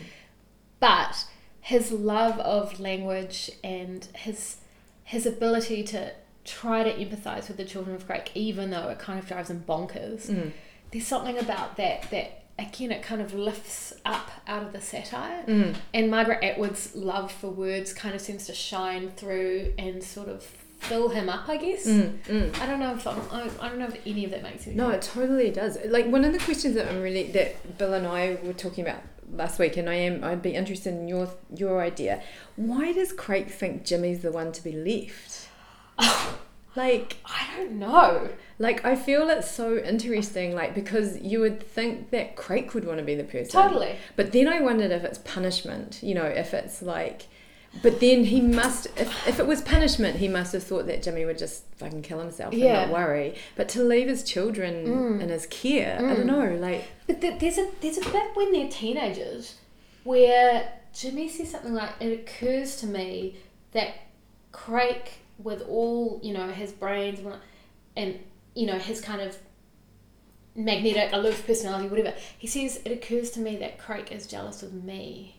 But 0.79 1.25
his 1.61 1.91
love 1.91 2.39
of 2.39 2.79
language 2.79 3.51
and 3.63 4.05
his 4.15 4.57
his 5.03 5.25
ability 5.25 5.83
to 5.83 6.11
try 6.43 6.81
to 6.83 6.91
empathize 6.93 7.47
with 7.49 7.57
the 7.57 7.65
children 7.65 7.95
of 7.95 8.05
Crake, 8.07 8.31
even 8.33 8.71
though 8.71 8.89
it 8.89 8.97
kind 8.99 9.19
of 9.19 9.27
drives 9.27 9.49
him 9.49 9.63
bonkers. 9.67 10.27
Mm. 10.27 10.51
There's 10.91 11.05
something 11.05 11.37
about 11.37 11.77
that 11.77 12.09
that 12.09 12.45
again 12.59 12.91
it 12.91 13.03
kind 13.03 13.21
of 13.21 13.33
lifts 13.33 13.93
up 14.05 14.31
out 14.47 14.63
of 14.63 14.73
the 14.73 14.81
satire. 14.81 15.43
Mm. 15.47 15.75
And 15.93 16.11
Margaret 16.11 16.43
Atwood's 16.43 16.95
love 16.95 17.31
for 17.31 17.49
words 17.49 17.93
kind 17.93 18.15
of 18.15 18.21
seems 18.21 18.45
to 18.47 18.53
shine 18.53 19.11
through 19.11 19.73
and 19.77 20.03
sort 20.03 20.29
of 20.29 20.43
fill 20.79 21.09
him 21.09 21.29
up, 21.29 21.49
I 21.49 21.57
guess. 21.57 21.87
Mm. 21.87 22.17
Mm. 22.23 22.59
I 22.59 22.65
don't 22.65 22.79
know 22.79 22.93
if 22.93 23.05
I'm, 23.05 23.19
I, 23.31 23.49
I 23.59 23.69
don't 23.69 23.79
know 23.79 23.87
if 23.87 23.99
any 24.05 24.25
of 24.25 24.31
that 24.31 24.43
makes 24.43 24.65
sense. 24.65 24.75
No, 24.75 24.89
it 24.89 25.01
totally 25.01 25.51
does. 25.51 25.77
Like 25.85 26.07
one 26.07 26.23
of 26.23 26.33
the 26.33 26.39
questions 26.39 26.75
that 26.75 26.87
I'm 26.87 27.01
really 27.01 27.31
that 27.31 27.77
Bill 27.77 27.93
and 27.93 28.07
I 28.07 28.37
were 28.43 28.53
talking 28.53 28.85
about 28.85 29.01
last 29.31 29.59
week, 29.59 29.77
and 29.77 29.89
I 29.89 29.95
am 29.95 30.23
I'd 30.23 30.41
be 30.41 30.53
interested 30.53 30.93
in 30.93 31.07
your 31.07 31.29
your 31.55 31.81
idea. 31.81 32.23
Why 32.55 32.93
does 32.93 33.11
Crake 33.11 33.49
think 33.49 33.85
Jimmy's 33.85 34.21
the 34.21 34.31
one 34.31 34.51
to 34.51 34.63
be 34.63 34.71
left? 34.71 35.49
like 36.77 37.17
I 37.25 37.45
don't 37.57 37.73
know. 37.73 38.29
like 38.59 38.85
I 38.85 38.95
feel 38.95 39.29
it's 39.29 39.51
so 39.51 39.77
interesting. 39.77 40.55
Like 40.55 40.73
because 40.73 41.19
you 41.21 41.39
would 41.41 41.61
think 41.61 42.11
that 42.11 42.35
Crake 42.37 42.73
would 42.73 42.85
want 42.85 42.99
to 42.99 43.03
be 43.05 43.15
the 43.15 43.23
person, 43.25 43.51
Totally. 43.61 43.95
But 44.15 44.31
then 44.31 44.47
I 44.47 44.61
wondered 44.61 44.91
if 44.91 45.03
it's 45.03 45.17
punishment. 45.19 45.99
You 46.01 46.15
know, 46.15 46.25
if 46.25 46.53
it's 46.53 46.81
like. 46.81 47.23
But 47.83 47.99
then 47.99 48.23
he 48.23 48.39
must, 48.41 48.87
if, 48.97 49.27
if 49.27 49.39
it 49.39 49.45
was 49.45 49.61
punishment, 49.61 50.15
he 50.15 50.27
must 50.27 50.51
have 50.53 50.63
thought 50.63 50.87
that 50.87 51.03
Jimmy 51.03 51.25
would 51.25 51.37
just 51.37 51.63
fucking 51.75 52.01
kill 52.01 52.17
himself 52.19 52.51
and 52.53 52.61
Yeah. 52.61 52.85
not 52.85 52.93
worry. 52.93 53.35
But 53.55 53.67
to 53.69 53.83
leave 53.83 54.07
his 54.07 54.23
children 54.23 54.87
Mm. 54.87 55.21
in 55.21 55.29
his 55.29 55.45
care, 55.47 55.97
I 55.99 56.15
don't 56.15 56.25
know, 56.25 56.55
like, 56.55 56.85
But 57.05 57.21
th- 57.21 57.39
there's 57.39 57.57
a 57.59 57.67
there's 57.81 57.97
a 57.99 58.09
bit 58.09 58.35
when 58.35 58.51
they're 58.53 58.69
teenagers 58.69 59.55
where 60.05 60.71
Jimmy 60.93 61.27
says 61.29 61.51
something 61.51 61.73
like, 61.73 61.91
"It 61.99 62.11
occurs 62.21 62.77
to 62.77 62.87
me 62.87 63.35
that 63.73 63.89
Crake, 64.51 65.19
with 65.37 65.61
all 65.63 66.19
you 66.23 66.33
know 66.33 66.47
his 66.49 66.71
brains 66.71 67.19
and, 67.19 67.35
and 67.95 68.19
you 68.55 68.65
know 68.65 68.77
his 68.77 69.01
kind 69.01 69.21
of 69.21 69.37
magnetic, 70.55 71.13
aloof 71.13 71.45
personality, 71.45 71.87
whatever, 71.87 72.13
he 72.37 72.47
says 72.47 72.81
it 72.83 72.91
occurs 72.91 73.29
to 73.31 73.39
me 73.39 73.55
that 73.57 73.77
Crake 73.77 74.11
is 74.11 74.25
jealous 74.25 74.63
of 74.63 74.73
me, 74.73 75.35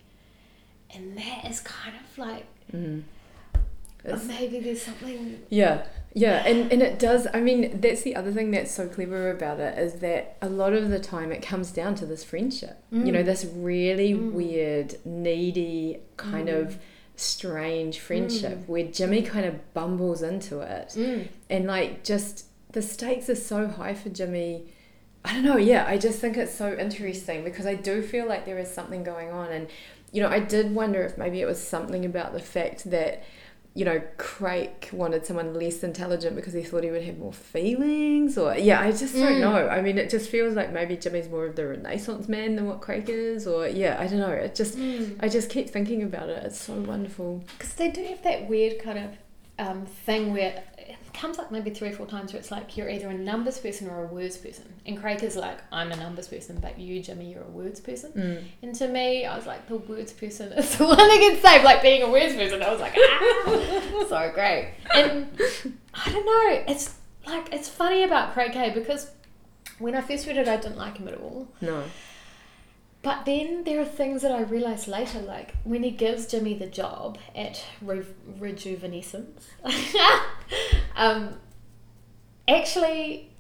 and 0.95 1.17
that 1.19 1.45
is 1.51 1.61
kind 1.61 1.95
of 1.97 2.19
like 2.19 2.47
mm. 2.73 3.03
maybe 4.27 4.61
there's 4.61 4.83
something. 4.83 5.41
Yeah, 5.49 5.85
yeah, 6.15 6.45
and, 6.47 6.73
and 6.73 6.83
it 6.83 6.99
does. 6.99 7.27
I 7.35 7.41
mean, 7.41 7.81
that's 7.81 8.03
the 8.03 8.15
other 8.17 8.33
thing 8.33 8.51
that's 8.53 8.71
so 8.71 8.89
clever 8.89 9.31
about 9.31 9.59
it 9.61 9.77
is 9.79 9.95
that 9.95 10.37
a 10.41 10.49
lot 10.49 10.73
of 10.73 10.89
the 10.89 11.01
time 11.01 11.33
it 11.33 11.43
comes 11.43 11.71
down 11.73 11.95
to 11.97 12.07
this 12.07 12.23
friendship. 12.25 12.83
You 12.91 13.13
know, 13.13 13.23
Mm. 13.23 13.27
this 13.27 13.45
really 13.45 14.15
Mm. 14.15 14.33
weird, 14.33 14.95
needy, 15.05 15.99
kind 16.17 16.49
Mm. 16.49 16.61
of 16.61 16.79
strange 17.21 17.99
friendship 17.99 18.59
Mm. 18.59 18.69
where 18.69 18.85
Jimmy 18.85 19.23
kind 19.23 19.45
of 19.47 19.75
bumbles 19.75 20.23
into 20.23 20.61
it. 20.61 20.89
Mm. 20.97 21.29
And 21.51 21.67
like, 21.67 22.05
just 22.05 22.47
the 22.73 22.83
stakes 22.83 23.29
are 23.29 23.35
so 23.35 23.67
high 23.67 23.95
for 23.95 24.09
Jimmy. 24.11 24.67
I 25.25 25.33
don't 25.35 25.45
know, 25.45 25.57
yeah, 25.57 25.85
I 25.87 25.99
just 25.99 26.21
think 26.21 26.37
it's 26.37 26.55
so 26.55 26.75
interesting 26.77 27.45
because 27.45 27.67
I 27.67 27.75
do 27.75 28.03
feel 28.03 28.27
like 28.29 28.45
there 28.45 28.59
is 28.59 28.71
something 28.73 29.03
going 29.03 29.31
on. 29.33 29.51
And, 29.51 29.67
you 30.13 30.23
know, 30.23 30.29
I 30.29 30.39
did 30.39 30.75
wonder 30.75 31.03
if 31.03 31.19
maybe 31.19 31.41
it 31.41 31.47
was 31.47 31.61
something 31.61 32.05
about 32.05 32.33
the 32.33 32.41
fact 32.41 32.89
that 32.91 33.23
you 33.75 33.85
know, 33.85 34.03
Crake 34.17 34.89
wanted 34.93 35.25
someone 35.25 35.55
less 35.55 35.85
intelligent 35.85 36.35
because 36.35 36.53
he 36.53 36.63
thought 36.63 36.83
he 36.83 36.91
would 36.91 37.05
have 37.05 37.19
more 37.19 37.33
feelings, 37.33 38.37
or 38.37 38.57
yeah, 38.57 38.81
I 38.81 38.91
just 38.91 39.15
don't 39.15 39.35
Mm. 39.35 39.41
know. 39.41 39.69
I 39.69 39.81
mean, 39.83 39.99
it 39.99 40.11
just 40.11 40.31
feels 40.31 40.55
like 40.57 40.73
maybe 40.73 40.97
Jimmy's 40.97 41.29
more 41.29 41.47
of 41.47 41.55
the 41.55 41.67
Renaissance 41.67 42.29
man 42.29 42.57
than 42.57 42.67
what 42.67 42.81
Crake 42.81 43.09
is, 43.09 43.47
or 43.47 43.69
yeah, 43.69 43.97
I 44.01 44.07
don't 44.09 44.19
know. 44.19 44.31
It 44.31 44.55
just, 44.55 44.77
Mm. 44.77 45.17
I 45.21 45.29
just 45.29 45.49
keep 45.51 45.71
thinking 45.71 46.03
about 46.03 46.29
it. 46.29 46.43
It's 46.45 46.59
so 46.59 46.75
wonderful. 46.75 47.45
Because 47.57 47.75
they 47.75 47.91
do 47.91 48.03
have 48.05 48.23
that 48.25 48.49
weird 48.49 48.81
kind 48.83 48.99
of 48.99 49.11
um, 49.61 49.87
thing 49.87 50.33
where 50.33 50.63
comes 51.19 51.39
up 51.39 51.51
maybe 51.51 51.71
three 51.71 51.89
or 51.89 51.93
four 51.93 52.07
times 52.07 52.33
where 52.33 52.41
it's 52.41 52.51
like 52.51 52.77
you're 52.77 52.89
either 52.89 53.09
a 53.09 53.15
numbers 53.15 53.59
person 53.59 53.89
or 53.89 54.05
a 54.05 54.07
words 54.07 54.37
person. 54.37 54.65
And 54.87 54.99
Crake 54.99 55.23
is 55.23 55.37
like, 55.37 55.59
I'm 55.73 55.91
a 55.91 55.97
numbers 55.97 56.29
person, 56.29 56.59
but 56.61 56.79
you, 56.79 57.03
Jimmy, 57.03 57.33
you're 57.33 57.43
a 57.43 57.51
words 57.51 57.81
person. 57.81 58.13
Mm. 58.13 58.45
And 58.63 58.75
to 58.77 58.89
me, 58.89 59.27
I 59.27 59.37
was 59.37 59.47
like, 59.47 59.67
the 59.69 59.77
words 59.77 60.13
person 60.13 60.53
is 60.53 60.77
the 60.79 60.87
one 60.87 60.97
that 60.97 61.19
gets 61.19 61.43
saved, 61.43 61.65
like 61.65 61.83
being 61.83 62.03
a 62.03 62.11
words 62.11 62.35
person. 62.35 62.63
I 62.63 62.71
was 62.71 62.81
like, 62.81 62.95
ah, 62.97 64.05
so 64.09 64.31
great. 64.33 64.75
And 64.95 65.29
I 65.95 66.13
don't 66.13 66.27
know, 66.27 66.65
it's 66.69 66.95
like, 67.27 67.53
it's 67.53 67.69
funny 67.69 68.05
about 68.05 68.33
Crake 68.33 68.55
Hay 68.55 68.71
because 68.71 69.11
when 69.79 69.95
I 69.95 70.01
first 70.01 70.27
read 70.27 70.37
it, 70.37 70.49
I 70.49 70.57
didn't 70.57 70.79
like 70.79 70.99
him 70.99 71.09
at 71.09 71.15
all. 71.15 71.49
No. 71.61 71.83
But 73.03 73.25
then 73.25 73.65
there 73.65 73.81
are 73.81 73.85
things 73.85 74.23
that 74.23 74.33
I 74.33 74.43
realised 74.43 74.89
later, 74.89 75.21
like 75.21 75.55
when 75.65 75.83
he 75.83 75.91
gives 75.91 76.27
Jimmy 76.27 76.55
the 76.55 76.67
job 76.67 77.19
at 77.35 77.65
Re- 77.81 78.03
RejoovenEsense. 78.39 79.45
um, 80.97 81.37
actually, 82.49 83.31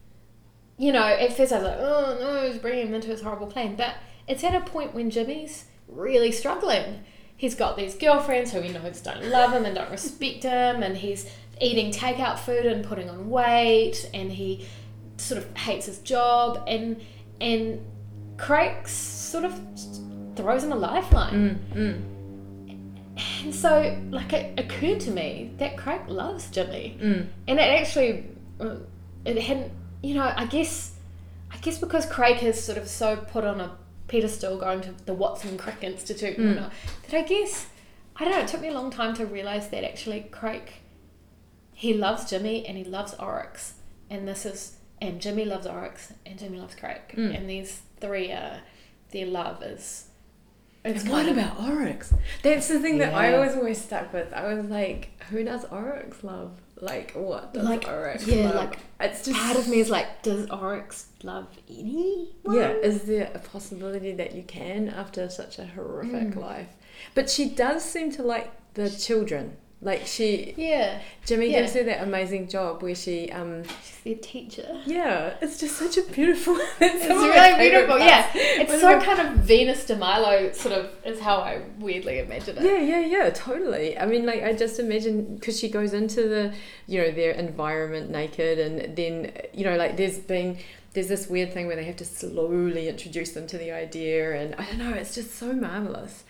you 0.77 0.93
know, 0.93 1.03
at 1.05 1.37
first 1.37 1.53
I 1.53 1.57
was 1.57 1.65
like, 1.65 1.79
oh 1.79 2.17
no, 2.21 2.47
he's 2.49 2.61
bringing 2.61 2.87
him 2.87 2.95
into 2.95 3.09
his 3.09 3.21
horrible 3.21 3.49
plan. 3.49 3.75
But 3.75 3.95
it's 4.29 4.45
at 4.45 4.55
a 4.55 4.61
point 4.61 4.95
when 4.95 5.11
Jimmy's 5.11 5.65
really 5.89 6.31
struggling. 6.31 7.01
He's 7.37 7.55
got 7.55 7.77
these 7.77 7.97
girlfriends 7.97 8.53
who 8.53 8.61
he 8.61 8.73
knows 8.73 9.01
don't 9.01 9.25
love 9.25 9.53
him 9.53 9.65
and 9.65 9.75
don't 9.75 9.91
respect 9.91 10.45
him, 10.45 10.83
and 10.83 10.97
he's 10.97 11.31
eating 11.61 11.93
takeout 11.93 12.39
food 12.39 12.67
and 12.67 12.85
putting 12.85 13.11
on 13.11 13.29
weight, 13.29 14.09
and 14.15 14.33
he 14.33 14.69
sort 15.17 15.43
of 15.43 15.57
hates 15.57 15.87
his 15.87 15.99
job, 15.99 16.63
and 16.69 17.01
and 17.41 17.85
Crake 18.39 18.89
sort 18.89 19.45
of 19.45 19.53
throws 20.37 20.65
him 20.65 20.73
a 20.73 20.77
lifeline. 20.77 21.61
Mm. 21.75 21.77
Mm. 21.77 23.45
And 23.45 23.55
so, 23.55 23.99
like, 24.11 24.33
it 24.33 24.59
occurred 24.59 25.01
to 25.01 25.11
me 25.11 25.51
that 25.59 25.77
Crake 25.77 26.07
loves 26.09 26.51
Jimmy, 26.51 26.97
Mm. 27.01 27.27
and 27.49 27.59
it 27.59 27.63
actually, 27.63 28.27
uh, 28.61 28.77
it 29.25 29.39
hadn't, 29.43 29.73
you 30.03 30.15
know, 30.15 30.33
I 30.37 30.47
guess, 30.47 30.93
I 31.51 31.57
guess 31.59 31.79
because 31.79 32.07
Crake 32.07 32.43
is 32.45 32.63
sort 32.63 32.79
of 32.79 32.89
so 32.89 33.17
put 33.17 33.45
on 33.45 33.61
a 33.61 33.77
pedestal 34.07 34.57
going 34.57 34.81
to 34.83 34.93
the 35.05 35.15
Watson 35.15 35.59
Crick 35.59 35.83
Institute 35.83 36.39
and 36.39 36.47
Mm. 36.47 36.55
whatnot, 36.55 36.73
that 37.11 37.19
I 37.19 37.23
guess, 37.23 37.67
I 38.17 38.25
don't 38.25 38.33
know, 38.35 38.41
it 38.41 38.49
took 38.49 38.61
me 38.61 38.69
a 38.69 38.73
long 38.75 38.91
time 38.91 39.15
to 39.15 39.27
realise 39.27 39.67
that 39.67 39.83
actually 39.85 40.21
Crake, 40.31 40.75
he 41.75 41.93
loves 41.95 42.31
Jimmy 42.31 42.65
and 42.67 42.79
he 42.79 42.85
loves 42.85 43.15
Oryx, 43.15 43.75
and 44.09 44.29
this 44.29 44.47
is, 44.47 44.78
and 45.01 45.21
Jimmy 45.21 45.45
loves 45.45 45.67
Oryx 45.67 46.13
and 46.27 46.39
Jimmy 46.39 46.59
loves 46.59 46.75
Crake, 46.75 47.15
Mm. 47.17 47.37
and 47.37 47.51
these 47.51 47.81
three 48.01 48.31
are, 48.33 48.61
their 49.13 49.27
love 49.27 49.63
is 49.63 50.05
It's 50.85 51.03
And 51.03 51.13
what 51.13 51.29
about 51.29 51.61
Oryx? 51.61 52.15
That's 52.43 52.69
the 52.69 52.79
thing 52.79 52.99
that 52.99 53.13
I 53.13 53.37
was 53.39 53.57
always 53.57 53.81
stuck 53.83 54.13
with. 54.13 54.33
I 54.33 54.55
was 54.55 54.67
like, 54.67 55.11
who 55.29 55.45
does 55.45 55.65
Oryx 55.67 56.23
love? 56.23 56.53
Like, 56.81 57.11
what 57.13 57.53
does 57.53 57.65
Like, 57.65 57.89
Oryx 57.89 58.27
yeah, 58.27 58.45
love? 58.47 58.55
like, 58.55 58.79
it's 59.01 59.25
just 59.25 59.37
part 59.39 59.59
of 59.59 59.69
me 59.69 59.81
is 59.81 59.91
like, 59.91 60.23
does 60.23 60.49
Oryx 60.49 61.09
love 61.25 61.49
anyone? 61.69 62.29
Yeah, 62.57 62.69
is 62.71 63.03
there 63.03 63.31
a 63.35 63.41
possibility 63.41 64.13
that 64.13 64.35
you 64.37 64.45
can 64.45 64.89
after 64.89 65.29
such 65.29 65.59
a 65.59 65.67
horrific 65.67 66.31
Mm. 66.35 66.37
life? 66.37 66.69
But 67.15 67.29
she 67.29 67.49
does 67.51 67.83
seem 67.85 68.13
to 68.13 68.23
like 68.23 68.51
the 68.75 68.89
children. 68.89 69.57
Like 69.81 70.07
she, 70.07 70.55
Yeah, 70.57 70.99
Jimmy 71.25 71.53
Yeah. 71.53 71.61
gives 71.61 71.75
her 71.75 71.85
that 71.85 72.03
amazing 72.03 72.49
job 72.49 72.83
where 72.83 72.97
she, 72.97 73.31
um, 73.31 73.63
she's 73.65 74.01
their 74.03 74.15
teacher. 74.17 74.81
yeah, 74.87 75.35
it's 75.41 75.61
just 75.61 75.77
such 75.77 75.97
a 75.97 76.03
beautiful. 76.03 76.57
It's, 76.81 76.95
It's 76.97 77.07
some 77.07 77.19
of 77.23 77.29
my 77.31 77.51
really 77.57 77.71
beautiful. 77.71 77.99
parts. 77.99 78.05
Yeah, 78.05 78.31
it's 78.35 78.81
so 78.81 79.01
kind 79.01 79.21
of 79.21 79.35
Venus 79.45 79.85
de 79.87 79.95
Milo 79.97 80.51
sort 80.51 80.75
of 80.75 80.91
is 81.05 81.21
how 81.21 81.37
I 81.37 81.63
weirdly 81.79 82.19
imagine 82.19 82.59
it. 82.59 82.65
Yeah, 82.65 82.79
yeah, 82.81 83.01
yeah, 83.07 83.31
totally. 83.31 83.97
I 83.97 84.05
mean, 84.07 84.27
like, 84.27 84.43
I 84.43 84.53
just 84.53 84.81
imagine 84.81 85.37
because 85.37 85.57
she 85.61 85.69
goes 85.69 85.93
into 85.93 86.23
the, 86.29 86.53
you 86.89 87.01
know, 87.01 87.13
their 87.13 87.31
environment 87.33 88.11
naked, 88.11 88.59
and 88.59 88.97
then, 88.97 89.31
you 89.55 89.65
know, 89.65 89.77
like, 89.77 89.97
there's 89.97 90.19
been, 90.19 90.59
there's 90.95 91.07
this 91.09 91.29
weird 91.29 91.53
thing 91.53 91.69
where 91.69 91.77
they 91.77 91.85
have 91.85 91.97
to 91.99 92.05
slowly 92.05 92.89
introduce 92.89 93.31
them 93.31 93.47
to 93.47 93.57
the 93.57 93.71
idea, 93.71 94.41
and 94.41 94.57
I 94.57 94.65
don't 94.65 94.79
know, 94.79 94.93
it's 94.95 95.15
just 95.15 95.37
so 95.37 95.53
marvelous. 95.53 96.25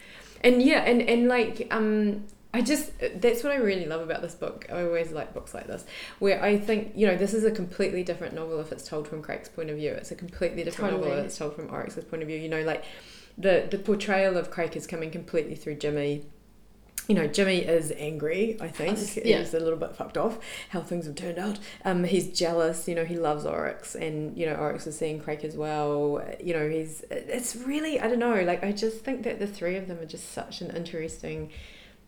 And 0.44 0.62
yeah, 0.62 0.80
and, 0.80 1.00
and 1.00 1.28
like, 1.28 1.66
um, 1.70 2.24
I 2.54 2.62
just, 2.62 2.92
that's 3.16 3.44
what 3.44 3.52
I 3.52 3.56
really 3.56 3.84
love 3.84 4.00
about 4.00 4.22
this 4.22 4.34
book. 4.34 4.66
I 4.72 4.82
always 4.82 5.12
like 5.12 5.34
books 5.34 5.52
like 5.52 5.66
this, 5.66 5.84
where 6.18 6.42
I 6.42 6.58
think, 6.58 6.92
you 6.96 7.06
know, 7.06 7.16
this 7.16 7.34
is 7.34 7.44
a 7.44 7.50
completely 7.50 8.02
different 8.02 8.34
novel 8.34 8.58
if 8.60 8.72
it's 8.72 8.88
told 8.88 9.06
from 9.06 9.22
Crake's 9.22 9.48
point 9.48 9.68
of 9.68 9.76
view. 9.76 9.92
It's 9.92 10.10
a 10.10 10.14
completely 10.14 10.64
different 10.64 10.94
novel 10.94 11.12
if 11.12 11.26
it's 11.26 11.36
told 11.36 11.54
from 11.54 11.70
Oryx's 11.70 12.04
point 12.04 12.22
of 12.22 12.28
view. 12.28 12.38
You 12.38 12.48
know, 12.48 12.62
like, 12.62 12.84
the, 13.36 13.68
the 13.70 13.78
portrayal 13.78 14.36
of 14.36 14.50
Crake 14.50 14.76
is 14.76 14.86
coming 14.86 15.10
completely 15.10 15.54
through 15.54 15.76
Jimmy 15.76 16.24
you 17.08 17.14
know, 17.14 17.26
Jimmy 17.26 17.60
is 17.60 17.90
angry, 17.96 18.58
I 18.60 18.68
think. 18.68 18.98
Yeah. 19.24 19.38
He's 19.38 19.54
a 19.54 19.60
little 19.60 19.78
bit 19.78 19.96
fucked 19.96 20.18
off 20.18 20.38
how 20.68 20.82
things 20.82 21.06
have 21.06 21.14
turned 21.14 21.38
out. 21.38 21.58
Um, 21.82 22.04
he's 22.04 22.28
jealous, 22.28 22.86
you 22.86 22.94
know, 22.94 23.06
he 23.06 23.16
loves 23.16 23.46
Oryx 23.46 23.94
and, 23.94 24.36
you 24.36 24.44
know, 24.44 24.54
Oryx 24.54 24.86
is 24.86 24.98
seeing 24.98 25.18
Crake 25.18 25.42
as 25.42 25.56
well. 25.56 26.22
You 26.38 26.52
know, 26.52 26.68
he's, 26.68 27.04
it's 27.10 27.56
really, 27.56 27.98
I 27.98 28.08
don't 28.08 28.18
know, 28.18 28.42
like, 28.42 28.62
I 28.62 28.72
just 28.72 29.04
think 29.04 29.22
that 29.22 29.38
the 29.38 29.46
three 29.46 29.76
of 29.76 29.88
them 29.88 29.98
are 30.00 30.06
just 30.06 30.32
such 30.32 30.60
an 30.60 30.70
interesting, 30.76 31.50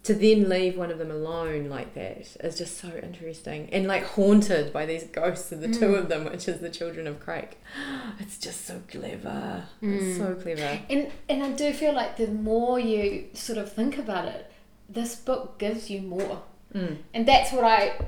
to 0.03 0.15
then 0.15 0.49
leave 0.49 0.79
one 0.79 0.91
of 0.91 0.99
them 0.99 1.11
alone 1.11 1.69
like 1.69 1.93
that 1.95 2.27
is 2.41 2.57
just 2.57 2.79
so 2.79 2.89
interesting. 3.03 3.69
And, 3.71 3.87
like, 3.87 4.03
haunted 4.03 4.73
by 4.73 4.87
these 4.87 5.05
ghosts 5.05 5.53
of 5.53 5.61
the 5.61 5.69
two 5.69 5.89
Mm. 5.89 5.99
of 5.99 6.09
them, 6.09 6.25
which 6.25 6.49
is 6.49 6.61
the 6.61 6.71
children 6.71 7.07
of 7.07 7.21
Crake. 7.21 7.59
It's 8.19 8.39
just 8.39 8.65
so 8.67 8.81
clever. 8.89 9.65
Mm. 9.83 10.01
It's 10.01 10.19
so 10.19 10.35
clever. 10.35 10.81
And 10.89 11.11
and 11.29 11.43
I 11.43 11.51
do 11.53 11.73
feel 11.75 11.93
like 11.95 12.17
the 12.17 12.29
more 12.29 12.81
you 12.81 13.27
sort 13.35 13.59
of 13.59 13.71
think 13.73 13.99
about 13.99 14.27
it, 14.27 14.51
this 14.89 15.17
book 15.17 15.59
gives 15.59 15.91
you 15.91 16.01
more. 16.01 16.43
Mm. 16.75 16.99
And 17.15 17.29
that's 17.29 17.53
what 17.53 17.65
I 17.65 17.99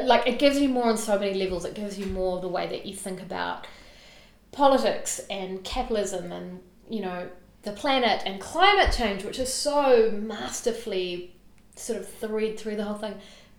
like 0.00 0.26
it 0.26 0.38
gives 0.38 0.58
you 0.60 0.68
more 0.68 0.86
on 0.86 0.96
so 0.96 1.18
many 1.18 1.34
levels. 1.34 1.64
It 1.64 1.74
gives 1.74 1.98
you 1.98 2.06
more 2.06 2.40
the 2.40 2.48
way 2.48 2.66
that 2.68 2.86
you 2.86 2.94
think 2.94 3.20
about 3.20 3.66
politics 4.52 5.20
and 5.30 5.62
capitalism 5.64 6.30
and, 6.32 6.60
you 6.88 7.00
know, 7.00 7.28
the 7.62 7.72
planet 7.72 8.22
and 8.26 8.40
climate 8.40 8.92
change, 8.96 9.24
which 9.24 9.38
is 9.38 9.52
so 9.52 10.10
masterfully 10.12 11.31
sort 11.76 11.98
of 11.98 12.08
thread 12.08 12.58
through 12.58 12.76
the 12.76 12.84
whole 12.84 12.98
thing. 12.98 13.14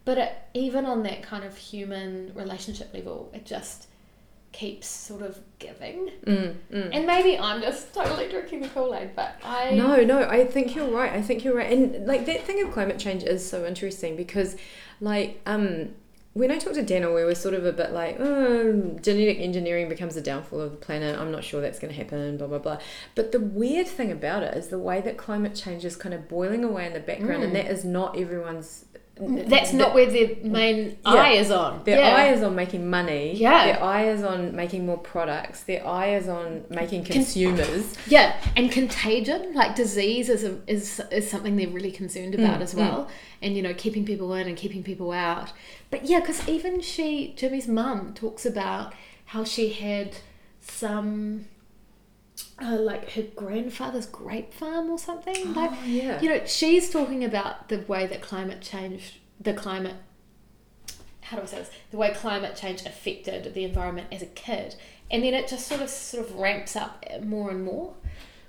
But 0.05 0.17
it, 0.17 0.37
even 0.53 0.85
on 0.85 1.03
that 1.03 1.23
kind 1.23 1.43
of 1.45 1.55
human 1.57 2.33
relationship 2.35 2.93
level, 2.93 3.31
it 3.33 3.45
just 3.45 3.87
keeps 4.51 4.87
sort 4.87 5.21
of 5.21 5.39
giving. 5.59 6.11
Mm, 6.25 6.55
mm. 6.71 6.89
And 6.93 7.07
maybe 7.07 7.37
I'm 7.37 7.61
just 7.61 7.93
totally 7.93 8.29
drinking 8.29 8.61
the 8.61 8.69
Kool 8.69 8.93
Aid, 8.93 9.15
but 9.15 9.35
I 9.43 9.71
No, 9.71 10.03
no, 10.03 10.27
I 10.29 10.45
think 10.45 10.75
you're 10.75 10.89
right. 10.89 11.11
I 11.11 11.21
think 11.21 11.43
you're 11.43 11.55
right. 11.55 11.71
And 11.71 12.05
like 12.05 12.25
that 12.27 12.43
thing 12.43 12.65
of 12.65 12.71
climate 12.71 12.99
change 12.99 13.23
is 13.23 13.47
so 13.47 13.65
interesting 13.65 14.15
because 14.15 14.55
like 15.01 15.41
um 15.45 15.95
when 16.33 16.49
I 16.51 16.57
talked 16.57 16.75
to 16.75 16.83
Daniel, 16.83 17.13
we 17.13 17.23
were 17.23 17.35
sort 17.35 17.53
of 17.53 17.65
a 17.65 17.71
bit 17.71 17.91
like, 17.91 18.17
oh, 18.19 18.97
genetic 19.01 19.39
engineering 19.39 19.87
becomes 19.87 20.15
the 20.15 20.21
downfall 20.21 20.61
of 20.61 20.71
the 20.71 20.77
planet. 20.77 21.19
I'm 21.19 21.31
not 21.31 21.43
sure 21.43 21.61
that's 21.61 21.77
going 21.79 21.93
to 21.93 21.97
happen, 21.97 22.37
blah, 22.37 22.47
blah, 22.47 22.57
blah. 22.59 22.79
But 23.13 23.31
the 23.31 23.39
weird 23.39 23.87
thing 23.87 24.11
about 24.11 24.41
it 24.43 24.55
is 24.57 24.69
the 24.69 24.79
way 24.79 24.99
that 25.01 25.15
climate 25.17 25.53
change 25.53 25.85
is 25.85 25.95
kind 25.95 26.13
of 26.15 26.27
boiling 26.27 26.63
away 26.63 26.87
in 26.87 26.93
the 26.93 26.99
background, 26.99 27.43
and 27.43 27.51
Mm. 27.53 27.55
that 27.63 27.67
is 27.71 27.85
not 27.85 28.17
everyone's. 28.17 28.85
That's 29.15 29.69
that- 29.71 29.77
not 29.77 29.93
where 29.93 30.07
their 30.09 30.37
main 30.43 30.97
Yeah. 31.05 31.13
eye 31.13 31.31
is 31.33 31.51
on. 31.51 31.83
Their 31.83 31.99
yeah. 31.99 32.15
eye 32.15 32.27
is 32.33 32.41
on 32.41 32.55
making 32.55 32.89
money. 32.89 33.35
Yeah. 33.35 33.65
Their 33.67 33.83
eye 33.83 34.07
is 34.09 34.23
on 34.23 34.55
making 34.55 34.87
more 34.87 34.97
products. 34.97 35.61
Their 35.63 35.85
eye 35.85 36.15
is 36.15 36.27
on 36.27 36.65
making 36.69 37.03
consumers. 37.03 37.93
Yeah, 38.07 38.35
and 38.55 38.71
contagion, 38.71 39.53
like 39.53 39.75
disease, 39.75 40.29
is 40.29 40.43
a, 40.43 40.57
is 40.65 40.99
is 41.11 41.29
something 41.29 41.55
they're 41.57 41.67
really 41.67 41.91
concerned 41.91 42.33
about 42.33 42.59
Mm, 42.59 42.63
as 42.63 42.73
well, 42.73 43.07
and 43.41 43.55
you 43.55 43.61
know, 43.61 43.73
keeping 43.75 44.03
people 44.03 44.33
in 44.33 44.47
and 44.47 44.57
keeping 44.57 44.81
people 44.83 45.11
out. 45.11 45.51
But 45.91 46.05
yeah, 46.05 46.19
because 46.19 46.47
even 46.49 46.81
she, 46.81 47.33
Jimmy's 47.37 47.67
mum, 47.67 48.13
talks 48.15 48.47
about 48.47 48.93
how 49.25 49.43
she 49.43 49.69
had 49.73 50.15
some, 50.59 51.45
uh, 52.61 52.77
like 52.79 53.11
her 53.11 53.23
grandfather's 53.35 54.05
grape 54.05 54.53
farm 54.53 54.89
or 54.89 54.97
something. 54.99 55.53
like, 55.53 55.71
Oh, 55.71 55.85
yeah. 55.85 56.21
you 56.21 56.29
know, 56.29 56.41
she's 56.45 56.89
talking 56.89 57.23
about 57.23 57.69
the 57.69 57.79
way 57.87 58.05
that 58.07 58.21
climate 58.21 58.61
change, 58.61 59.21
the 59.39 59.53
climate, 59.53 59.95
how 61.21 61.37
do 61.37 61.43
I 61.43 61.45
say 61.45 61.57
this? 61.59 61.71
The 61.91 61.97
way 61.97 62.11
climate 62.13 62.55
change 62.55 62.85
affected 62.85 63.53
the 63.53 63.63
environment 63.63 64.07
as 64.11 64.21
a 64.21 64.27
kid, 64.27 64.75
and 65.09 65.23
then 65.23 65.33
it 65.33 65.47
just 65.47 65.67
sort 65.67 65.81
of 65.81 65.89
sort 65.89 66.25
of 66.27 66.35
ramps 66.35 66.75
up 66.75 67.05
more 67.23 67.49
and 67.51 67.63
more. 67.63 67.93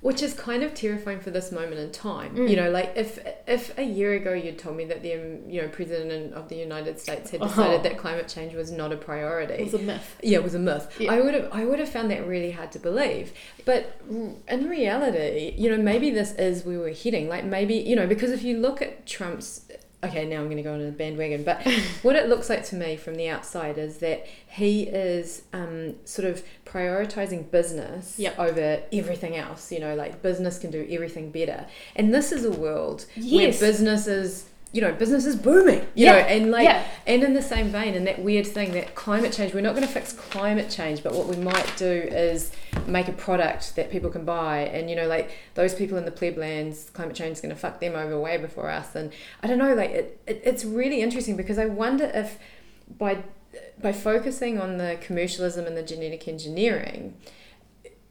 Which 0.08 0.22
is 0.22 0.34
kind 0.34 0.62
of 0.62 0.74
terrifying 0.74 1.20
for 1.20 1.30
this 1.30 1.50
moment 1.50 1.78
in 1.84 1.90
time. 1.90 2.36
Mm. 2.36 2.50
You 2.50 2.56
know, 2.56 2.70
like 2.78 2.92
if 2.94 3.10
if 3.46 3.62
a 3.78 3.82
year 3.82 4.12
ago 4.20 4.32
you'd 4.34 4.58
told 4.58 4.76
me 4.76 4.84
that 4.90 5.00
the 5.02 5.12
um, 5.14 5.48
you 5.48 5.62
know 5.62 5.68
president 5.68 6.34
of 6.34 6.44
the 6.50 6.56
United 6.56 7.00
States 7.00 7.30
had 7.30 7.40
Oh. 7.40 7.46
decided 7.48 7.82
that 7.84 7.96
climate 7.96 8.28
change 8.28 8.52
was 8.62 8.70
not 8.70 8.92
a 8.92 8.98
priority, 8.98 9.54
It 9.54 9.64
was 9.72 9.74
a 9.74 9.78
myth. 9.78 10.08
yeah, 10.22 10.38
it 10.40 10.44
was 10.44 10.54
a 10.54 10.58
myth. 10.58 10.84
Yeah. 11.00 11.10
I 11.14 11.20
would 11.22 11.32
have 11.38 11.48
I 11.60 11.64
would 11.64 11.78
have 11.78 11.88
found 11.96 12.10
that 12.10 12.26
really 12.34 12.50
hard 12.58 12.70
to 12.72 12.78
believe. 12.78 13.32
But 13.64 13.82
in 14.56 14.68
reality, 14.68 15.54
you 15.56 15.70
know, 15.70 15.78
maybe 15.82 16.10
this 16.10 16.32
is 16.32 16.64
where 16.66 16.78
we're 16.80 16.94
heading. 16.94 17.28
Like 17.30 17.44
maybe 17.46 17.74
you 17.74 17.96
know, 17.96 18.06
because 18.06 18.30
if 18.30 18.42
you 18.42 18.58
look 18.58 18.82
at 18.82 19.06
Trump's 19.06 19.52
okay, 20.04 20.24
now 20.26 20.36
I'm 20.38 20.44
going 20.46 20.56
to 20.58 20.62
go 20.62 20.74
on 20.74 20.80
a 20.80 20.90
bandwagon, 20.90 21.42
but 21.44 21.62
what 22.02 22.16
it 22.16 22.28
looks 22.28 22.48
like 22.48 22.64
to 22.66 22.76
me 22.76 22.96
from 22.96 23.14
the 23.16 23.28
outside 23.28 23.78
is 23.78 23.98
that 23.98 24.26
he 24.46 24.82
is 24.84 25.42
um, 25.52 25.94
sort 26.04 26.28
of 26.28 26.42
prioritizing 26.64 27.50
business 27.50 28.18
Yep. 28.18 28.38
over 28.38 28.82
everything 28.92 29.36
else. 29.36 29.70
You 29.72 29.80
know, 29.80 29.94
like 29.94 30.22
business 30.22 30.58
can 30.58 30.70
do 30.70 30.86
everything 30.90 31.30
better, 31.30 31.66
and 31.96 32.12
this 32.14 32.32
is 32.32 32.44
a 32.44 32.50
world 32.50 33.06
Yes. 33.16 33.60
where 33.60 33.70
business 33.70 34.06
is. 34.06 34.46
You 34.74 34.80
know, 34.82 34.92
business 34.92 35.24
is 35.24 35.36
booming. 35.36 35.80
You 35.94 36.06
Yeah. 36.06 36.12
know, 36.12 36.18
and 36.18 36.50
like 36.50 36.64
Yeah. 36.64 36.82
and 37.06 37.22
in 37.22 37.32
the 37.32 37.42
same 37.42 37.68
vein, 37.68 37.94
and 37.94 38.06
that 38.08 38.18
weird 38.18 38.46
thing 38.46 38.72
that 38.72 38.94
climate 38.96 39.32
change, 39.32 39.54
we're 39.54 39.60
not 39.60 39.74
going 39.76 39.86
to 39.86 39.92
fix 39.92 40.12
climate 40.12 40.68
change, 40.68 41.02
but 41.02 41.14
what 41.14 41.26
we 41.28 41.36
might 41.36 41.70
do 41.76 41.86
is 41.90 42.50
make 42.86 43.06
a 43.08 43.12
product 43.12 43.76
that 43.76 43.90
people 43.90 44.10
can 44.10 44.24
buy. 44.24 44.58
And, 44.60 44.90
you 44.90 44.96
know, 44.96 45.06
like 45.06 45.30
those 45.54 45.74
people 45.74 45.96
in 45.96 46.04
the 46.04 46.10
pleb 46.10 46.36
lands, 46.36 46.90
climate 46.92 47.14
change 47.14 47.36
is 47.36 47.40
going 47.40 47.54
to 47.54 47.60
fuck 47.60 47.78
them 47.80 47.94
over 47.94 48.18
way 48.18 48.36
before 48.36 48.68
us. 48.68 48.94
And 48.96 49.12
I 49.42 49.46
don't 49.46 49.58
know, 49.58 49.74
like 49.74 49.90
it, 49.90 50.20
it, 50.26 50.42
it's 50.44 50.64
really 50.64 51.00
interesting 51.02 51.36
because 51.36 51.58
I 51.58 51.66
wonder 51.66 52.10
if 52.12 52.38
by 52.98 53.18
by 53.80 53.92
focusing 53.92 54.60
on 54.60 54.78
the 54.78 54.98
commercialism 55.00 55.66
and 55.66 55.76
the 55.76 55.82
genetic 55.84 56.26
engineering, 56.26 57.14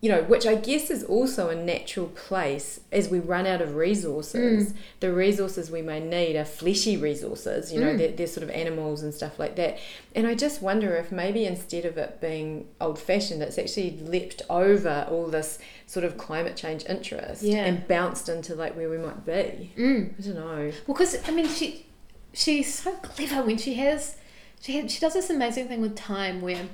you 0.04 0.10
know, 0.10 0.22
which 0.24 0.46
I 0.46 0.56
guess 0.56 0.90
is 0.90 1.02
also 1.06 1.48
a 1.48 1.56
natural 1.56 2.08
place 2.08 2.82
as 2.92 3.08
we 3.08 3.20
run 3.20 3.48
out 3.48 3.62
of 3.62 3.76
resources. 3.76 4.74
The 5.00 5.14
resources 5.14 5.72
we 5.72 5.82
may 5.82 6.02
need 6.02 6.36
are 6.36 6.44
fleshy 6.44 6.98
resources, 6.98 7.72
you 7.72 7.80
know, 7.80 7.94
Mm. 7.94 7.98
they're, 8.00 8.12
they're 8.12 8.28
sort 8.28 8.44
of 8.44 8.50
animals 8.50 9.02
and 9.02 9.14
stuff 9.14 9.40
like 9.40 9.56
that. 9.56 9.78
And 10.14 10.28
I 10.28 10.36
just 10.36 10.62
wonder 10.62 10.94
if 10.98 11.10
maybe 11.10 11.46
instead 11.46 11.86
of 11.86 11.98
it 11.98 12.20
being 12.20 12.68
old 12.82 13.00
fashioned, 13.00 13.42
it's 13.42 13.58
actually 13.58 13.92
leapt 14.04 14.42
over 14.50 15.08
all 15.10 15.28
this 15.28 15.58
sort 15.88 16.04
of 16.04 16.18
climate 16.18 16.58
change 16.58 16.84
interest 16.90 17.42
Yeah. 17.44 17.64
and 17.64 17.88
bounced 17.88 18.28
into 18.28 18.56
like 18.56 18.76
where 18.76 18.90
we 18.90 18.98
might 18.98 19.26
be. 19.26 19.72
Mm. 19.78 20.20
I 20.20 20.22
don't 20.22 20.36
know. 20.36 20.72
Well, 20.86 20.98
because 20.98 21.18
I 21.30 21.32
mean, 21.32 21.48
she 21.48 21.86
she's 22.34 22.74
so 22.74 22.92
clever 22.92 23.42
when 23.44 23.58
she 23.58 23.76
has 23.76 24.18
she 24.60 24.76
has, 24.80 24.92
she 24.92 25.00
does 25.00 25.14
this 25.14 25.30
amazing 25.30 25.70
thing 25.70 25.80
with 25.80 25.96
time 25.96 26.42
where 26.42 26.66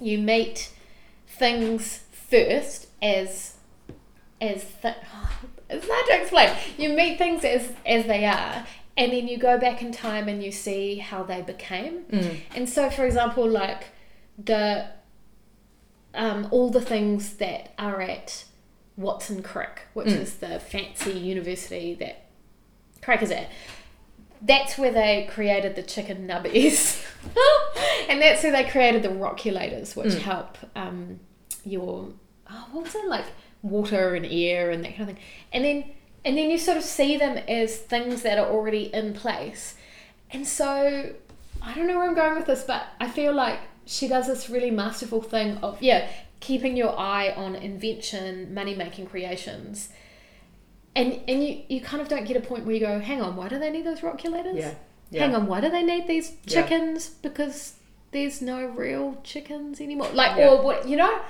you 0.00 0.18
meet 0.18 0.70
things 1.26 2.04
first 2.30 2.86
as 3.02 3.56
as 4.40 4.64
th- 4.82 4.94
it's 5.68 5.86
hard 5.88 6.06
to 6.06 6.20
explain. 6.22 6.56
You 6.78 6.90
meet 6.90 7.18
things 7.18 7.44
as 7.44 7.70
as 7.84 8.06
they 8.06 8.24
are, 8.24 8.66
and 8.96 9.12
then 9.12 9.28
you 9.28 9.36
go 9.38 9.58
back 9.58 9.82
in 9.82 9.92
time 9.92 10.28
and 10.28 10.42
you 10.42 10.50
see 10.52 10.96
how 10.96 11.22
they 11.22 11.42
became. 11.42 12.04
Mm. 12.10 12.40
And 12.54 12.68
so, 12.68 12.88
for 12.90 13.04
example, 13.04 13.46
like 13.48 13.88
the 14.42 14.86
um, 16.14 16.48
all 16.50 16.70
the 16.70 16.80
things 16.80 17.34
that 17.34 17.72
are 17.78 18.00
at 18.00 18.44
Watson 18.96 19.42
Crick, 19.42 19.82
which 19.94 20.08
Mm. 20.08 20.20
is 20.20 20.34
the 20.36 20.58
fancy 20.58 21.12
university 21.12 21.94
that 21.94 22.26
Crick 23.02 23.22
is 23.22 23.30
at. 23.30 23.48
That's 24.42 24.76
where 24.78 24.90
they 24.90 25.28
created 25.30 25.76
the 25.76 25.82
chicken 25.82 26.26
nubbies, 26.26 27.04
and 28.08 28.20
that's 28.22 28.42
where 28.42 28.52
they 28.52 28.64
created 28.64 29.02
the 29.02 29.08
rockulators, 29.10 29.94
which 29.94 30.14
Mm. 30.14 30.18
help 30.22 30.56
um, 30.74 31.20
your 31.64 32.08
oh, 32.50 32.66
what 32.72 32.84
was 32.84 32.94
it 32.94 33.06
like 33.06 33.26
water 33.62 34.14
and 34.14 34.26
air 34.26 34.70
and 34.70 34.84
that 34.84 34.96
kind 34.96 35.02
of 35.10 35.16
thing. 35.16 35.24
And 35.52 35.64
then 35.64 35.84
and 36.24 36.36
then 36.36 36.50
you 36.50 36.58
sort 36.58 36.76
of 36.76 36.82
see 36.84 37.16
them 37.16 37.38
as 37.48 37.76
things 37.76 38.22
that 38.22 38.38
are 38.38 38.46
already 38.46 38.92
in 38.94 39.14
place. 39.14 39.74
And 40.30 40.46
so 40.46 41.12
I 41.62 41.74
don't 41.74 41.86
know 41.86 41.98
where 41.98 42.08
I'm 42.08 42.14
going 42.14 42.36
with 42.36 42.46
this, 42.46 42.64
but 42.64 42.86
I 43.00 43.08
feel 43.08 43.32
like 43.32 43.58
she 43.86 44.06
does 44.06 44.26
this 44.26 44.48
really 44.50 44.70
masterful 44.70 45.22
thing 45.22 45.58
of 45.58 45.82
yeah, 45.82 46.08
keeping 46.40 46.76
your 46.76 46.98
eye 46.98 47.32
on 47.32 47.54
invention, 47.54 48.52
money 48.54 48.74
making 48.74 49.06
creations. 49.06 49.88
And 50.94 51.20
and 51.28 51.42
you, 51.44 51.62
you 51.68 51.80
kind 51.80 52.02
of 52.02 52.08
don't 52.08 52.24
get 52.24 52.36
a 52.36 52.40
point 52.40 52.64
where 52.64 52.74
you 52.74 52.80
go, 52.80 52.98
hang 52.98 53.22
on, 53.22 53.36
why 53.36 53.48
do 53.48 53.58
they 53.58 53.70
need 53.70 53.86
those 53.86 54.00
rockulators? 54.00 54.58
Yeah. 54.58 54.74
yeah. 55.10 55.20
Hang 55.26 55.34
on, 55.34 55.46
why 55.46 55.60
do 55.60 55.70
they 55.70 55.82
need 55.82 56.06
these 56.06 56.32
Yeah. 56.44 56.62
chickens? 56.62 57.10
Because 57.10 57.74
there's 58.12 58.42
no 58.42 58.64
real 58.66 59.18
chickens 59.22 59.80
anymore. 59.80 60.08
Like 60.12 60.36
Yeah. 60.36 60.48
or 60.50 60.62
what 60.62 60.88
you 60.88 60.96
know? 60.96 61.20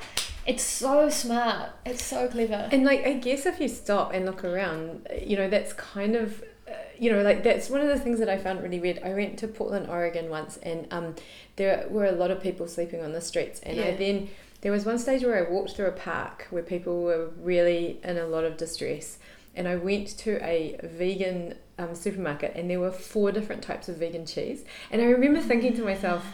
It's 0.46 0.62
so 0.62 1.08
smart. 1.10 1.70
It's 1.84 2.02
so 2.02 2.26
clever. 2.28 2.68
And 2.72 2.84
like, 2.84 3.06
I 3.06 3.12
guess 3.14 3.44
if 3.46 3.60
you 3.60 3.68
stop 3.68 4.12
and 4.14 4.24
look 4.24 4.42
around, 4.42 5.06
you 5.22 5.36
know, 5.36 5.48
that's 5.50 5.74
kind 5.74 6.16
of, 6.16 6.42
uh, 6.66 6.72
you 6.98 7.12
know, 7.12 7.22
like 7.22 7.42
that's 7.42 7.68
one 7.68 7.82
of 7.82 7.88
the 7.88 7.98
things 7.98 8.18
that 8.20 8.28
I 8.28 8.38
found 8.38 8.62
really 8.62 8.80
weird. 8.80 9.00
I 9.04 9.12
went 9.12 9.38
to 9.40 9.48
Portland, 9.48 9.88
Oregon 9.88 10.30
once, 10.30 10.56
and 10.62 10.86
um, 10.90 11.14
there 11.56 11.86
were 11.90 12.06
a 12.06 12.12
lot 12.12 12.30
of 12.30 12.40
people 12.42 12.66
sleeping 12.66 13.02
on 13.02 13.12
the 13.12 13.20
streets, 13.20 13.60
and 13.60 13.78
I 13.78 13.90
then 13.96 14.30
there 14.62 14.72
was 14.72 14.84
one 14.86 14.98
stage 14.98 15.22
where 15.22 15.46
I 15.46 15.50
walked 15.50 15.76
through 15.76 15.86
a 15.86 15.92
park 15.92 16.46
where 16.50 16.62
people 16.62 17.02
were 17.02 17.30
really 17.40 18.00
in 18.02 18.16
a 18.16 18.26
lot 18.26 18.44
of 18.44 18.56
distress, 18.56 19.18
and 19.54 19.66
I 19.66 19.76
went 19.76 20.08
to 20.18 20.42
a 20.44 20.78
vegan 20.82 21.54
um, 21.78 21.94
supermarket, 21.94 22.52
and 22.54 22.70
there 22.70 22.80
were 22.80 22.90
four 22.90 23.32
different 23.32 23.62
types 23.62 23.88
of 23.88 23.96
vegan 23.96 24.26
cheese, 24.26 24.64
and 24.90 25.02
I 25.02 25.06
remember 25.06 25.40
thinking 25.40 25.74
to 25.76 25.82
myself, 25.82 26.24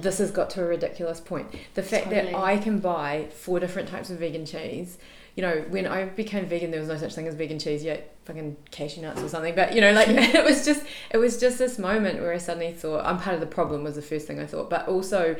this 0.00 0.18
has 0.18 0.30
got 0.30 0.50
to 0.50 0.62
a 0.62 0.66
ridiculous 0.66 1.20
point. 1.20 1.54
The 1.74 1.82
fact 1.82 2.04
Totally. 2.04 2.32
that 2.32 2.38
I 2.38 2.58
can 2.58 2.80
buy 2.80 3.28
four 3.32 3.60
different 3.60 3.88
types 3.88 4.10
of 4.10 4.18
vegan 4.18 4.44
cheese. 4.44 4.98
You 5.36 5.42
know, 5.42 5.64
when 5.68 5.86
I 5.86 6.06
became 6.06 6.46
vegan, 6.46 6.70
there 6.70 6.80
was 6.80 6.88
no 6.88 6.96
such 6.96 7.14
thing 7.14 7.26
as 7.26 7.34
vegan 7.34 7.58
cheese 7.58 7.84
yet, 7.84 8.14
fucking 8.24 8.56
cashew 8.70 9.02
nuts 9.02 9.22
or 9.22 9.28
something. 9.28 9.54
But 9.54 9.74
you 9.74 9.80
know, 9.80 9.92
like 9.92 10.08
it 10.10 10.44
was 10.44 10.64
just, 10.64 10.84
it 11.10 11.18
was 11.18 11.38
just 11.38 11.58
this 11.58 11.78
moment 11.78 12.20
where 12.20 12.32
I 12.32 12.38
suddenly 12.38 12.72
thought, 12.72 13.04
I'm 13.04 13.18
part 13.18 13.34
of 13.34 13.40
the 13.40 13.46
problem. 13.46 13.84
Was 13.84 13.96
the 13.96 14.02
first 14.02 14.26
thing 14.26 14.40
I 14.40 14.46
thought, 14.46 14.70
but 14.70 14.88
also, 14.88 15.36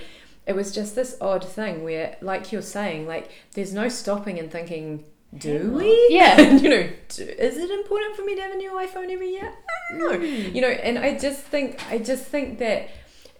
it 0.46 0.54
was 0.54 0.72
just 0.72 0.94
this 0.94 1.16
odd 1.20 1.44
thing 1.44 1.82
where, 1.82 2.16
like 2.20 2.52
you're 2.52 2.62
saying, 2.62 3.06
like 3.06 3.30
there's 3.52 3.72
no 3.72 3.88
stopping 3.88 4.38
and 4.38 4.50
thinking, 4.50 5.04
do 5.36 5.72
we? 5.72 6.06
Yeah. 6.10 6.40
you 6.40 6.68
know, 6.68 6.88
do, 7.08 7.22
is 7.24 7.56
it 7.56 7.70
important 7.70 8.16
for 8.16 8.22
me 8.22 8.34
to 8.36 8.42
have 8.42 8.52
a 8.52 8.56
new 8.56 8.70
iPhone 8.72 9.10
every 9.10 9.30
year? 9.30 9.52
I 9.92 9.98
don't 9.98 10.00
know. 10.00 10.18
Hmm. 10.18 10.54
You 10.54 10.62
know, 10.62 10.68
and 10.68 10.98
I 10.98 11.18
just 11.18 11.40
think, 11.40 11.80
I 11.90 11.98
just 11.98 12.24
think 12.24 12.58
that 12.58 12.90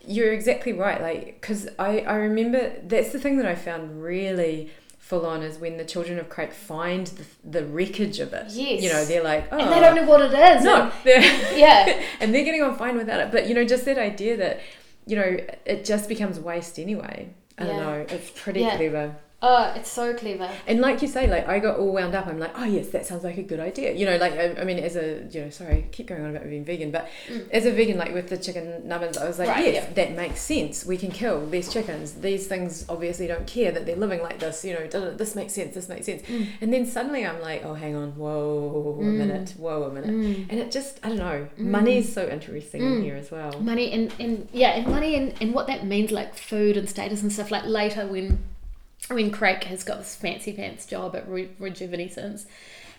you're 0.06 0.32
exactly 0.32 0.72
right. 0.72 1.00
Like, 1.00 1.40
because 1.40 1.68
I, 1.78 2.00
I 2.00 2.16
remember 2.16 2.72
that's 2.82 3.12
the 3.12 3.18
thing 3.18 3.38
that 3.38 3.46
I 3.46 3.54
found 3.54 4.02
really 4.02 4.70
full 5.06 5.24
on 5.24 5.42
is 5.42 5.58
when 5.58 5.76
the 5.76 5.84
children 5.84 6.18
of 6.18 6.28
Crake 6.28 6.52
find 6.52 7.06
the, 7.06 7.24
the 7.44 7.64
wreckage 7.64 8.18
of 8.18 8.32
it. 8.32 8.46
Yes. 8.50 8.82
You 8.82 8.92
know, 8.92 9.04
they're 9.04 9.22
like, 9.22 9.46
oh. 9.52 9.58
and 9.58 9.70
they 9.70 9.78
oh. 9.78 9.80
don't 9.80 9.94
know 9.96 10.04
what 10.04 10.20
it 10.20 10.32
is. 10.32 10.64
No, 10.64 10.90
and- 11.04 11.04
yeah. 11.56 12.02
and 12.20 12.34
they're 12.34 12.44
getting 12.44 12.62
on 12.62 12.76
fine 12.76 12.96
without 12.96 13.20
it. 13.20 13.30
But 13.30 13.48
you 13.48 13.54
know, 13.54 13.64
just 13.64 13.84
that 13.84 13.98
idea 13.98 14.36
that 14.36 14.60
you 15.06 15.14
know 15.14 15.38
it 15.64 15.84
just 15.84 16.08
becomes 16.08 16.40
waste 16.40 16.78
anyway. 16.78 17.32
I 17.58 17.64
don't 17.64 17.76
know. 17.76 18.06
It's 18.08 18.30
pretty 18.30 18.60
Yeah. 18.60 18.76
clever. 18.76 19.16
Oh, 19.42 19.70
it's 19.76 19.90
so 19.90 20.14
clever. 20.14 20.50
And 20.66 20.80
like 20.80 21.02
you 21.02 21.08
say, 21.08 21.26
like 21.28 21.46
I 21.46 21.58
got 21.58 21.78
all 21.78 21.92
wound 21.92 22.14
up. 22.14 22.26
I'm 22.26 22.38
like, 22.38 22.52
oh 22.58 22.64
yes, 22.64 22.88
that 22.88 23.04
sounds 23.04 23.22
like 23.22 23.36
a 23.36 23.42
good 23.42 23.60
idea. 23.60 23.92
You 23.92 24.06
know, 24.06 24.16
like 24.16 24.32
I, 24.32 24.54
I 24.58 24.64
mean, 24.64 24.78
as 24.78 24.96
a 24.96 25.26
you 25.30 25.42
know, 25.42 25.50
sorry, 25.50 25.74
I 25.74 25.82
keep 25.92 26.06
going 26.06 26.24
on 26.24 26.30
about 26.34 26.48
being 26.48 26.64
vegan, 26.64 26.90
but 26.90 27.06
Mm. 27.28 27.50
as 27.50 27.66
a 27.66 27.70
vegan, 27.72 27.98
like 27.98 28.14
with 28.14 28.30
the 28.30 28.38
chicken 28.38 28.88
nubbins, 28.88 29.18
I 29.18 29.26
was 29.28 29.38
like, 29.38 29.48
Right, 29.48 29.74
yes, 29.74 29.92
that 29.94 30.12
makes 30.16 30.40
sense. 30.40 30.86
We 30.86 30.96
can 30.96 31.10
kill 31.10 31.46
these 31.46 31.70
chickens. 31.70 32.12
These 32.14 32.46
things 32.46 32.86
obviously 32.88 33.26
don't 33.26 33.46
care 33.46 33.70
that 33.72 33.84
they're 33.84 33.94
living 33.96 34.22
like 34.22 34.38
this. 34.38 34.64
You 34.64 34.72
know, 34.74 34.86
this 35.14 35.34
makes 35.34 35.52
sense. 35.52 35.74
This 35.74 35.88
makes 35.90 36.06
sense. 36.06 36.22
Mm. 36.22 36.46
And 36.62 36.72
then 36.72 36.86
suddenly 36.86 37.26
I'm 37.26 37.40
like, 37.42 37.62
oh, 37.62 37.74
hang 37.74 37.94
on, 37.94 38.16
whoa, 38.16 38.96
a 39.00 39.04
Mm. 39.04 39.16
minute, 39.18 39.54
whoa, 39.58 39.82
a 39.84 39.92
minute. 39.92 40.10
Mm. 40.10 40.46
And 40.48 40.58
it 40.60 40.70
just, 40.70 40.98
I 41.04 41.08
don't 41.08 41.18
know, 41.18 41.46
Mm. 41.58 41.64
money's 41.66 42.10
so 42.12 42.26
interesting 42.26 42.80
in 42.82 43.00
Mm. 43.00 43.02
here 43.04 43.16
as 43.16 43.30
well. 43.30 43.52
Money 43.60 43.92
and, 43.92 44.12
and 44.18 44.48
yeah, 44.52 44.70
and 44.70 44.86
money 44.86 45.14
and, 45.14 45.34
and 45.42 45.52
what 45.52 45.66
that 45.66 45.84
means, 45.86 46.10
like 46.10 46.34
food 46.36 46.78
and 46.78 46.88
status 46.88 47.20
and 47.22 47.30
stuff. 47.30 47.50
Like 47.50 47.66
later 47.66 48.06
when 48.06 48.38
when 49.08 49.30
Crake 49.30 49.64
has 49.64 49.84
got 49.84 49.98
this 49.98 50.16
fancy 50.16 50.52
pants 50.52 50.86
job 50.86 51.14
at 51.14 51.28
Re- 51.28 51.50
RejoovenEsense, 51.60 52.46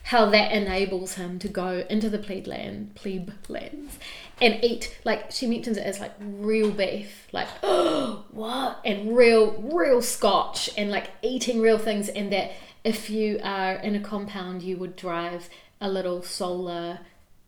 how 0.03 0.29
that 0.29 0.53
enables 0.53 1.15
him 1.15 1.37
to 1.39 1.49
go 1.49 1.85
into 1.89 2.09
the 2.09 2.17
plebe 2.17 2.47
land, 2.47 2.95
plebe 2.95 3.31
lands, 3.49 3.99
and 4.41 4.63
eat 4.63 4.97
like 5.03 5.31
she 5.31 5.47
mentions 5.47 5.75
it 5.75 5.85
as 5.85 5.99
like 5.99 6.13
real 6.19 6.71
beef, 6.71 7.27
like 7.33 7.47
oh 7.61 8.23
what, 8.31 8.79
and 8.85 9.17
real 9.17 9.51
real 9.61 10.01
Scotch, 10.01 10.69
and 10.77 10.89
like 10.89 11.09
eating 11.21 11.61
real 11.61 11.77
things, 11.77 12.07
and 12.09 12.31
that 12.31 12.51
if 12.83 13.09
you 13.09 13.39
are 13.43 13.73
in 13.73 13.95
a 13.95 13.99
compound, 13.99 14.61
you 14.61 14.77
would 14.77 14.95
drive 14.95 15.49
a 15.81 15.89
little 15.89 16.23
solar 16.23 16.99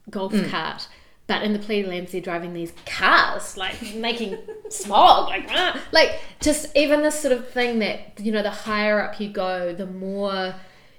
golf 0.09 0.33
mm. 0.33 0.49
cart. 0.49 0.87
But 1.29 1.43
in 1.43 1.53
the 1.53 1.59
plebe 1.59 1.85
lands, 1.87 2.11
they're 2.11 2.21
driving 2.21 2.53
these 2.53 2.73
cars, 2.87 3.55
like 3.55 3.77
making 3.95 4.37
smog, 4.69 5.29
like 5.29 5.45
ah, 5.51 5.79
like 5.91 6.19
just 6.41 6.75
even 6.75 7.03
this 7.03 7.17
sort 7.19 7.31
of 7.31 7.49
thing 7.49 7.79
that 7.79 8.19
you 8.19 8.31
know, 8.31 8.41
the 8.43 8.49
higher 8.49 8.99
up 8.99 9.19
you 9.21 9.29
go, 9.29 9.71
the 9.71 9.85
more 9.85 10.55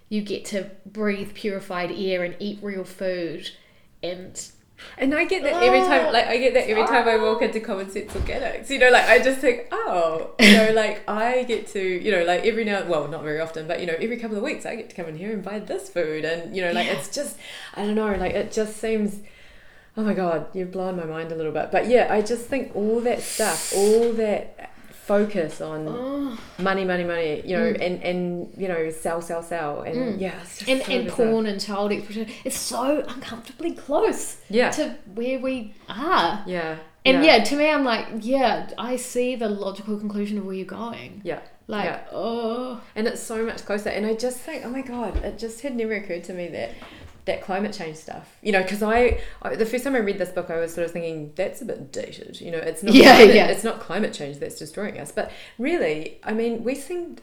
you 0.09 0.23
get 0.23 0.45
to 0.47 0.71
breathe 0.87 1.35
purified 1.35 1.91
air 1.93 2.23
and 2.25 2.37
eat 2.39 2.59
real 2.63 2.85
food, 2.85 3.51
and 4.03 4.51
And 4.99 5.15
I 5.15 5.25
get 5.25 5.43
that 5.43 5.63
every 5.63 5.81
time, 5.81 6.13
like 6.13 6.27
I 6.27 6.37
get 6.39 6.55
that 6.55 6.69
every 6.69 6.87
time 6.87 7.07
I 7.09 7.17
walk 7.17 7.43
into 7.43 7.61
Common 7.61 7.91
Sense 7.91 8.13
Organics. 8.13 8.71
You 8.71 8.79
know, 8.79 8.91
like 8.91 9.07
I 9.09 9.19
just 9.21 9.41
think, 9.41 9.67
oh, 9.73 10.31
you 10.39 10.53
know, 10.53 10.71
like 10.75 11.09
I 11.09 11.43
get 11.43 11.67
to, 11.75 11.81
you 11.83 12.11
know, 12.13 12.25
like 12.25 12.45
every 12.47 12.65
now, 12.65 12.87
well, 12.87 13.09
not 13.09 13.23
very 13.25 13.41
often, 13.41 13.67
but 13.67 13.81
you 13.81 13.87
know, 13.87 13.97
every 13.99 14.17
couple 14.17 14.37
of 14.37 14.43
weeks 14.45 14.65
I 14.65 14.77
get 14.77 14.89
to 14.91 14.97
come 14.97 15.07
in 15.07 15.17
here 15.19 15.33
and 15.33 15.43
buy 15.43 15.59
this 15.59 15.89
food, 15.91 16.25
and 16.25 16.55
you 16.57 16.63
know, 16.65 16.73
like 16.73 16.87
Yeah. 16.87 16.95
it's 16.95 17.09
just, 17.15 17.37
I 17.75 17.85
don't 17.85 17.97
know, 17.97 18.15
like 18.15 18.35
it 18.35 18.53
just 18.53 18.77
seems. 18.77 19.21
Oh 19.97 20.03
my 20.03 20.15
god, 20.15 20.47
you've 20.55 20.71
blown 20.73 20.97
my 20.97 21.05
mind 21.05 21.33
a 21.33 21.35
little 21.35 21.53
bit. 21.53 21.71
But 21.71 21.89
yeah, 21.89 22.07
I 22.11 22.23
just 22.23 22.47
think 22.47 22.75
all 22.75 23.01
that 23.01 23.21
stuff, 23.23 23.73
all 23.77 24.13
that 24.15 24.71
focus 24.93 25.61
on 25.61 25.87
oh, 25.89 26.39
money, 26.63 26.85
money, 26.85 27.03
money, 27.05 27.43
you 27.45 27.57
know, 27.57 27.73
Mm. 27.73 27.85
and 27.87 28.03
and 28.05 28.55
you 28.57 28.69
know, 28.69 28.91
sell, 28.91 29.21
sell, 29.21 29.43
sell, 29.43 29.83
and 29.83 29.97
Mm. 29.97 30.21
yeah, 30.21 30.35
and, 30.69 30.83
so 30.83 30.93
and 30.93 31.09
porn 31.09 31.47
and 31.47 31.61
child 31.61 31.91
exploitation, 31.91 32.33
it's 32.45 32.57
so 32.59 33.05
uncomfortably 33.09 33.73
close 33.73 34.37
Yeah, 34.49 34.71
to 34.71 34.95
where 35.15 35.41
we 35.41 35.75
are. 35.89 36.45
yeah, 36.47 36.77
And 37.05 37.25
yeah. 37.25 37.43
to 37.43 37.57
me, 37.57 37.69
I'm 37.69 37.85
like, 37.85 38.07
yeah, 38.21 38.71
I 38.79 38.95
see 38.97 39.35
the 39.35 39.49
logical 39.49 39.99
conclusion 39.99 40.39
of 40.39 40.45
where 40.47 40.55
you're 40.55 40.65
going. 40.67 41.21
yeah. 41.25 41.41
Like, 41.67 41.85
Yeah. 41.85 42.01
oh, 42.13 42.81
and 42.97 43.07
it's 43.09 43.23
so 43.23 43.45
much 43.47 43.65
closer 43.65 43.91
and 43.91 44.05
i 44.05 44.13
just 44.27 44.39
think 44.39 44.65
oh 44.67 44.71
my 44.71 44.83
god 44.83 45.13
it 45.29 45.39
just 45.39 45.61
had 45.61 45.77
never 45.77 45.93
occurred 45.95 46.25
to 46.25 46.33
me 46.33 46.49
that 46.49 46.71
that 47.27 47.43
climate 47.43 47.73
change 47.73 47.97
stuff 47.97 48.37
you 48.43 48.51
know 48.53 48.63
because 48.63 48.83
I, 48.83 49.21
I 49.43 49.55
the 49.57 49.67
first 49.67 49.85
time 49.85 49.95
i 49.95 49.99
read 49.99 50.19
this 50.19 50.31
book 50.31 50.51
i 50.51 50.59
was 50.59 50.73
sort 50.75 50.85
of 50.87 50.91
thinking 50.93 51.33
that's 51.37 51.61
a 51.63 51.65
bit 51.65 51.93
dated 51.93 52.41
you 52.41 52.51
know 52.51 52.59
it's 52.59 52.83
not 52.83 52.95
Yeah, 52.95 53.17
climate, 53.17 53.35
yeah. 53.35 53.47
it's 53.49 53.63
not 53.65 53.81
climate 53.81 54.13
change 54.13 54.39
that's 54.39 54.59
destroying 54.59 54.99
us 54.99 55.13
but 55.13 55.31
really 55.59 56.19
i 56.25 56.33
mean 56.33 56.65
we 56.65 56.75
seem 56.75 57.17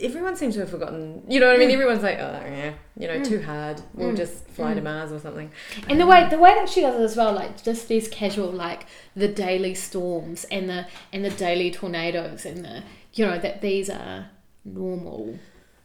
everyone 0.00 0.36
seems 0.36 0.54
to 0.54 0.60
have 0.60 0.70
forgotten 0.70 1.22
you 1.28 1.40
know 1.40 1.46
what 1.48 1.56
i 1.56 1.58
mean 1.58 1.70
Mm. 1.70 1.74
everyone's 1.74 2.02
like 2.02 2.18
oh 2.18 2.42
yeah 2.46 2.72
you 2.96 3.06
know 3.08 3.18
Mm. 3.20 3.26
too 3.26 3.42
hard 3.42 3.80
we'll 3.94 4.12
Mm. 4.12 4.16
just 4.16 4.46
fly 4.48 4.74
to 4.74 4.80
Mm. 4.80 4.84
mars 4.84 5.12
or 5.12 5.18
something 5.18 5.50
and 5.88 6.00
the 6.00 6.06
way 6.06 6.28
the 6.28 6.38
way 6.38 6.54
that 6.54 6.68
she 6.68 6.80
does 6.82 6.94
it 6.94 7.00
as 7.02 7.16
well, 7.16 7.32
like 7.32 7.62
just 7.62 7.88
these 7.88 8.08
casual, 8.08 8.50
like 8.50 8.86
the 9.16 9.28
daily 9.28 9.74
storms 9.74 10.44
and 10.44 10.68
the 10.68 10.86
and 11.12 11.24
the 11.24 11.30
daily 11.30 11.70
tornadoes 11.70 12.44
and 12.46 12.64
the 12.64 12.82
you 13.14 13.26
know 13.26 13.38
that 13.38 13.60
these 13.60 13.88
are 13.90 14.26
normal. 14.64 15.38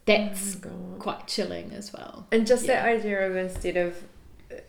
That's 0.06 0.56
Oh, 0.64 0.96
quite 0.98 1.26
chilling 1.26 1.72
as 1.76 1.92
well. 1.92 2.26
And 2.32 2.46
just 2.46 2.64
Yeah. 2.64 2.82
that 2.82 2.98
idea 3.00 3.28
of 3.28 3.36
instead 3.36 3.76
of, 3.76 3.96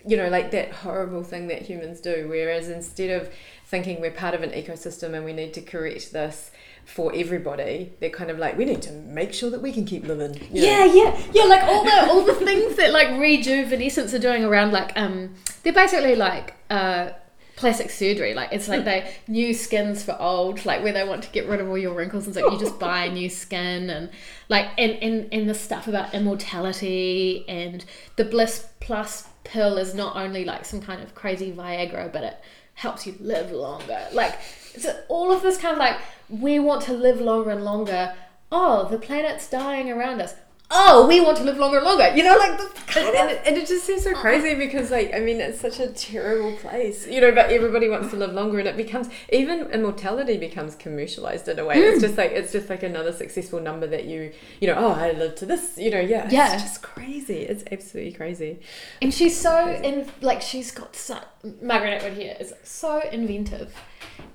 you 0.05 0.17
know, 0.17 0.27
like 0.29 0.51
that 0.51 0.71
horrible 0.71 1.23
thing 1.23 1.47
that 1.47 1.61
humans 1.63 2.01
do, 2.01 2.25
whereas 2.27 2.69
instead 2.69 3.09
of 3.11 3.29
thinking 3.65 4.01
we're 4.01 4.11
part 4.11 4.33
of 4.33 4.41
an 4.43 4.51
ecosystem 4.51 5.13
and 5.13 5.23
we 5.25 5.33
need 5.33 5.53
to 5.53 5.61
correct 5.61 6.11
this 6.13 6.51
for 6.85 7.11
everybody, 7.13 7.91
they're 7.99 8.09
kind 8.09 8.31
of 8.31 8.39
like, 8.39 8.57
we 8.57 8.65
need 8.65 8.81
to 8.81 8.91
make 8.93 9.33
sure 9.33 9.49
that 9.49 9.61
we 9.61 9.71
can 9.71 9.85
keep 9.85 10.05
living. 10.05 10.33
you 10.51 10.61
know? 10.61 10.67
Yeah, 10.67 10.85
yeah, 10.85 11.21
yeah. 11.33 11.43
Like 11.43 11.63
all 11.63 11.83
the 11.83 12.07
all 12.09 12.21
the 12.23 12.33
things 12.33 12.75
that 12.77 12.91
like 12.93 13.09
RejoovenEsense 13.09 14.13
are 14.13 14.19
doing 14.19 14.43
around, 14.45 14.71
like 14.71 14.91
um, 14.95 15.35
they're 15.63 15.73
basically 15.73 16.15
like 16.15 16.55
uh, 16.69 17.09
plastic 17.57 17.89
surgery. 17.89 18.33
Like 18.33 18.53
it's 18.53 18.69
like 18.69 18.81
hmm. 18.81 18.85
they 18.85 19.15
new 19.27 19.53
skins 19.53 20.03
for 20.03 20.15
old, 20.21 20.65
like 20.65 20.81
where 20.81 20.93
they 20.93 21.05
want 21.05 21.23
to 21.23 21.29
get 21.31 21.47
rid 21.47 21.59
of 21.59 21.67
all 21.67 21.77
your 21.77 21.93
wrinkles 21.93 22.25
and 22.25 22.33
so 22.33 22.49
you 22.49 22.57
just 22.57 22.79
buy 22.87 23.09
new 23.09 23.29
skin 23.29 23.89
and 23.89 24.09
like 24.47 24.69
and 24.77 24.93
and 25.03 25.27
and 25.33 25.49
the 25.49 25.53
stuff 25.53 25.89
about 25.89 26.13
immortality 26.13 27.43
and 27.49 27.83
the 28.15 28.23
Bliss 28.23 28.69
Plus 28.79 29.27
pill 29.43 29.77
is 29.77 29.93
not 29.93 30.15
only 30.15 30.45
like 30.45 30.63
some 30.63 30.81
kind 30.81 31.01
of 31.01 31.13
crazy 31.13 31.51
Viagra, 31.51 32.13
but 32.13 32.23
it 32.23 32.39
helps 32.75 33.05
you 33.05 33.15
live 33.19 33.51
longer. 33.51 34.07
Like 34.13 34.39
so 34.77 34.97
all 35.09 35.33
of 35.33 35.41
this 35.41 35.57
kind 35.57 35.73
of 35.73 35.79
like 35.79 35.97
we 36.29 36.59
want 36.59 36.83
to 36.83 36.93
live 36.93 37.19
longer 37.19 37.49
and 37.49 37.65
longer. 37.65 38.15
Oh, 38.49 38.87
the 38.87 38.97
planet's 38.97 39.49
dying 39.49 39.91
around 39.91 40.21
us. 40.21 40.33
Oh, 40.71 41.07
we 41.07 41.19
want 41.19 41.37
to 41.37 41.43
live 41.43 41.57
longer 41.57 41.77
and 41.77 41.85
longer. 41.85 42.15
You 42.15 42.23
know, 42.23 42.35
like 42.37 42.57
the 42.57 42.77
and, 42.95 43.15
and, 43.15 43.29
it, 43.29 43.41
and 43.45 43.57
it 43.57 43.67
just 43.67 43.85
seems 43.85 44.03
so 44.03 44.11
uh-huh. 44.11 44.21
crazy 44.21 44.55
because 44.55 44.91
like 44.91 45.13
i 45.13 45.19
mean 45.19 45.39
it's 45.41 45.59
such 45.59 45.79
a 45.79 45.87
terrible 45.87 46.55
place 46.57 47.05
you 47.07 47.19
know 47.19 47.31
but 47.31 47.49
everybody 47.51 47.89
wants 47.89 48.09
to 48.11 48.15
live 48.15 48.33
longer 48.33 48.59
and 48.59 48.67
it 48.67 48.77
becomes 48.77 49.09
even 49.31 49.67
immortality 49.71 50.37
becomes 50.37 50.75
commercialized 50.75 51.47
in 51.47 51.59
a 51.59 51.65
way. 51.65 51.75
It's 51.75 51.99
mm. 51.99 52.01
just 52.01 52.17
like 52.17 52.31
it's 52.31 52.51
just 52.51 52.69
like 52.69 52.83
another 52.83 53.11
successful 53.11 53.59
number 53.59 53.87
that 53.87 54.05
you 54.05 54.31
you 54.59 54.67
know 54.67 54.75
oh 54.77 54.91
i 54.91 55.11
live 55.11 55.35
to 55.35 55.45
this 55.45 55.77
you 55.77 55.91
know 55.91 55.99
yeah 55.99 56.27
Yeah. 56.29 56.53
it's 56.53 56.63
just 56.63 56.81
crazy. 56.81 57.41
It's 57.41 57.63
absolutely 57.71 58.13
crazy. 58.13 58.59
And 59.01 59.13
she's 59.13 59.37
so 59.37 59.69
in 59.69 60.09
like 60.21 60.41
she's 60.41 60.71
got 60.71 60.95
so 60.95 61.19
Margaret 61.61 61.91
Atwood 61.91 62.13
here 62.13 62.35
is 62.39 62.53
so 62.63 63.01
inventive 63.11 63.73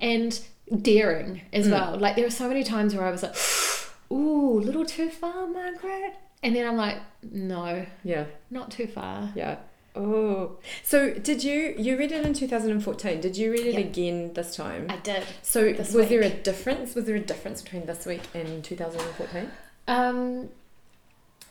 and 0.01 0.39
daring 0.81 1.41
as 1.51 1.67
mm. 1.67 1.71
well. 1.71 1.97
Like 1.97 2.15
there 2.15 2.25
are 2.25 2.31
so 2.31 2.47
many 2.47 2.63
times 2.63 2.95
where 2.95 3.05
I 3.05 3.11
was 3.11 3.23
like, 3.23 3.35
"Ooh, 4.13 4.59
little 4.59 4.85
too 4.85 5.09
far, 5.09 5.47
Margaret," 5.47 6.13
and 6.43 6.55
then 6.55 6.67
I'm 6.67 6.77
like, 6.77 6.97
"No, 7.31 7.85
yeah 8.03 8.25
not 8.51 8.71
too 8.71 8.87
far." 8.87 9.31
yeah 9.35 9.57
oh 9.95 10.57
so 10.83 11.13
did 11.13 11.43
you 11.43 11.75
you 11.77 11.95
read 11.95 12.11
it 12.11 12.25
in 12.25 12.33
2014 12.33 13.21
did 13.21 13.37
you 13.37 13.51
read 13.51 13.67
it 13.67 13.73
Yeah. 13.75 13.79
again 13.81 14.33
this 14.33 14.55
time 14.55 14.87
I 14.89 14.95
did. 14.97 15.23
so 15.43 15.71
this 15.71 15.93
was 15.93 16.09
there 16.09 16.21
a 16.23 16.31
difference 16.31 16.95
was 16.95 17.05
there 17.05 17.15
a 17.15 17.19
difference 17.19 17.61
between 17.61 17.85
this 17.85 18.03
week 18.07 18.23
and 18.33 18.63
2014 18.63 19.51
Um, 19.87 20.49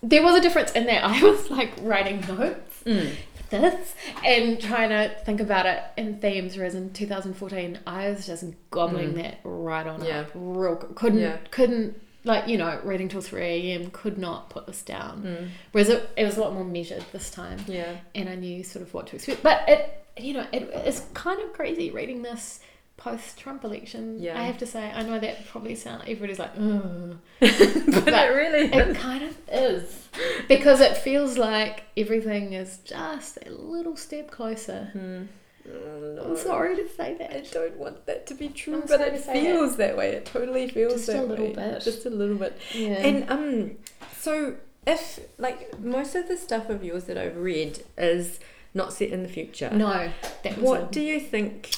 there 0.02 0.24
was 0.24 0.34
a 0.34 0.40
difference 0.40 0.72
in 0.72 0.86
that 0.86 1.04
I 1.04 1.22
was 1.28 1.50
like 1.50 1.70
writing 1.82 2.20
notes 2.26 2.82
mm. 2.84 3.12
this 3.50 3.94
and 4.24 4.60
trying 4.60 4.88
to 4.88 5.14
think 5.24 5.40
about 5.40 5.66
it 5.66 5.80
in 5.96 6.18
themes, 6.18 6.56
whereas 6.56 6.74
in 6.74 6.92
2014 6.92 7.78
I 7.86 8.08
was 8.10 8.26
just 8.26 8.44
gobbling 8.72 9.12
Mm. 9.12 9.22
that 9.22 9.38
right 9.44 9.86
on 9.86 10.04
Yeah. 10.04 10.20
up, 10.22 10.30
real 10.34 10.74
couldn't 10.76 11.20
Yeah. 11.20 11.36
couldn't 11.52 12.00
like 12.24 12.48
you 12.48 12.56
know 12.56 12.80
reading 12.84 13.08
till 13.08 13.20
3 13.20 13.42
a.m. 13.42 13.90
could 13.90 14.18
not 14.18 14.50
put 14.50 14.66
this 14.66 14.82
down. 14.82 15.22
Mm. 15.22 15.48
Whereas 15.72 15.88
it, 15.88 16.10
it 16.16 16.24
was 16.24 16.36
a 16.36 16.40
lot 16.40 16.52
more 16.54 16.64
measured 16.64 17.04
this 17.12 17.30
time, 17.30 17.58
yeah 17.66 17.96
and 18.14 18.28
I 18.28 18.34
knew 18.34 18.62
sort 18.62 18.84
of 18.84 18.92
what 18.94 19.06
to 19.08 19.16
expect. 19.16 19.42
But 19.42 19.64
it 19.68 20.04
you 20.16 20.34
know 20.34 20.46
it, 20.52 20.68
it's 20.72 21.02
kind 21.14 21.40
of 21.40 21.52
crazy 21.52 21.90
reading 21.90 22.22
this 22.22 22.60
post 22.96 23.38
Trump 23.38 23.64
election. 23.64 24.20
Yeah. 24.20 24.38
I 24.38 24.44
have 24.44 24.58
to 24.58 24.66
say 24.66 24.90
I 24.94 25.02
know 25.02 25.18
that 25.18 25.46
probably 25.48 25.74
sound 25.74 26.02
everybody's 26.02 26.38
like. 26.38 26.52
Ugh. 26.56 27.16
but, 27.40 28.04
But 28.04 28.14
it 28.14 28.32
really 28.34 28.72
It 28.72 28.96
kind 28.96 29.24
of 29.24 29.36
is. 29.50 30.08
Because 30.46 30.80
it 30.80 30.96
feels 30.96 31.36
like 31.36 31.84
everything 31.96 32.52
is 32.52 32.78
just 32.84 33.38
a 33.44 33.50
little 33.50 33.96
step 33.96 34.30
closer. 34.30 34.90
Mm. 34.94 35.26
Oh, 35.68 36.14
no. 36.16 36.22
I'm 36.22 36.36
sorry 36.36 36.76
to 36.76 36.88
say 36.88 37.14
that. 37.18 37.32
I 37.32 37.40
don't 37.52 37.76
want 37.76 38.06
that 38.06 38.26
to 38.28 38.34
be 38.34 38.48
true, 38.48 38.74
I'm 38.74 38.80
but 38.86 39.00
it 39.00 39.18
feels 39.20 39.76
that. 39.76 39.96
way. 39.96 40.10
It 40.10 40.26
totally 40.26 40.68
feels 40.68 40.94
Just 40.94 41.08
a 41.08 41.12
that 41.12 41.28
little 41.28 41.46
way. 41.46 41.52
bit. 41.54 41.82
Just 41.82 42.04
a 42.06 42.10
little 42.10 42.36
bit. 42.36 42.58
Yeah. 42.74 42.88
And 43.06 43.30
um, 43.30 43.70
so 44.18 44.56
if 44.86 45.20
like 45.38 45.78
most 45.80 46.14
of 46.16 46.26
the 46.28 46.36
stuff 46.36 46.68
of 46.68 46.82
yours 46.82 47.04
that 47.04 47.16
I've 47.16 47.36
read 47.36 47.82
is 47.96 48.40
not 48.74 48.92
set 48.92 49.10
in 49.10 49.22
the 49.22 49.28
future, 49.28 49.70
no, 49.72 50.10
that 50.42 50.58
was 50.58 50.64
what 50.68 50.82
a- 50.82 50.86
do 50.86 51.00
you 51.00 51.20
think? 51.20 51.70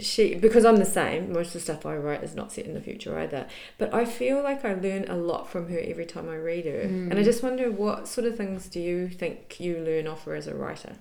She 0.00 0.36
because 0.36 0.64
I'm 0.64 0.76
the 0.76 0.84
same. 0.84 1.32
Most 1.32 1.48
of 1.48 1.52
the 1.54 1.60
stuff 1.60 1.84
I 1.84 1.96
write 1.96 2.22
is 2.22 2.36
not 2.36 2.52
set 2.52 2.66
in 2.66 2.74
the 2.74 2.80
future 2.80 3.18
either. 3.18 3.48
But 3.78 3.92
I 3.92 4.04
feel 4.04 4.40
like 4.44 4.64
I 4.64 4.74
learn 4.74 5.04
a 5.08 5.16
lot 5.16 5.50
from 5.50 5.68
her 5.70 5.78
every 5.80 6.06
time 6.06 6.28
I 6.28 6.36
read 6.36 6.66
her, 6.66 6.80
and 6.82 7.12
I 7.12 7.16
Mm. 7.16 7.24
just 7.24 7.42
wonder 7.42 7.68
what 7.70 8.06
sort 8.06 8.24
of 8.24 8.36
things 8.36 8.68
do 8.68 8.78
you 8.78 9.08
think 9.08 9.58
you 9.58 9.78
learn 9.78 10.06
off 10.06 10.24
her 10.26 10.36
as 10.36 10.46
a 10.46 10.54
writer? 10.54 10.92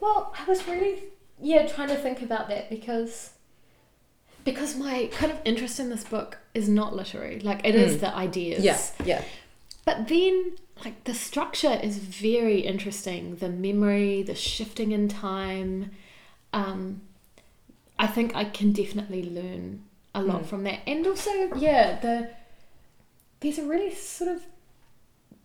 Well, 0.00 0.34
I 0.36 0.44
was 0.46 0.66
really 0.66 1.04
yeah 1.40 1.66
trying 1.66 1.88
to 1.88 1.96
think 1.96 2.22
about 2.22 2.48
that 2.48 2.68
because 2.70 3.30
because 4.44 4.74
my 4.76 5.08
kind 5.12 5.30
of 5.30 5.38
interest 5.44 5.78
in 5.80 5.90
this 5.90 6.04
book 6.04 6.38
is 6.54 6.68
not 6.68 6.94
literary. 6.96 7.40
Like 7.40 7.60
it 7.64 7.74
is 7.74 7.96
Mm. 7.96 8.00
the 8.00 8.14
ideas. 8.16 8.92
yeah, 9.04 9.22
But 9.84 10.08
then, 10.08 10.52
like, 10.84 11.04
the 11.04 11.14
structure 11.14 11.78
is 11.82 11.98
very 11.98 12.60
interesting. 12.60 13.36
The 13.36 13.48
memory, 13.50 14.22
the 14.22 14.34
shifting 14.34 14.92
in 14.92 15.08
time. 15.08 15.90
Um, 16.54 17.02
I 17.98 18.06
think 18.06 18.34
I 18.34 18.44
can 18.44 18.72
definitely 18.72 19.22
learn 19.28 19.82
a 20.14 20.22
lot 20.22 20.42
Mm. 20.42 20.46
from 20.46 20.64
that. 20.64 20.80
And 20.86 21.06
also, 21.06 21.30
yeah, 21.56 22.00
the 22.00 22.30
there's 23.40 23.58
a 23.58 23.64
really 23.66 23.94
sort 23.94 24.30
of 24.30 24.42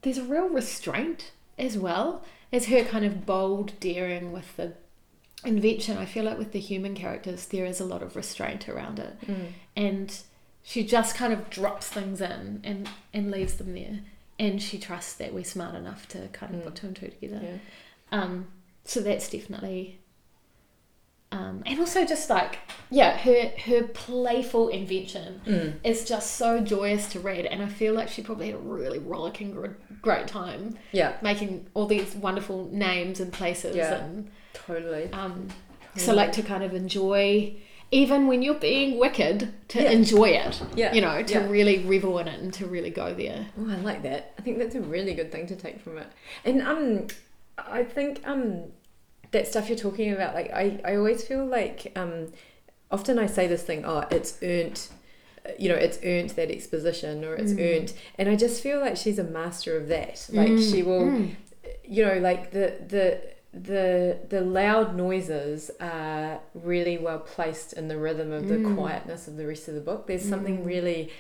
there's 0.04 0.18
a 0.18 0.24
real 0.24 0.48
restraint 0.50 1.32
as 1.58 1.78
well 1.78 2.24
as 2.54 2.68
her 2.68 2.84
kind 2.84 3.04
of 3.06 3.26
bold 3.26 3.78
daring 3.82 4.32
with 4.32 4.56
the 4.58 4.74
invention. 5.48 5.98
I 5.98 6.06
feel 6.06 6.24
like 6.26 6.38
with 6.38 6.52
the 6.52 6.60
human 6.60 6.96
characters, 6.96 7.46
there 7.48 7.66
is 7.66 7.80
a 7.80 7.86
lot 7.86 8.02
of 8.04 8.16
restraint 8.16 8.68
around 8.70 9.00
it 9.00 9.16
Mm. 9.28 9.48
and 9.76 10.18
she 10.64 10.84
just 10.84 11.16
kind 11.16 11.32
of 11.32 11.50
drops 11.50 11.88
things 11.88 12.22
in 12.22 12.62
and 12.64 12.90
and 13.14 13.30
leaves 13.32 13.56
them 13.56 13.74
there 13.76 14.00
and 14.40 14.62
she 14.62 14.78
trusts 14.80 15.14
that 15.14 15.34
we're 15.34 15.44
smart 15.44 15.76
enough 15.76 16.08
to 16.10 16.28
kind 16.30 16.56
of 16.56 16.62
Mm. 16.62 16.64
put 16.66 16.76
two 16.76 16.88
and 16.88 16.96
two 16.96 17.08
together 17.10 17.40
yeah. 17.44 17.58
um 18.12 18.48
so 18.84 19.00
that's 19.00 19.30
definitely 19.30 20.00
um 21.32 21.64
and 21.66 21.80
also 21.80 22.06
just 22.06 22.30
like 22.30 22.60
yeah 22.90 23.18
her 23.18 23.52
her 23.66 23.84
playful 23.88 24.68
invention 24.70 25.42
Mm. 25.46 25.74
is 25.84 26.06
just 26.06 26.36
so 26.36 26.60
joyous 26.60 27.08
to 27.10 27.20
read 27.20 27.46
and 27.46 27.62
i 27.64 27.68
feel 27.68 27.94
like 27.94 28.10
she 28.10 28.22
probably 28.22 28.48
had 28.48 28.56
a 28.56 28.60
really 28.60 29.00
rollicking 29.00 29.52
great 30.02 30.28
time 30.28 30.78
Yeah, 30.92 31.14
making 31.22 31.68
all 31.74 31.88
these 31.88 32.16
wonderful 32.16 32.70
names 32.72 33.20
and 33.20 33.34
places 33.34 33.76
Yeah. 33.76 33.96
and 33.96 34.30
totally. 34.66 35.10
um, 35.14 35.50
so 35.98 36.14
like 36.14 36.32
to 36.34 36.44
kind 36.44 36.64
of 36.64 36.74
enjoy, 36.74 37.56
even 37.92 38.28
when 38.28 38.42
you're 38.42 38.54
being 38.60 39.00
wicked, 39.00 39.54
to 39.70 39.82
Yeah. 39.82 39.92
enjoy 39.92 40.30
it. 40.30 40.62
Yeah, 40.76 40.94
You 40.94 41.02
know, 41.02 41.24
to 41.24 41.34
yeah. 41.34 41.48
really 41.48 41.80
revel 41.86 42.20
in 42.20 42.28
it 42.28 42.40
and 42.42 42.54
to 42.56 42.66
really 42.66 42.90
go 42.90 43.14
there. 43.14 43.48
Oh, 43.60 43.70
I 43.72 43.76
like 43.78 44.04
that. 44.04 44.34
I 44.38 44.42
think 44.42 44.58
that's 44.58 44.76
a 44.76 44.82
really 44.82 45.14
good 45.14 45.32
thing 45.32 45.48
to 45.48 45.56
take 45.56 45.80
from 45.80 45.98
it. 46.00 46.08
And 46.44 46.62
um, 46.62 47.08
I 47.58 47.84
think 47.84 48.22
um, 48.28 48.64
that 49.32 49.48
stuff 49.48 49.70
you're 49.70 49.78
talking 49.78 50.12
about, 50.12 50.34
like 50.36 50.52
I, 50.52 50.82
I 50.84 50.96
always 50.98 51.24
feel 51.24 51.46
like 51.46 51.94
um, 51.96 52.34
often 52.92 53.18
I 53.18 53.28
say 53.28 53.48
this 53.48 53.64
thing, 53.64 53.86
oh, 53.86 54.06
it's 54.12 54.38
earned. 54.44 54.88
You 55.60 55.70
know, 55.70 55.76
it's 55.76 56.00
earned 56.04 56.32
that 56.32 56.50
exposition, 56.50 57.24
or 57.24 57.36
it's 57.36 57.54
Mm. 57.54 57.60
earned, 57.78 57.94
and 58.18 58.28
I 58.30 58.36
just 58.36 58.64
feel 58.64 58.80
like 58.80 58.98
she's 58.98 59.20
a 59.20 59.24
master 59.24 59.78
of 59.78 59.88
that. 59.90 60.26
Like 60.34 60.50
Mm, 60.50 60.72
she 60.72 60.82
will, 60.82 61.02
mm. 61.12 61.36
you 61.84 62.04
know, 62.04 62.18
like 62.18 62.50
the 62.52 62.74
the 62.88 63.22
the 63.64 64.18
the 64.30 64.42
loud 64.42 64.96
noises 64.96 65.72
are 65.80 66.40
really 66.54 66.98
well 66.98 67.20
placed 67.20 67.74
in 67.74 67.88
the 67.88 67.98
rhythm 67.98 68.32
of 68.32 68.48
the 68.48 68.58
Mm. 68.58 68.76
quietness 68.76 69.28
of 69.28 69.38
the 69.38 69.48
rest 69.48 69.68
of 69.68 69.76
the 69.76 69.82
book. 69.82 70.08
There's 70.08 70.28
something 70.28 70.60
Mm. 70.60 70.66
really 70.66 71.12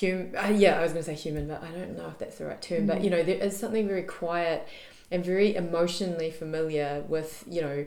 hum 0.00 0.32
uh, 0.36 0.48
yeah, 0.48 0.78
I 0.78 0.82
was 0.82 0.92
going 0.92 1.04
to 1.04 1.10
say 1.10 1.14
human, 1.14 1.46
but 1.48 1.62
I 1.62 1.70
don't 1.70 1.96
know 1.96 2.08
if 2.08 2.18
that's 2.18 2.38
the 2.38 2.46
right 2.46 2.60
term. 2.60 2.86
But 2.86 2.98
Mm. 2.98 3.04
you 3.04 3.10
know, 3.10 3.22
there 3.22 3.38
is 3.38 3.56
something 3.56 3.86
very 3.88 4.02
quiet 4.02 4.66
and 5.12 5.24
very 5.24 5.54
emotionally 5.54 6.30
familiar 6.30 7.04
with 7.08 7.44
you 7.48 7.60
know 7.62 7.86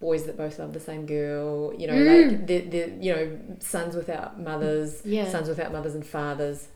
boys 0.00 0.24
that 0.26 0.36
both 0.36 0.58
love 0.58 0.72
the 0.72 0.80
same 0.80 1.04
girl. 1.06 1.72
You 1.80 1.86
know, 1.88 1.94
Mm. 1.94 2.30
like 2.30 2.46
the 2.46 2.58
the 2.74 2.82
you 3.04 3.12
know 3.14 3.38
sons 3.60 3.94
without 3.96 4.40
mothers, 4.40 5.02
Yeah. 5.04 5.28
sons 5.28 5.48
without 5.48 5.72
mothers 5.72 5.94
and 5.94 6.06
fathers. 6.06 6.68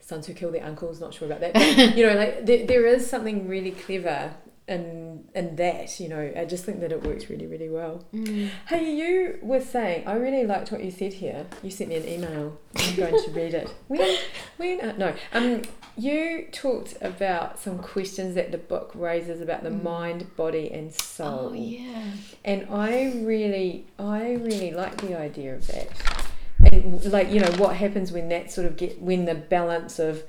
Sons 0.00 0.26
who 0.26 0.34
kill 0.34 0.50
their 0.50 0.64
uncles, 0.64 1.00
not 1.00 1.14
sure 1.14 1.26
about 1.30 1.40
that. 1.42 1.52
But, 1.54 1.96
you 1.96 2.04
know, 2.06 2.14
like 2.14 2.44
there, 2.44 2.66
there 2.66 2.86
is 2.86 3.08
something 3.08 3.46
really 3.46 3.70
clever 3.70 4.34
in 4.68 5.11
in 5.34 5.56
that, 5.56 5.98
you 6.00 6.08
know. 6.08 6.32
I 6.36 6.44
just 6.44 6.64
think 6.64 6.80
that 6.80 6.92
it 6.92 7.02
works 7.04 7.28
really, 7.30 7.46
really 7.46 7.68
well. 7.70 8.04
Mm. 8.14 8.50
Hey, 8.68 8.94
you 8.94 9.38
were 9.42 9.60
saying 9.60 10.06
I 10.06 10.14
really 10.14 10.46
liked 10.46 10.70
what 10.72 10.82
you 10.84 10.90
said 10.90 11.14
here. 11.14 11.46
You 11.62 11.70
sent 11.70 11.90
me 11.90 11.96
an 11.96 12.06
email. 12.08 12.58
I'm 12.76 12.96
going 12.96 13.22
to 13.24 13.30
read 13.34 13.54
it. 13.54 13.72
When? 13.88 14.16
When? 14.56 14.80
Uh, 14.80 14.94
no. 14.96 15.14
Um, 15.32 15.62
you 15.96 16.46
talked 16.52 16.94
about 17.02 17.58
some 17.58 17.78
questions 17.78 18.34
that 18.34 18.50
the 18.50 18.58
book 18.58 18.92
raises 18.94 19.40
about 19.40 19.62
the 19.62 19.70
Mm. 19.70 19.82
mind, 19.82 20.36
body, 20.36 20.70
and 20.72 20.92
soul. 20.92 21.50
Oh 21.50 21.52
yeah. 21.54 22.04
And 22.44 22.66
I 22.70 23.12
really, 23.16 23.86
I 23.98 24.32
really 24.34 24.70
like 24.72 25.00
the 25.00 25.18
idea 25.18 25.54
of 25.54 25.66
that. 25.68 25.88
And 26.72 27.04
like, 27.12 27.30
you 27.30 27.40
know, 27.40 27.50
what 27.52 27.76
happens 27.76 28.12
when 28.12 28.28
that 28.28 28.50
sort 28.52 28.66
of 28.66 28.76
get 28.76 29.00
when 29.02 29.24
the 29.24 29.34
balance 29.34 29.98
of, 29.98 30.22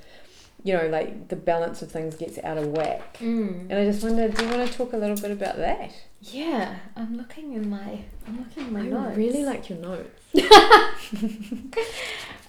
you 0.64 0.72
know, 0.74 0.88
like 0.88 1.28
the 1.28 1.36
balance 1.36 1.82
of 1.82 1.92
things 1.92 2.16
gets 2.16 2.38
out 2.42 2.58
of 2.58 2.66
whack. 2.68 3.18
Mm. 3.18 3.70
And 3.70 3.74
I 3.74 3.84
just 3.84 4.02
wonder, 4.02 4.26
do 4.28 4.44
you 4.44 4.50
want 4.50 4.68
to 4.68 4.76
talk 4.76 4.92
a 4.92 4.96
little 4.96 5.16
bit 5.16 5.30
about 5.30 5.56
that? 5.58 5.92
Yeah. 6.22 6.76
I'm 6.96 7.16
looking 7.16 7.52
in 7.52 7.68
my. 7.70 8.00
I'm 8.26 8.38
looking 8.38 8.66
in 8.68 8.72
my 8.72 8.82
notes. 8.82 8.96
I 8.96 9.04
notes. 9.08 9.16
really 9.18 9.44
like 9.44 9.68
your 9.68 9.78
notes. 9.78 10.20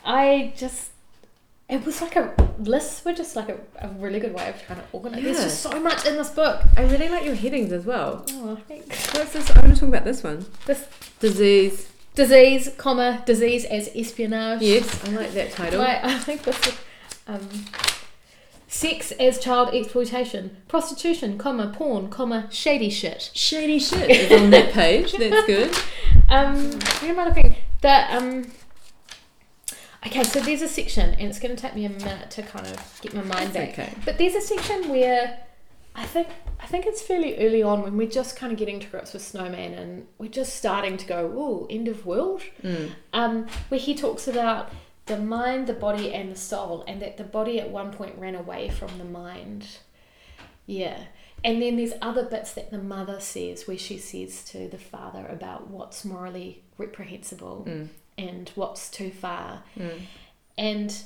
I 0.05 0.53
just. 0.55 0.91
It 1.67 1.83
was 1.83 1.99
like 1.99 2.15
a 2.15 2.31
lists 2.59 3.03
were 3.03 3.13
just 3.13 3.35
like 3.35 3.49
a, 3.49 3.57
a 3.79 3.87
really 3.89 4.19
good 4.19 4.35
way 4.35 4.47
of 4.49 4.61
trying 4.65 4.77
to 4.79 4.85
organize. 4.91 5.23
There's 5.23 5.43
just 5.43 5.61
so 5.61 5.79
much 5.79 6.05
in 6.05 6.15
this 6.15 6.29
book. 6.29 6.61
I 6.77 6.83
really 6.83 7.09
like 7.09 7.25
your 7.25 7.33
headings 7.33 7.71
as 7.71 7.85
well. 7.85 8.23
Oh, 8.33 8.55
thanks. 8.67 9.11
What's 9.13 9.33
this? 9.33 9.49
I 9.49 9.59
want 9.61 9.73
to 9.73 9.79
talk 9.79 9.89
about 9.89 10.03
this 10.05 10.21
one. 10.23 10.45
This 10.67 10.87
Disease. 11.19 11.91
disease, 12.13 12.71
comma 12.77 13.23
disease 13.25 13.65
as 13.65 13.89
espionage. 13.95 14.61
Yes, 14.61 15.03
I 15.05 15.09
like 15.09 15.31
that 15.33 15.51
title. 15.53 15.81
I 15.87 16.19
think 16.19 16.43
this 16.43 16.67
is, 16.67 16.77
um, 17.27 17.49
sex 18.75 19.11
as 19.13 19.39
child 19.39 19.73
exploitation, 19.73 20.57
prostitution, 20.67 21.37
comma 21.37 21.71
porn, 21.73 22.09
comma 22.09 22.47
shady 22.51 22.89
shit. 22.89 23.31
Shady 23.33 23.79
shit 23.79 24.09
is 24.09 24.41
on 24.41 24.49
that 24.49 24.73
page. 24.73 25.13
That's 25.13 25.45
good. 25.47 25.73
Um, 26.29 26.71
where 26.99 27.11
am 27.11 27.19
I 27.19 27.27
looking? 27.27 27.55
The 27.81 28.15
um, 28.15 28.51
Okay, 30.05 30.23
so 30.23 30.39
there's 30.39 30.61
a 30.61 30.67
section, 30.67 31.15
and 31.15 31.29
it's 31.29 31.39
going 31.39 31.55
to 31.55 31.59
take 31.59 31.73
me 31.73 31.85
a 31.85 31.89
minute 31.89 32.29
to 32.31 32.43
kind 32.43 32.67
of 32.67 32.99
get 33.01 33.13
my 33.15 33.21
mind 33.23 33.53
That's 33.53 33.75
back. 33.75 33.79
okay. 33.79 33.93
But 34.05 34.19
there's 34.19 34.35
a 34.35 34.41
section 34.41 34.89
where 34.89 35.39
I 35.95 36.05
think 36.05 36.27
I 36.59 36.67
think 36.67 36.85
it's 36.85 37.01
fairly 37.01 37.37
early 37.39 37.63
on 37.63 37.81
when 37.81 37.97
we're 37.97 38.09
just 38.09 38.35
kind 38.35 38.51
of 38.51 38.59
getting 38.59 38.79
to 38.81 38.87
grips 38.87 39.13
with 39.13 39.23
Snowman, 39.23 39.73
and 39.73 40.05
we're 40.19 40.29
just 40.29 40.55
starting 40.55 40.97
to 40.97 41.05
go, 41.07 41.33
"Oh, 41.35 41.65
end 41.69 41.87
of 41.87 42.05
world." 42.05 42.41
Mm. 42.61 42.91
Um, 43.13 43.47
where 43.69 43.79
he 43.79 43.95
talks 43.95 44.27
about 44.27 44.71
the 45.05 45.17
mind, 45.17 45.67
the 45.67 45.73
body, 45.73 46.13
and 46.13 46.31
the 46.31 46.35
soul, 46.35 46.83
and 46.87 47.01
that 47.01 47.17
the 47.17 47.23
body 47.23 47.59
at 47.59 47.69
one 47.69 47.91
point 47.91 48.17
ran 48.17 48.35
away 48.35 48.69
from 48.69 48.97
the 48.97 49.05
mind. 49.05 49.67
Yeah. 50.65 51.03
And 51.43 51.61
then 51.61 51.77
there's 51.77 51.93
other 52.01 52.23
bits 52.23 52.53
that 52.53 52.71
the 52.71 52.79
mother 52.79 53.19
says 53.19 53.67
where 53.67 53.77
she 53.77 53.97
says 53.99 54.43
to 54.45 54.67
the 54.67 54.79
father 54.79 55.27
about 55.27 55.67
what's 55.69 56.03
morally 56.03 56.63
reprehensible 56.77 57.65
Mm. 57.67 57.89
and 58.17 58.49
what's 58.55 58.89
too 58.89 59.11
far. 59.11 59.63
Mm. 59.77 60.01
And 60.57 61.03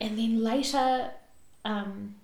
and 0.00 0.18
then 0.18 0.42
later, 0.42 1.12
um, 1.64 2.16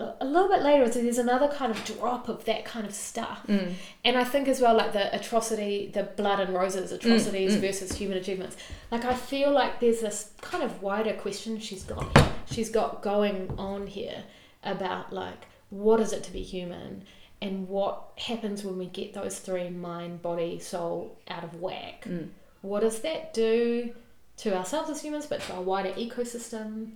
a 0.00 0.24
little 0.24 0.48
bit 0.48 0.62
later, 0.62 0.90
so 0.90 1.02
there's 1.02 1.18
another 1.18 1.48
kind 1.48 1.70
of 1.70 1.84
drop 1.84 2.28
of 2.28 2.44
that 2.46 2.64
kind 2.64 2.86
of 2.86 2.94
stuff. 2.94 3.42
Mm. 3.46 3.74
And 4.04 4.16
I 4.16 4.24
think 4.24 4.48
as 4.48 4.60
well, 4.60 4.74
like 4.74 4.92
the 4.92 5.14
atrocity, 5.14 5.90
the 5.92 6.04
blood 6.04 6.40
and 6.40 6.54
roses 6.54 6.92
atrocities 6.92 7.56
mm. 7.56 7.60
versus 7.60 7.92
human 7.92 8.16
achievements. 8.16 8.56
Like 8.90 9.04
I 9.04 9.14
feel 9.14 9.50
like 9.52 9.80
there's 9.80 10.00
this 10.00 10.32
kind 10.40 10.64
of 10.64 10.82
wider 10.82 11.12
question 11.12 11.58
she's 11.58 11.82
got. 11.82 12.18
She's 12.46 12.70
got 12.70 13.02
going 13.02 13.54
on 13.58 13.86
here 13.86 14.24
about 14.62 15.12
like 15.12 15.46
what 15.70 16.00
is 16.00 16.12
it 16.12 16.24
to 16.24 16.32
be 16.32 16.42
human, 16.42 17.04
and 17.42 17.68
what 17.68 18.12
happens 18.16 18.64
when 18.64 18.78
we 18.78 18.86
get 18.86 19.14
those 19.14 19.38
three 19.38 19.70
mind, 19.70 20.22
body, 20.22 20.58
soul 20.58 21.18
out 21.28 21.44
of 21.44 21.60
whack. 21.60 22.04
Mm. 22.08 22.28
What 22.62 22.80
does 22.80 23.00
that 23.00 23.32
do 23.32 23.92
to 24.38 24.56
ourselves 24.56 24.90
as 24.90 25.02
humans, 25.02 25.26
but 25.26 25.40
to 25.42 25.54
our 25.54 25.62
wider 25.62 25.92
ecosystem? 25.92 26.92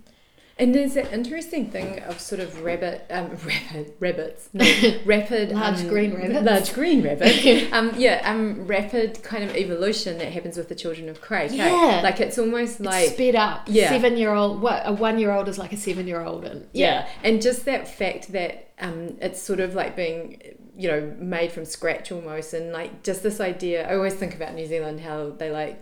And 0.57 0.73
there's 0.73 0.93
that 0.93 1.11
interesting 1.11 1.69
thing 1.69 1.99
of 2.03 2.21
sort 2.21 2.39
of 2.39 2.61
rabbit, 2.61 3.05
um, 3.09 3.31
rabbit, 3.45 3.97
rabbits, 3.99 4.49
no, 4.53 4.63
rapid, 5.05 5.51
Large 5.51 5.81
um, 5.81 5.87
green 5.89 6.13
rabbits. 6.13 6.45
large 6.45 6.73
green 6.73 7.03
rabbits. 7.03 7.69
um, 7.73 7.91
yeah, 7.97 8.21
um, 8.23 8.65
rapid 8.65 9.21
kind 9.21 9.43
of 9.43 9.53
evolution 9.53 10.17
that 10.19 10.31
happens 10.31 10.55
with 10.55 10.69
the 10.69 10.75
children 10.75 11.09
of 11.09 11.19
Crake. 11.19 11.51
hey? 11.51 11.57
Yeah. 11.57 11.99
like 12.01 12.21
it's 12.21 12.37
almost 12.37 12.75
It's 12.75 12.85
like 12.85 13.09
sped 13.09 13.35
up. 13.35 13.63
yeah. 13.67 13.89
Seven 13.89 14.15
year 14.15 14.33
old, 14.33 14.61
what 14.61 14.83
a 14.85 14.93
one 14.93 15.19
year 15.19 15.31
old 15.31 15.49
is 15.49 15.57
like 15.57 15.73
a 15.73 15.77
seven 15.77 16.07
year 16.07 16.21
old, 16.21 16.45
and 16.45 16.67
yeah. 16.71 17.05
and 17.21 17.41
just 17.41 17.65
that 17.65 17.87
fact 17.87 18.31
that 18.31 18.69
um, 18.79 19.17
it's 19.19 19.41
sort 19.41 19.59
of 19.59 19.75
like 19.75 19.97
being, 19.97 20.41
you 20.77 20.87
know, 20.89 21.13
made 21.19 21.51
from 21.51 21.65
scratch 21.65 22.13
almost, 22.13 22.53
and 22.53 22.71
like 22.71 23.03
just 23.03 23.23
this 23.23 23.41
idea. 23.41 23.89
I 23.89 23.95
always 23.95 24.13
think 24.13 24.33
about 24.35 24.53
New 24.53 24.67
Zealand 24.67 25.01
how 25.01 25.31
they 25.31 25.51
like 25.51 25.81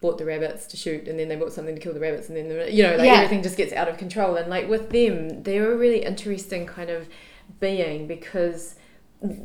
bought 0.00 0.18
the 0.18 0.24
rabbits 0.24 0.66
to 0.66 0.76
shoot 0.76 1.06
and 1.08 1.18
then 1.18 1.28
they 1.28 1.36
bought 1.36 1.52
something 1.52 1.74
to 1.74 1.80
kill 1.80 1.92
the 1.92 2.00
rabbits 2.00 2.28
and 2.28 2.36
then 2.36 2.48
the, 2.48 2.72
you 2.72 2.82
know 2.82 2.96
like 2.96 3.06
Yeah. 3.06 3.14
everything 3.16 3.42
just 3.42 3.56
gets 3.56 3.72
out 3.72 3.88
of 3.88 3.98
control 3.98 4.36
and 4.36 4.48
like 4.48 4.68
with 4.68 4.90
them 4.90 5.42
they're 5.42 5.72
a 5.72 5.76
really 5.76 6.02
interesting 6.04 6.66
kind 6.66 6.88
of 6.90 7.08
being 7.60 8.06
because 8.06 8.76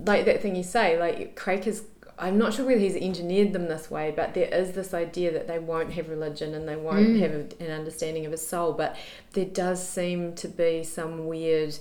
like 0.05 0.25
that 0.25 0.41
thing 0.41 0.55
you 0.55 0.63
say 0.63 0.97
like 0.99 1.35
Crake 1.35 1.67
is 1.67 1.83
I'm 2.17 2.37
not 2.37 2.53
sure 2.53 2.65
whether 2.65 2.79
he's 2.79 2.95
engineered 2.95 3.51
them 3.51 3.67
this 3.67 3.91
way 3.91 4.13
but 4.15 4.33
there 4.33 4.47
is 4.47 4.71
this 4.71 4.93
idea 4.93 5.33
that 5.33 5.47
they 5.47 5.59
won't 5.59 5.91
have 5.93 6.07
religion 6.07 6.53
and 6.53 6.67
they 6.67 6.77
won't 6.77 7.07
Mm. 7.09 7.19
have 7.19 7.31
a, 7.31 7.63
an 7.65 7.71
understanding 7.71 8.25
of 8.25 8.31
a 8.31 8.37
soul 8.37 8.71
but 8.71 8.95
there 9.33 9.43
does 9.45 9.85
seem 9.85 10.33
to 10.35 10.47
be 10.47 10.83
some 10.85 11.27
weird 11.27 11.77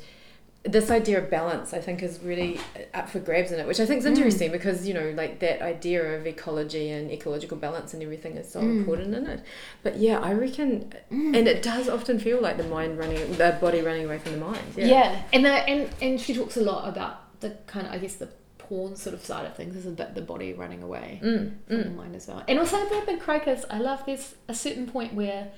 this 0.66 0.90
idea 0.90 1.18
of 1.18 1.28
balance, 1.28 1.74
I 1.74 1.78
think, 1.80 2.02
is 2.02 2.18
really 2.22 2.58
up 2.94 3.08
for 3.10 3.18
grabs 3.20 3.52
in 3.52 3.60
it, 3.60 3.66
which 3.66 3.80
I 3.80 3.84
think 3.86 3.98
is 3.98 4.06
Mm. 4.06 4.16
interesting 4.16 4.50
because 4.50 4.88
you 4.88 4.94
know, 4.94 5.10
like 5.14 5.38
that 5.40 5.60
idea 5.62 6.02
of 6.16 6.26
ecology 6.26 6.88
and 6.90 7.10
ecological 7.10 7.58
balance 7.58 7.92
and 7.92 8.02
everything 8.02 8.36
is 8.38 8.50
so 8.50 8.60
Mm. 8.60 8.78
important 8.78 9.14
in 9.14 9.26
it. 9.26 9.40
But 9.82 9.98
yeah, 9.98 10.18
I 10.20 10.32
reckon, 10.32 10.90
Mm. 11.12 11.36
and 11.36 11.46
it 11.48 11.62
does 11.62 11.88
often 11.88 12.18
feel 12.18 12.40
like 12.40 12.56
the 12.56 12.64
mind 12.64 12.98
running, 12.98 13.32
the 13.36 13.58
body 13.60 13.82
running 13.82 14.06
away 14.06 14.18
from 14.18 14.32
the 14.32 14.38
mind. 14.38 14.64
Yeah. 14.76 14.86
Yeah, 14.86 15.22
and 15.34 15.44
the 15.44 15.52
and 15.52 15.90
and 16.00 16.18
she 16.20 16.34
talks 16.34 16.56
a 16.56 16.62
lot 16.62 16.88
about 16.88 17.40
the 17.40 17.50
kind 17.66 17.86
of 17.86 17.92
I 17.92 17.98
guess 17.98 18.14
the 18.14 18.28
porn 18.56 18.96
sort 18.96 19.12
of 19.14 19.22
side 19.22 19.44
of 19.44 19.54
things 19.54 19.76
is 19.76 19.84
a 19.84 19.90
bit 19.90 20.14
the 20.14 20.22
body 20.22 20.54
running 20.54 20.82
away 20.82 21.20
Mm, 21.22 21.50
from 21.68 21.76
the 21.76 21.84
mm. 21.90 21.96
mind 21.96 22.16
as 22.16 22.26
well. 22.26 22.42
And 22.48 22.58
also 22.58 22.78
a 22.82 22.88
bit 22.88 23.06
in 23.06 23.18
Crocus, 23.20 23.66
I 23.68 23.78
love 23.78 24.02
there's 24.06 24.34
a 24.48 24.54
certain 24.54 24.86
point 24.86 25.12
where 25.12 25.48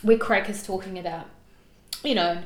where 0.00 0.16
is 0.48 0.62
talking 0.62 0.98
about, 0.98 1.26
you 2.02 2.14
know, 2.14 2.38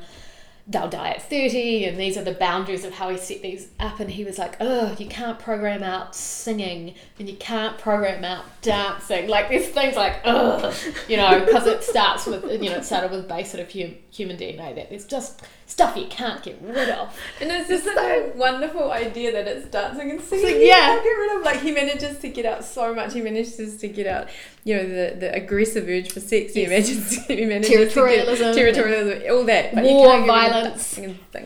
they'll 0.69 0.87
die 0.87 1.09
at 1.09 1.21
30 1.27 1.85
and 1.85 1.99
these 1.99 2.15
are 2.15 2.23
the 2.23 2.31
boundaries 2.31 2.85
of 2.85 2.93
how 2.93 3.09
he 3.09 3.17
set 3.17 3.41
these 3.41 3.69
up 3.79 3.99
and 3.99 4.11
he 4.11 4.23
was 4.23 4.37
like 4.37 4.55
oh 4.59 4.95
you 4.99 5.07
can't 5.07 5.39
program 5.39 5.81
out 5.81 6.15
singing 6.15 6.93
and 7.17 7.27
you 7.27 7.35
can't 7.37 7.79
program 7.79 8.23
out 8.23 8.45
dancing 8.61 9.27
like 9.27 9.49
these 9.49 9.67
things 9.69 9.95
like 9.95 10.21
ugh 10.25 10.71
you 11.07 11.17
know 11.17 11.43
because 11.43 11.65
it 11.65 11.83
starts 11.83 12.27
with 12.27 12.43
you 12.61 12.69
know 12.69 12.77
it 12.77 12.85
started 12.85 13.09
with 13.09 13.27
base 13.27 13.51
sort 13.51 13.63
of 13.63 13.71
hum, 13.73 13.95
human 14.11 14.37
dna 14.37 14.75
that 14.75 14.89
there's 14.91 15.05
just 15.05 15.41
stuff 15.69 15.95
you 15.95 16.07
can't 16.07 16.41
get 16.43 16.59
rid 16.63 16.89
of 16.89 17.15
And 17.39 17.51
it's 17.51 17.69
just 17.69 17.83
such 17.83 17.95
a 17.97 18.31
wonderful 18.35 18.91
idea 18.91 19.31
that 19.31 19.47
it's 19.47 19.67
dancing 19.69 20.09
and 20.11 20.19
singing. 20.19 20.45
So, 20.45 20.51
You 20.51 20.65
yeah. 20.65 20.87
can't 20.87 21.03
get 21.03 21.09
rid 21.09 21.37
of 21.37 21.45
like 21.45 21.61
he 21.61 21.71
manages 21.71 22.17
to 22.19 22.29
get 22.29 22.45
out 22.45 22.65
so 22.65 22.93
much. 22.95 23.13
He 23.13 23.21
manages 23.21 23.77
to 23.77 23.87
get 23.87 24.07
out, 24.07 24.29
you 24.69 24.75
know, 24.77 24.87
the, 24.99 25.07
the 25.23 25.29
aggressive 25.41 25.85
urge 25.95 26.09
for 26.15 26.19
sex. 26.31 26.53
He 26.53 26.61
Yes. 26.61 26.69
manages 26.69 27.25
to, 27.27 27.35
he 27.35 27.45
manages 27.45 27.69
to 27.71 27.77
Territorialism. 28.01 28.49
territorialism, 28.59 29.31
all 29.31 29.43
that. 29.53 29.65
But 29.75 29.83
War, 29.85 30.07
can't 30.07 30.25
get 30.25 30.33
rid 30.33 30.51
of 30.51 30.51
violence. 30.53 30.99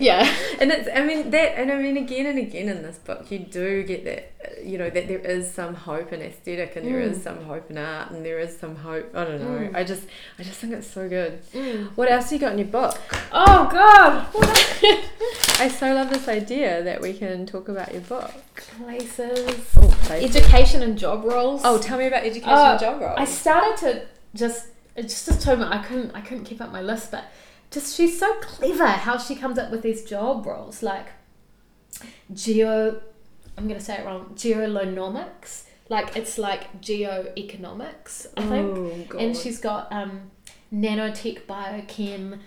yeah 0.09 0.23
And 0.61 0.67
it's, 0.75 0.89
I 0.93 1.01
mean, 1.09 1.29
that, 1.35 1.49
and 1.59 1.71
I 1.71 1.77
mean, 1.85 1.97
again 2.05 2.25
and 2.31 2.37
again 2.47 2.67
in 2.73 2.79
this 2.87 2.97
book, 2.97 3.21
you 3.31 3.39
do 3.39 3.83
get 3.83 4.01
that, 4.09 4.21
uh, 4.45 4.61
you 4.71 4.77
know, 4.77 4.89
that 4.89 5.05
there 5.07 5.19
is 5.35 5.43
some 5.59 5.73
hope 5.89 6.11
in 6.15 6.21
aesthetic 6.21 6.75
and 6.77 6.85
there 6.87 6.99
is 6.99 7.17
Mm. 7.19 7.23
some 7.27 7.39
hope 7.51 7.69
in 7.71 7.77
art 7.77 8.11
and 8.11 8.25
there 8.25 8.39
is 8.39 8.51
some 8.63 8.75
hope. 8.87 9.07
I 9.15 9.23
don't 9.27 9.41
know. 9.41 9.59
Mm. 9.69 9.75
I 9.75 9.83
just, 9.83 10.03
I 10.39 10.43
just 10.43 10.57
think 10.59 10.73
it's 10.73 10.91
so 10.99 11.07
good. 11.07 11.33
What 11.95 12.07
else 12.11 12.31
you 12.31 12.39
got 12.39 12.51
in 12.53 12.59
your 12.59 12.67
book? 12.81 12.97
oh 13.31 13.61
god 13.71 14.13
I 15.59 15.67
so 15.69 15.93
love 15.93 16.09
this 16.09 16.27
idea 16.27 16.83
that 16.83 17.01
we 17.01 17.13
can 17.13 17.45
talk 17.45 17.69
about 17.69 17.91
your 17.93 18.01
book. 18.01 18.31
places 18.77 19.55
Oh, 19.77 19.87
places. 20.03 20.35
education 20.35 20.81
and 20.83 20.97
job 20.97 21.23
roles 21.23 21.61
Oh, 21.63 21.77
tell 21.77 21.97
me 21.97 22.07
about 22.07 22.23
education 22.23 22.49
Oh, 22.53 22.71
and 22.71 22.79
job 22.79 23.01
roles. 23.01 23.12
I 23.17 23.25
started 23.25 23.77
to 23.77 24.05
just 24.35 24.67
it 24.95 25.03
just 25.03 25.25
just 25.25 25.41
told 25.41 25.59
me 25.59 25.65
I 25.65 25.79
couldn't 25.79 26.11
I 26.11 26.21
couldn't 26.21 26.45
keep 26.45 26.61
up 26.61 26.71
my 26.71 26.81
list, 26.81 27.11
but 27.11 27.25
just 27.71 27.95
she's 27.95 28.19
so 28.19 28.33
clever 28.35 28.87
how 28.87 29.17
she 29.17 29.35
comes 29.35 29.57
up 29.57 29.71
with 29.71 29.81
these 29.81 30.03
job 30.03 30.45
roles 30.45 30.83
like 30.83 31.07
geo 32.31 33.01
I'm 33.57 33.67
gonna 33.67 33.79
say 33.79 33.97
it 33.97 34.05
wrong 34.05 34.31
geolonomics. 34.35 35.63
Like 35.89 36.15
it's 36.15 36.37
like 36.37 36.81
geoeconomics 36.81 38.27
I 38.37 38.41
think. 38.41 39.13
Oh, 39.13 39.17
and 39.19 39.35
she's 39.35 39.59
got 39.59 39.91
um, 39.91 40.31
nanotech 40.73 41.45
biochem 41.45 42.39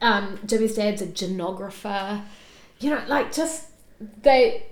um, 0.00 0.38
Jimmy's 0.44 0.74
dad's 0.74 1.02
a 1.02 1.06
genographer. 1.06 2.22
You 2.80 2.90
know 2.90 3.02
like 3.08 3.32
just 3.32 3.70
they 4.22 4.66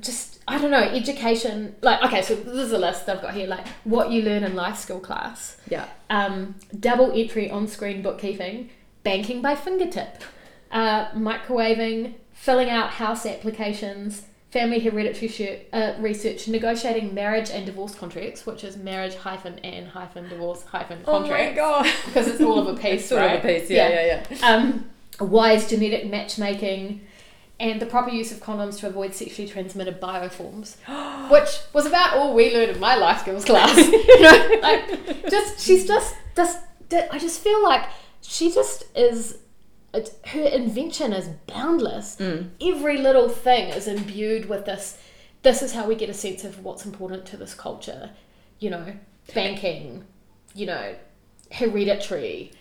just 0.00 0.33
I 0.46 0.58
don't 0.58 0.70
know 0.70 0.78
education 0.82 1.74
like 1.80 2.02
okay 2.02 2.22
so 2.22 2.34
this 2.34 2.54
is 2.54 2.72
a 2.72 2.78
list 2.78 3.08
I've 3.08 3.22
got 3.22 3.34
here 3.34 3.46
like 3.46 3.66
what 3.84 4.10
you 4.10 4.22
learn 4.22 4.44
in 4.44 4.54
life 4.54 4.76
skill 4.76 5.00
class 5.00 5.56
yeah. 5.68 5.86
um, 6.10 6.56
double 6.78 7.12
entry 7.12 7.50
on 7.50 7.66
screen 7.66 8.02
bookkeeping 8.02 8.70
banking 9.02 9.40
by 9.42 9.54
fingertip 9.54 10.22
uh, 10.70 11.10
microwaving 11.12 12.14
filling 12.32 12.68
out 12.68 12.90
house 12.90 13.24
applications 13.26 14.22
family 14.50 14.78
hereditary 14.80 15.28
shir- 15.28 15.60
uh, 15.72 15.94
research 15.98 16.46
negotiating 16.46 17.12
marriage 17.14 17.50
and 17.50 17.66
divorce 17.66 17.94
contracts 17.94 18.46
which 18.46 18.62
is 18.64 18.76
marriage 18.76 19.14
hyphen 19.16 19.58
and 19.60 19.88
hyphen 19.88 20.28
divorce 20.28 20.62
hyphen 20.64 21.00
Oh 21.06 21.20
my 21.20 21.28
contract 21.28 21.56
god. 21.56 21.86
because 22.06 22.28
it's 22.28 22.40
all 22.40 22.58
of 22.58 22.68
a 22.76 22.80
piece 22.80 23.06
sort 23.08 23.20
right? 23.22 23.38
of 23.38 23.44
a 23.44 23.58
piece. 23.60 23.70
Yeah, 23.70 23.88
yeah, 23.88 24.26
yeah. 24.30 24.46
um, 24.48 24.84
wise 25.20 25.68
genetic 25.68 26.08
matchmaking, 26.08 27.00
and 27.60 27.80
the 27.80 27.86
proper 27.86 28.10
use 28.10 28.32
of 28.32 28.40
condoms 28.40 28.78
to 28.80 28.86
avoid 28.86 29.14
sexually 29.14 29.48
transmitted 29.48 30.00
bioforms, 30.00 30.76
which 31.30 31.58
was 31.72 31.86
about 31.86 32.16
all 32.16 32.34
we 32.34 32.52
learned 32.52 32.72
in 32.72 32.80
my 32.80 32.96
life 32.96 33.20
skills 33.20 33.44
class. 33.44 33.76
you 33.88 34.20
know, 34.20 34.58
like 34.62 35.30
just 35.30 35.60
she's 35.60 35.86
just 35.86 36.14
just 36.36 36.58
I 36.92 37.18
just 37.18 37.40
feel 37.40 37.62
like 37.62 37.88
she 38.20 38.52
just 38.52 38.84
is. 38.96 39.38
It, 39.92 40.12
her 40.26 40.42
invention 40.42 41.12
is 41.12 41.28
boundless. 41.46 42.16
Mm. 42.16 42.50
Every 42.60 42.98
little 42.98 43.28
thing 43.28 43.68
is 43.68 43.86
imbued 43.86 44.48
with 44.48 44.64
this. 44.64 44.98
This 45.42 45.62
is 45.62 45.72
how 45.72 45.86
we 45.86 45.94
get 45.94 46.08
a 46.08 46.14
sense 46.14 46.42
of 46.42 46.64
what's 46.64 46.84
important 46.84 47.26
to 47.26 47.36
this 47.36 47.54
culture. 47.54 48.10
You 48.58 48.70
know, 48.70 48.94
banking. 49.34 50.04
You 50.54 50.66
know, 50.66 50.94
hereditary 51.52 52.52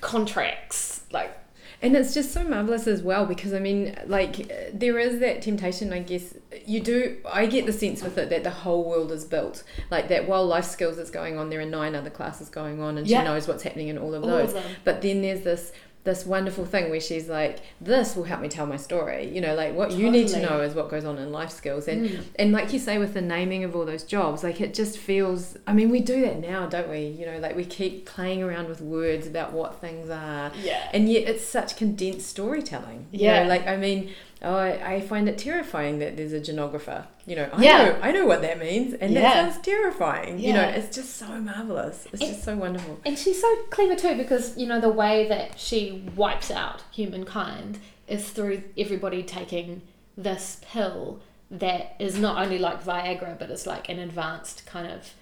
contracts 0.00 1.02
like 1.10 1.36
And 1.82 1.94
it's 1.94 2.14
just 2.14 2.32
so 2.32 2.42
marvelous 2.42 2.86
as 2.86 3.02
well 3.02 3.26
because 3.26 3.52
I 3.52 3.58
mean, 3.58 3.96
like, 4.06 4.72
there 4.72 4.98
is 4.98 5.20
that 5.20 5.42
temptation, 5.42 5.92
I 5.92 5.98
guess. 5.98 6.34
You 6.64 6.80
do, 6.80 7.18
I 7.30 7.46
get 7.46 7.66
the 7.66 7.72
sense 7.72 8.02
with 8.02 8.16
it 8.16 8.30
that 8.30 8.44
the 8.44 8.50
whole 8.50 8.84
world 8.88 9.12
is 9.12 9.24
built. 9.24 9.62
Like, 9.90 10.08
that 10.08 10.26
while 10.26 10.46
life 10.46 10.64
skills 10.64 10.96
is 10.98 11.10
going 11.10 11.38
on, 11.38 11.50
there 11.50 11.60
are 11.60 11.66
nine 11.66 11.94
other 11.94 12.10
classes 12.10 12.48
going 12.48 12.80
on, 12.80 12.96
and 12.98 13.06
Yeah. 13.06 13.20
she 13.20 13.24
knows 13.24 13.46
what's 13.46 13.62
happening 13.62 13.88
in 13.88 13.98
all 13.98 14.14
of 14.14 14.22
all 14.24 14.30
those. 14.30 14.54
of 14.54 14.64
But 14.84 15.02
then 15.02 15.20
there's 15.20 15.42
this 15.42 15.72
this 16.06 16.24
wonderful 16.24 16.64
thing 16.64 16.88
where 16.88 17.00
she's 17.00 17.28
like, 17.28 17.58
"This 17.80 18.16
will 18.16 18.24
help 18.24 18.40
me 18.40 18.48
tell 18.48 18.64
my 18.66 18.78
story." 18.78 19.28
You 19.28 19.42
know, 19.42 19.54
like 19.54 19.74
what 19.74 19.92
you 19.92 20.10
need 20.10 20.28
to 20.28 20.40
know 20.40 20.62
is 20.62 20.74
what 20.74 20.88
goes 20.88 21.04
on 21.04 21.18
in 21.18 21.30
life 21.32 21.50
skills, 21.50 21.86
and 21.88 22.08
Mm. 22.08 22.20
and 22.36 22.52
like 22.52 22.72
you 22.72 22.78
say 22.78 22.96
with 22.96 23.12
the 23.12 23.20
naming 23.20 23.62
of 23.64 23.76
all 23.76 23.84
those 23.84 24.04
jobs, 24.04 24.42
like 24.42 24.60
it 24.62 24.72
just 24.72 24.96
feels. 24.96 25.58
I 25.66 25.74
mean, 25.74 25.90
we 25.90 26.00
do 26.00 26.22
that 26.22 26.40
now, 26.40 26.64
don't 26.66 26.88
we? 26.88 27.00
You 27.18 27.26
know, 27.26 27.38
like 27.38 27.54
we 27.54 27.64
keep 27.66 28.06
playing 28.06 28.42
around 28.42 28.68
with 28.68 28.80
words 28.80 29.26
about 29.26 29.52
what 29.52 29.80
things 29.82 30.08
are, 30.08 30.50
Yeah. 30.62 30.88
and 30.94 31.08
yet 31.08 31.28
it's 31.28 31.44
such 31.44 31.76
condensed 31.76 32.26
storytelling. 32.28 33.06
You 33.12 33.26
Yeah. 33.26 33.42
know, 33.42 33.48
like 33.50 33.66
I 33.66 33.76
mean, 33.76 34.10
oh, 34.42 34.54
I, 34.56 34.94
I 34.96 35.00
find 35.00 35.28
it 35.28 35.38
terrifying 35.38 35.98
that 36.00 36.16
there's 36.16 36.32
a 36.32 36.40
genographer. 36.40 37.06
You 37.26 37.36
know, 37.36 37.50
I 37.52 37.62
Yeah. 37.62 37.78
know 37.84 37.98
I 38.02 38.12
know 38.12 38.26
what 38.26 38.42
that 38.42 38.58
means, 38.58 38.94
and 38.94 39.12
Yeah. 39.12 39.22
that 39.22 39.52
sounds 39.52 39.64
terrifying. 39.64 40.38
You 40.38 40.52
know, 40.52 40.62
it's 40.68 40.94
just 40.94 41.16
so 41.16 41.26
marvelous. 41.40 42.06
It's 42.12 42.22
It- 42.22 42.26
just 42.26 42.44
so 42.44 42.56
wonderful. 42.56 43.00
And 43.04 43.18
she's 43.18 43.40
so 43.40 43.56
clever 43.70 43.94
too 43.96 44.14
because, 44.16 44.56
you 44.56 44.66
know, 44.66 44.80
the 44.80 44.90
way 44.90 45.26
that 45.28 45.58
she 45.58 46.08
wipes 46.14 46.50
out 46.50 46.82
humankind 46.92 47.78
is 48.08 48.28
through 48.30 48.62
everybody 48.78 49.22
taking 49.22 49.82
this 50.16 50.60
pill 50.70 51.20
that 51.50 51.94
is 51.98 52.18
not 52.18 52.42
only 52.44 52.58
like 52.58 52.82
Viagra, 52.84 53.38
but 53.38 53.50
it's 53.50 53.66
like 53.66 53.88
an 53.88 53.98
advanced 53.98 54.66
kind 54.66 54.90
of 54.90 55.12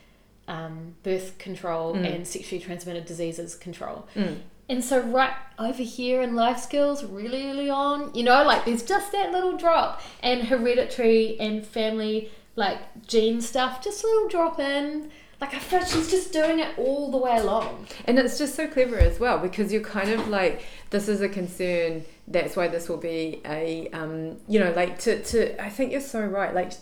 um, 0.46 0.94
birth 1.02 1.38
control 1.38 1.94
Mm. 1.94 2.14
and 2.16 2.26
sexually 2.28 2.62
transmitted 2.62 3.06
diseases 3.06 3.54
control. 3.54 4.06
Mm. 4.14 4.40
And 4.68 4.82
so, 4.82 5.00
right 5.00 5.34
over 5.58 5.82
here 5.82 6.22
in 6.22 6.34
life 6.34 6.58
skills, 6.58 7.04
really 7.04 7.48
early 7.50 7.68
on, 7.68 8.14
you 8.14 8.22
know, 8.22 8.42
like 8.44 8.64
there's 8.64 8.82
just 8.82 9.12
that 9.12 9.30
little 9.30 9.56
drop, 9.56 10.00
and 10.22 10.44
hereditary 10.44 11.38
and 11.38 11.66
family, 11.66 12.30
like 12.56 12.78
gene 13.06 13.40
stuff, 13.40 13.82
just 13.82 14.02
a 14.02 14.06
little 14.06 14.28
drop 14.28 14.58
in. 14.58 15.10
Like, 15.40 15.54
I 15.54 15.58
feel 15.58 15.84
she's 15.84 16.10
just 16.10 16.32
doing 16.32 16.60
it 16.60 16.78
all 16.78 17.10
the 17.10 17.18
way 17.18 17.36
along. 17.36 17.86
And 18.06 18.18
it's 18.18 18.38
just 18.38 18.54
so 18.54 18.66
clever 18.66 18.96
as 18.98 19.18
well 19.20 19.38
because 19.38 19.72
you're 19.72 19.82
kind 19.82 20.10
of 20.10 20.28
like, 20.28 20.62
this 20.90 21.08
is 21.08 21.20
a 21.20 21.28
concern. 21.28 22.04
That's 22.26 22.56
why 22.56 22.68
this 22.68 22.88
will 22.88 22.96
be 22.96 23.42
a, 23.44 23.88
um, 23.90 24.38
you 24.48 24.58
know, 24.58 24.72
like 24.72 24.98
to, 25.00 25.22
to, 25.24 25.62
I 25.62 25.68
think 25.68 25.92
you're 25.92 26.00
so 26.00 26.24
right. 26.24 26.54
Like, 26.54 26.72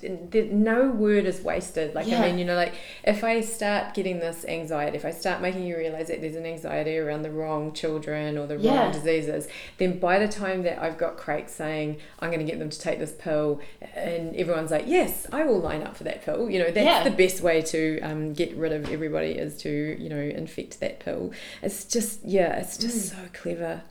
no 0.53 0.88
word 0.90 1.24
is 1.24 1.40
wasted. 1.40 1.94
Like, 1.96 2.07
Yeah. 2.07 2.22
I 2.22 2.26
mean, 2.28 2.38
you 2.38 2.44
know, 2.44 2.55
like 2.55 2.74
if 3.03 3.24
I 3.24 3.40
start 3.40 3.94
getting 3.94 4.20
this 4.20 4.44
anxiety, 4.44 4.96
if 4.96 5.05
I 5.05 5.11
start 5.11 5.40
making 5.40 5.64
you 5.66 5.76
realize 5.76 6.07
that 6.09 6.20
there's 6.20 6.36
an 6.36 6.46
anxiety 6.46 6.96
around 6.96 7.22
the 7.22 7.30
wrong 7.32 7.72
children 7.72 8.38
or 8.38 8.46
the 8.46 8.57
Yeah. 8.57 8.82
wrong 8.84 8.92
diseases, 8.92 9.48
then 9.78 9.98
by 9.98 10.20
the 10.20 10.28
time 10.28 10.62
that 10.62 10.80
I've 10.80 10.98
got 10.98 11.16
Crake 11.16 11.48
saying, 11.48 11.96
I'm 12.20 12.30
going 12.30 12.44
to 12.44 12.48
get 12.48 12.61
them 12.61 12.70
to 12.70 12.78
take 12.78 13.00
this 13.00 13.12
pill, 13.18 13.61
and 13.96 14.36
everyone's 14.36 14.70
like, 14.70 14.84
yes, 14.86 15.26
I 15.32 15.42
will 15.44 15.59
line 15.59 15.82
up 15.82 15.96
for 15.96 16.05
that 16.05 16.24
pill, 16.24 16.48
you 16.50 16.61
know, 16.61 16.70
that's 16.70 16.84
Yeah. 16.86 17.03
the 17.03 17.11
best 17.11 17.40
way 17.40 17.62
to 17.62 17.98
um, 18.03 18.32
get 18.34 18.41
rid 18.57 18.72
of 18.72 18.90
everybody 18.90 19.30
is 19.32 19.57
to, 19.62 19.97
you 20.01 20.09
know, 20.09 20.20
infect 20.20 20.80
that 20.80 21.01
pill. 21.01 21.32
It's 21.62 21.84
just, 21.84 22.24
yeah, 22.24 22.57
it's 22.59 22.76
just 22.76 23.11
so 23.11 23.16
clever. 23.32 23.82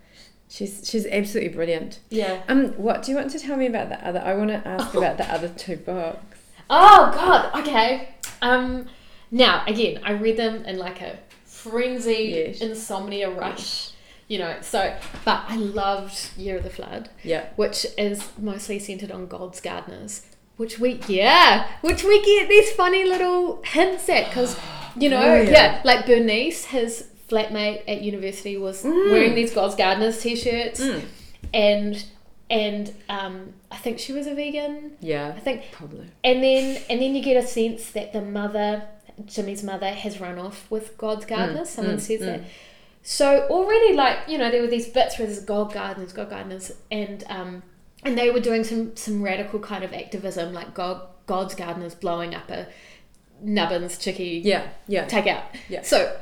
She's 0.49 0.81
she's 0.89 1.05
absolutely 1.07 1.53
brilliant. 1.53 1.99
Yeah. 2.09 2.41
Um, 2.49 2.73
what 2.73 3.03
do 3.03 3.11
you 3.11 3.17
want 3.17 3.31
to 3.31 3.39
tell 3.39 3.55
me 3.55 3.67
about 3.67 3.87
the 3.87 4.05
other? 4.05 4.19
I 4.19 4.33
want 4.35 4.49
to 4.49 4.67
ask 4.67 4.93
about 4.93 5.17
the 5.17 5.31
other 5.33 5.47
two 5.47 5.77
books. 5.77 6.39
Oh 6.69 7.09
God. 7.13 7.61
Okay. 7.65 8.09
Um. 8.41 8.87
Now 9.31 9.63
again, 9.65 10.01
I 10.03 10.11
read 10.11 10.35
them 10.35 10.65
in 10.65 10.77
like 10.77 11.01
a 11.01 11.17
frenzied 11.45 12.29
Yes. 12.35 12.59
insomnia 12.61 13.29
rush. 13.29 13.91
You 14.27 14.39
know. 14.39 14.57
So, 14.61 14.93
but 15.23 15.45
I 15.47 15.55
loved 15.55 16.31
Year 16.37 16.57
of 16.57 16.63
the 16.63 16.69
Flood, 16.69 17.09
Yeah. 17.23 17.45
which 17.55 17.85
is 17.97 18.27
mostly 18.37 18.77
centered 18.77 19.11
on 19.11 19.27
God's 19.27 19.61
gardeners. 19.61 20.23
Which 20.57 20.79
we 20.79 20.99
yeah, 21.07 21.67
which 21.81 22.03
we 22.03 22.23
get 22.23 22.47
these 22.49 22.71
funny 22.71 23.03
little 23.05 23.61
hints 23.63 24.07
at 24.09 24.27
because 24.29 24.57
you 24.95 25.09
know 25.09 25.21
Brilliant. 25.21 25.49
yeah, 25.51 25.81
like 25.83 26.05
Bernice, 26.05 26.65
his 26.65 27.07
flatmate 27.29 27.81
at 27.87 28.01
university 28.01 28.57
was 28.57 28.83
Mm. 28.83 29.11
wearing 29.11 29.35
these 29.35 29.53
God's 29.53 29.75
gardeners 29.75 30.21
t-shirts 30.21 30.81
Mm. 30.81 31.01
and 31.53 32.05
and 32.49 32.93
um, 33.07 33.53
I 33.71 33.77
think 33.77 33.97
she 33.97 34.11
was 34.11 34.27
a 34.27 34.35
vegan. 34.35 34.97
Yeah. 34.99 35.33
I 35.35 35.39
think 35.39 35.63
Probably. 35.71 36.07
and 36.23 36.43
then 36.43 36.81
and 36.89 37.01
then 37.01 37.15
you 37.15 37.23
get 37.23 37.41
a 37.41 37.47
sense 37.47 37.91
that 37.91 38.11
the 38.13 38.21
mother, 38.21 38.83
Jimmy's 39.25 39.63
mother, 39.63 39.87
has 39.89 40.19
run 40.19 40.37
off 40.37 40.69
with 40.69 40.97
God's 40.97 41.25
gardeners. 41.25 41.69
Someone 41.69 41.95
mm, 41.97 42.01
says 42.01 42.19
mm. 42.21 42.25
that. 42.25 42.41
So 43.03 43.47
already, 43.49 43.93
like 43.95 44.17
you 44.27 44.37
know, 44.37 44.51
there 44.51 44.61
were 44.61 44.67
these 44.67 44.89
bits 44.89 45.17
where 45.17 45.25
there's 45.27 45.43
God 45.43 45.73
gardeners, 45.73 46.11
God 46.13 46.29
gardeners, 46.29 46.71
and 46.91 47.23
um, 47.29 47.63
and 48.03 48.17
they 48.17 48.29
were 48.31 48.39
doing 48.39 48.63
some 48.63 48.95
some 48.95 49.21
radical 49.21 49.59
kind 49.59 49.83
of 49.83 49.93
activism, 49.93 50.53
like 50.53 50.73
God 50.73 51.01
God's 51.27 51.55
gardeners 51.55 51.95
blowing 51.95 52.33
up 52.35 52.49
a 52.49 52.67
nubbins 53.41 53.97
chickie 53.97 54.41
Yeah. 54.43 54.67
Yeah. 54.87 55.05
take 55.05 55.27
out. 55.27 55.43
Yeah. 55.69 55.81
So, 55.83 56.15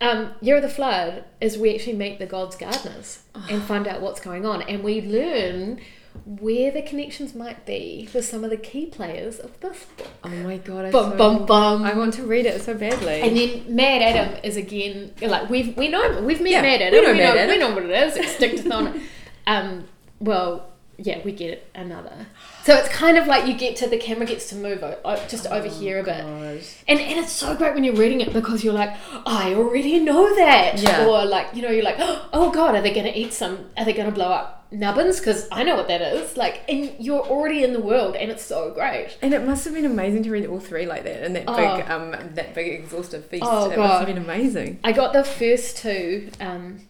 um, 0.00 0.32
Year 0.40 0.56
of 0.56 0.62
the 0.62 0.68
Flood 0.68 1.24
is 1.40 1.56
we 1.56 1.74
actually 1.74 1.94
meet 1.96 2.18
the 2.18 2.26
God's 2.26 2.56
gardeners 2.56 3.20
and 3.48 3.62
find 3.72 3.86
out 3.86 4.00
what's 4.02 4.20
going 4.20 4.44
on, 4.44 4.62
and 4.62 4.82
we 4.84 5.00
learn 5.00 5.80
where 6.24 6.70
the 6.70 6.80
connections 6.80 7.34
might 7.34 7.66
be 7.66 8.08
with 8.14 8.24
some 8.24 8.42
of 8.42 8.48
the 8.48 8.56
key 8.56 8.86
players 8.86 9.38
of 9.38 9.60
this 9.60 9.84
book. 9.98 10.06
Oh 10.24 10.28
my 10.30 10.56
god. 10.56 10.86
I 10.86 10.90
Bum 10.90 11.10
so, 11.12 11.16
bum 11.18 11.46
bum. 11.46 11.82
I 11.84 11.92
want 11.94 12.14
to 12.14 12.22
read 12.24 12.46
it 12.46 12.62
so 12.62 12.72
badly. 12.74 13.20
and 13.20 13.36
then 13.36 13.76
MaddAddam 13.76 14.42
is 14.42 14.56
again 14.56 15.12
like 15.20 15.50
we've 15.50 15.76
we 15.76 15.88
know 15.88 16.22
we've 16.22 16.40
met 16.40 16.52
Yeah, 16.52 16.62
Mad 16.62 16.80
we 16.80 16.86
Adam 16.86 17.04
know 17.04 17.12
we 17.12 17.18
Mad 17.18 17.34
know, 17.34 17.40
Adam. 17.40 17.50
we 17.50 17.58
know 17.58 17.74
what 17.74 17.82
it 17.84 17.90
is 17.90 18.16
it's 18.16 18.36
dictathon. 18.38 19.02
um, 19.46 19.84
well 20.20 20.72
yeah 20.98 21.20
we 21.24 21.32
get 21.32 21.50
it 21.50 21.70
another. 21.74 22.26
So 22.64 22.74
it's 22.74 22.88
kind 22.88 23.18
of 23.18 23.26
like 23.26 23.46
you 23.46 23.54
get 23.54 23.76
to 23.76 23.86
the 23.88 23.98
camera 23.98 24.26
gets 24.26 24.48
to 24.48 24.56
move 24.56 24.82
o- 24.82 25.26
just 25.28 25.46
over 25.46 25.68
here 25.68 26.00
a 26.00 26.02
bit. 26.02 26.22
God. 26.22 26.60
And, 26.88 27.00
and 27.00 27.18
it's 27.20 27.32
so 27.32 27.54
great 27.54 27.74
when 27.74 27.84
you're 27.84 27.94
reading 27.94 28.20
it 28.20 28.32
because 28.32 28.64
you're 28.64 28.72
like, 28.74 28.96
I 29.26 29.54
already 29.54 29.98
know 30.00 30.34
that. 30.36 30.78
Yeah. 30.80 31.06
Or 31.06 31.24
like, 31.24 31.54
you 31.54 31.62
know, 31.62 31.70
you're 31.70 31.84
like, 31.84 31.96
oh 31.98 32.50
God, 32.52 32.74
are 32.74 32.82
they 32.82 32.92
going 32.92 33.06
to 33.06 33.16
eat 33.16 33.32
some, 33.32 33.66
are 33.76 33.84
they 33.84 33.92
going 33.92 34.08
to 34.08 34.14
blow 34.14 34.26
up 34.28 34.66
nubbins? 34.72 35.18
Because 35.20 35.46
I 35.52 35.62
know 35.62 35.76
what 35.76 35.86
that 35.88 36.00
is. 36.02 36.36
Like, 36.36 36.62
and 36.68 36.92
you're 36.98 37.20
already 37.24 37.62
in 37.62 37.72
the 37.72 37.80
world 37.80 38.16
and 38.16 38.30
it's 38.30 38.44
so 38.44 38.72
great. 38.72 39.16
And 39.22 39.32
it 39.34 39.44
must 39.44 39.64
have 39.64 39.74
been 39.74 39.84
amazing 39.84 40.22
to 40.24 40.30
read 40.30 40.46
all 40.46 40.58
three 40.60 40.86
like 40.86 41.04
that, 41.04 41.22
and 41.24 41.36
that 41.36 41.44
Oh. 41.46 41.76
big, 41.76 41.88
um, 41.90 42.10
that 42.34 42.54
big 42.54 42.72
exhaustive 42.80 43.26
feast. 43.26 43.44
Oh, 43.46 43.70
it 43.70 43.78
must 43.78 43.98
have 43.98 44.06
been 44.06 44.18
amazing. 44.18 44.80
I 44.82 44.92
got 44.92 45.12
the 45.12 45.22
first 45.24 45.76
two 45.76 46.30
um, 46.40 46.80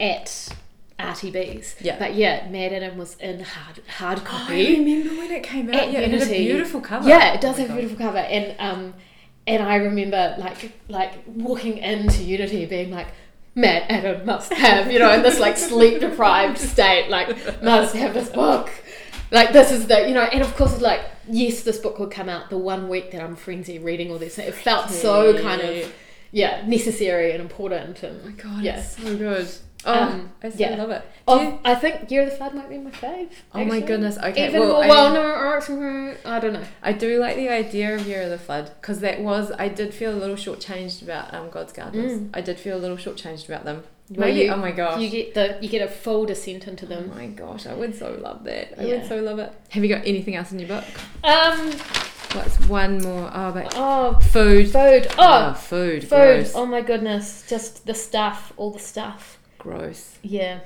at 0.00 0.48
RTB's. 0.98 1.76
Yeah. 1.80 1.98
But 1.98 2.14
yeah, 2.14 2.48
MaddAddam 2.48 2.96
was 2.96 3.16
in 3.16 3.40
hard, 3.40 3.80
hard 3.88 4.24
copy. 4.24 4.76
I 4.76 4.78
remember 4.78 5.10
when 5.16 5.30
it 5.30 5.42
came 5.42 5.68
out. 5.68 5.92
Yeah, 5.92 6.00
it 6.00 6.10
had 6.10 6.22
a 6.22 6.26
beautiful 6.26 6.80
cover. 6.80 7.08
Yeah, 7.08 7.34
it 7.34 7.40
does 7.40 7.58
Oh 7.58 7.62
have 7.62 7.70
a 7.70 7.74
beautiful 7.74 7.98
cover, 7.98 8.18
and 8.18 8.54
um, 8.58 8.94
and 9.46 9.62
I 9.62 9.76
remember 9.76 10.36
like 10.38 10.72
like 10.88 11.12
walking 11.26 11.78
into 11.78 12.22
Unity 12.22 12.66
being 12.66 12.90
like, 12.90 13.08
MaddAddam 13.56 14.24
must 14.24 14.52
have 14.52 14.90
you 14.90 14.98
know 14.98 15.12
in 15.12 15.22
this 15.22 15.38
like 15.40 15.56
sleep 15.56 16.00
deprived 16.00 16.58
state 16.58 17.08
like 17.10 17.62
must 17.62 17.94
have 17.94 18.14
this 18.14 18.28
book, 18.28 18.70
like 19.30 19.52
this 19.52 19.70
is 19.70 19.86
the 19.86 20.08
you 20.08 20.14
know, 20.14 20.22
and 20.22 20.42
of 20.42 20.54
course 20.56 20.72
it's 20.72 20.82
like 20.82 21.00
yes, 21.28 21.62
this 21.62 21.78
book 21.78 21.98
would 21.98 22.10
come 22.10 22.28
out 22.28 22.50
the 22.50 22.58
one 22.58 22.88
week 22.88 23.10
that 23.12 23.22
I'm 23.22 23.36
frenzy 23.36 23.78
reading 23.78 24.10
all 24.10 24.18
this. 24.18 24.38
It 24.38 24.54
felt 24.54 24.90
so 24.90 25.40
kind 25.40 25.60
of 25.60 25.92
yeah 26.30 26.66
necessary 26.66 27.32
and 27.32 27.42
important 27.42 28.02
and 28.02 28.20
Oh 28.22 28.26
my 28.26 28.32
god, 28.32 28.62
yeah. 28.62 28.78
it's 28.78 28.96
so 28.96 29.16
good. 29.16 29.48
Oh, 29.84 29.92
Um, 29.92 30.30
I 30.42 30.52
yeah. 30.56 30.76
love 30.76 30.90
it. 30.90 31.02
You- 31.28 31.58
I 31.64 31.74
think 31.74 32.10
Year 32.10 32.22
of 32.22 32.30
the 32.30 32.36
Flood 32.36 32.54
might 32.54 32.68
be 32.68 32.78
my 32.78 32.90
fave. 32.90 33.30
Oh 33.54 33.64
my 33.64 33.80
goodness, 33.80 34.16
okay, 34.18 34.48
Even 34.48 34.60
well, 34.60 34.72
more 34.74 34.84
I- 34.84 34.88
well 34.88 35.06
and 35.06 36.16
I 36.24 36.38
don't 36.40 36.52
know. 36.52 36.62
I 36.82 36.92
do 36.92 37.18
like 37.18 37.36
the 37.36 37.48
idea 37.48 37.94
of 37.94 38.06
Year 38.06 38.22
of 38.22 38.30
the 38.30 38.38
Flood 38.38 38.70
because 38.80 39.00
that 39.00 39.20
was 39.20 39.50
I 39.58 39.68
did 39.68 39.92
feel 39.94 40.12
a 40.12 40.18
little 40.18 40.36
shortchanged 40.36 41.02
about 41.02 41.32
um, 41.34 41.50
God's 41.50 41.72
Gardeners. 41.72 42.12
Mm. 42.20 42.30
I 42.34 42.40
did 42.40 42.58
feel 42.58 42.76
a 42.76 42.80
little 42.80 42.96
shortchanged 42.96 43.48
about 43.48 43.64
them. 43.64 43.82
Well, 44.10 44.28
Maybe. 44.28 44.40
you- 44.46 44.52
oh 44.52 44.56
my 44.56 44.72
gosh. 44.72 45.00
You 45.00 45.08
get 45.08 45.34
the 45.34 45.56
you 45.60 45.68
get 45.68 45.82
a 45.82 45.90
full 45.90 46.26
descent 46.26 46.66
into 46.68 46.84
Oh 46.86 46.88
them. 46.88 47.12
my 47.16 47.26
gosh, 47.26 47.66
I 47.66 47.74
would 47.74 47.94
so 47.96 48.16
love 48.20 48.44
that. 48.44 48.78
I 48.78 48.84
Yeah. 48.84 48.96
would 48.98 49.06
so 49.08 49.16
love 49.20 49.38
it. 49.38 49.52
Have 49.70 49.82
you 49.84 49.88
got 49.88 50.06
anything 50.06 50.34
else 50.36 50.52
in 50.52 50.58
your 50.58 50.68
book? 50.68 50.84
Um. 51.24 51.72
What's 52.34 52.58
one 52.66 53.02
more? 53.02 53.30
Oh, 53.34 53.52
but 53.52 53.74
Oh, 53.76 54.18
food. 54.22 54.70
food. 54.70 55.06
Oh, 55.18 55.50
Oh, 55.50 55.54
food. 55.54 56.00
food. 56.02 56.08
Gross. 56.08 56.52
Oh 56.54 56.64
my 56.64 56.80
goodness, 56.80 57.44
just 57.46 57.84
the 57.86 57.92
stuff, 57.94 58.54
all 58.56 58.70
the 58.70 58.78
stuff. 58.78 59.38
Gross. 59.62 60.18
Yeah. 60.22 60.58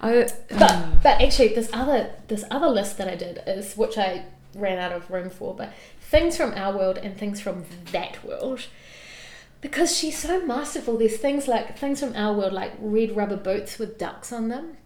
I, 0.00 0.28
But 0.48 0.70
oh. 0.70 0.98
but 1.02 1.20
actually, 1.20 1.48
this 1.48 1.68
other 1.72 2.10
this 2.28 2.44
other 2.48 2.68
list 2.68 2.96
that 2.98 3.08
I 3.08 3.16
did 3.16 3.42
is 3.44 3.76
which 3.76 3.98
I 3.98 4.24
ran 4.54 4.78
out 4.78 4.92
of 4.92 5.10
room 5.10 5.30
for, 5.30 5.52
but 5.52 5.72
things 6.00 6.36
from 6.36 6.54
our 6.54 6.76
world 6.76 6.96
and 6.98 7.18
things 7.18 7.40
from 7.40 7.64
that 7.90 8.24
world. 8.24 8.66
Because 9.60 9.96
she's 9.96 10.16
so 10.16 10.46
masterful. 10.46 10.96
There's 10.96 11.16
things 11.16 11.48
like 11.48 11.76
things 11.76 11.98
from 11.98 12.14
our 12.14 12.32
world, 12.32 12.52
like 12.52 12.72
red 12.78 13.16
rubber 13.16 13.36
boots 13.36 13.80
with 13.80 13.98
ducks 13.98 14.32
on 14.32 14.46
them, 14.46 14.76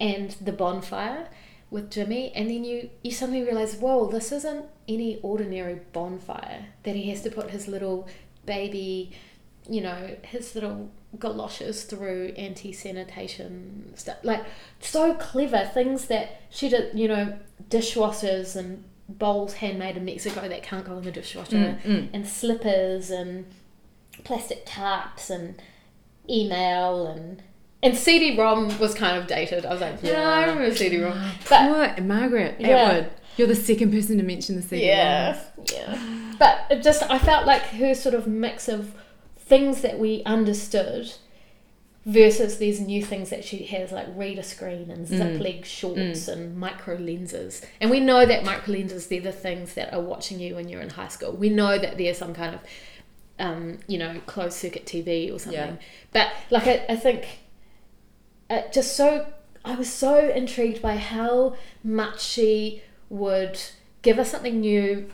and 0.00 0.30
the 0.40 0.52
bonfire 0.52 1.28
with 1.70 1.90
Jimmy. 1.90 2.32
And 2.34 2.48
then 2.48 2.64
you 2.64 2.88
you 3.02 3.10
suddenly 3.10 3.42
realize, 3.42 3.76
whoa, 3.76 4.06
this 4.10 4.32
isn't 4.32 4.64
any 4.88 5.20
ordinary 5.20 5.80
bonfire. 5.92 6.68
That 6.84 6.96
he 6.96 7.10
has 7.10 7.20
to 7.22 7.30
put 7.30 7.50
his 7.50 7.68
little 7.68 8.08
baby, 8.46 9.12
you 9.68 9.82
know, 9.82 10.16
his 10.22 10.54
little 10.54 10.90
galoshes 11.18 11.84
through 11.84 12.32
anti-sanitation 12.36 13.92
stuff. 13.96 14.18
Like 14.22 14.44
so 14.80 15.14
clever 15.14 15.68
things 15.72 16.06
that 16.06 16.42
she 16.50 16.68
did. 16.68 16.98
You 16.98 17.08
know, 17.08 17.38
dishwashers 17.68 18.56
and 18.56 18.84
bowls 19.08 19.54
handmade 19.54 19.96
in 19.96 20.04
Mexico 20.04 20.48
that 20.48 20.62
can't 20.62 20.84
go 20.84 20.98
in 20.98 21.02
the 21.04 21.10
dishwasher 21.10 21.56
Mm, 21.56 21.82
mm. 21.82 22.08
and 22.12 22.28
slippers 22.28 23.10
and 23.10 23.44
plastic 24.24 24.64
tarps 24.66 25.30
and 25.30 25.60
email 26.28 27.06
and 27.06 27.42
and 27.82 27.96
CD-ROM 27.96 28.78
was 28.78 28.94
kind 28.94 29.16
of 29.16 29.26
dated. 29.26 29.64
I 29.64 29.72
was 29.72 29.80
like, 29.80 30.02
yeah, 30.02 30.20
I 30.22 30.40
remember 30.44 30.74
CD-ROM. 30.74 31.18
But 31.48 31.94
Poor 31.96 32.04
Margaret 32.04 32.56
Yeah. 32.60 32.68
Atwood. 32.68 33.10
You're 33.38 33.48
the 33.48 33.54
second 33.56 33.90
person 33.90 34.18
to 34.18 34.22
mention 34.22 34.56
the 34.56 34.60
CD-ROm. 34.62 34.86
yeah, 34.96 35.42
yeah. 35.72 36.34
But 36.38 36.66
it 36.70 36.82
just, 36.82 37.02
I 37.10 37.18
felt 37.18 37.46
like 37.46 37.62
her 37.62 37.94
sort 37.94 38.14
of 38.14 38.26
mix 38.26 38.68
of 38.68 38.94
things 39.50 39.82
that 39.82 39.98
we 39.98 40.22
understood 40.24 41.12
versus 42.06 42.56
these 42.56 42.80
new 42.80 43.02
things 43.04 43.28
that 43.28 43.44
she 43.44 43.58
has, 43.64 43.92
like 43.92 44.06
reader 44.16 44.42
screen 44.42 44.90
and 44.90 45.06
zip 45.06 45.32
Mm. 45.34 45.40
leg 45.42 45.66
shorts 45.66 46.28
and 46.28 46.56
micro 46.56 46.94
lenses. 46.96 47.60
And 47.80 47.90
we 47.90 48.00
know 48.00 48.24
that 48.24 48.42
micro 48.44 48.72
lenses, 48.74 49.08
they're 49.08 49.20
the 49.20 49.32
things 49.32 49.74
that 49.74 49.92
are 49.92 50.00
watching 50.00 50.40
you 50.40 50.54
when 50.54 50.66
you're 50.68 50.80
in 50.80 50.90
high 50.90 51.08
school. 51.08 51.32
We 51.32 51.50
know 51.50 51.76
that 51.78 51.98
they're 51.98 52.14
some 52.14 52.32
kind 52.32 52.54
of, 52.54 52.60
um, 53.38 53.78
you 53.86 53.98
know, 53.98 54.12
closed 54.26 54.56
circuit 54.56 54.86
TV 54.86 55.30
or 55.34 55.38
something. 55.38 55.72
Yeah. 55.74 55.84
But 56.12 56.28
like, 56.50 56.66
I, 56.66 56.86
I 56.88 56.96
think 56.96 57.26
uh, 58.48 58.62
just 58.72 58.96
so 58.96 59.26
I 59.64 59.74
was 59.74 59.92
so 59.92 60.30
intrigued 60.30 60.80
by 60.80 60.96
how 60.96 61.56
much 61.84 62.22
she 62.22 62.82
would 63.10 63.60
give 64.02 64.18
us 64.18 64.30
something 64.30 64.60
new 64.60 65.10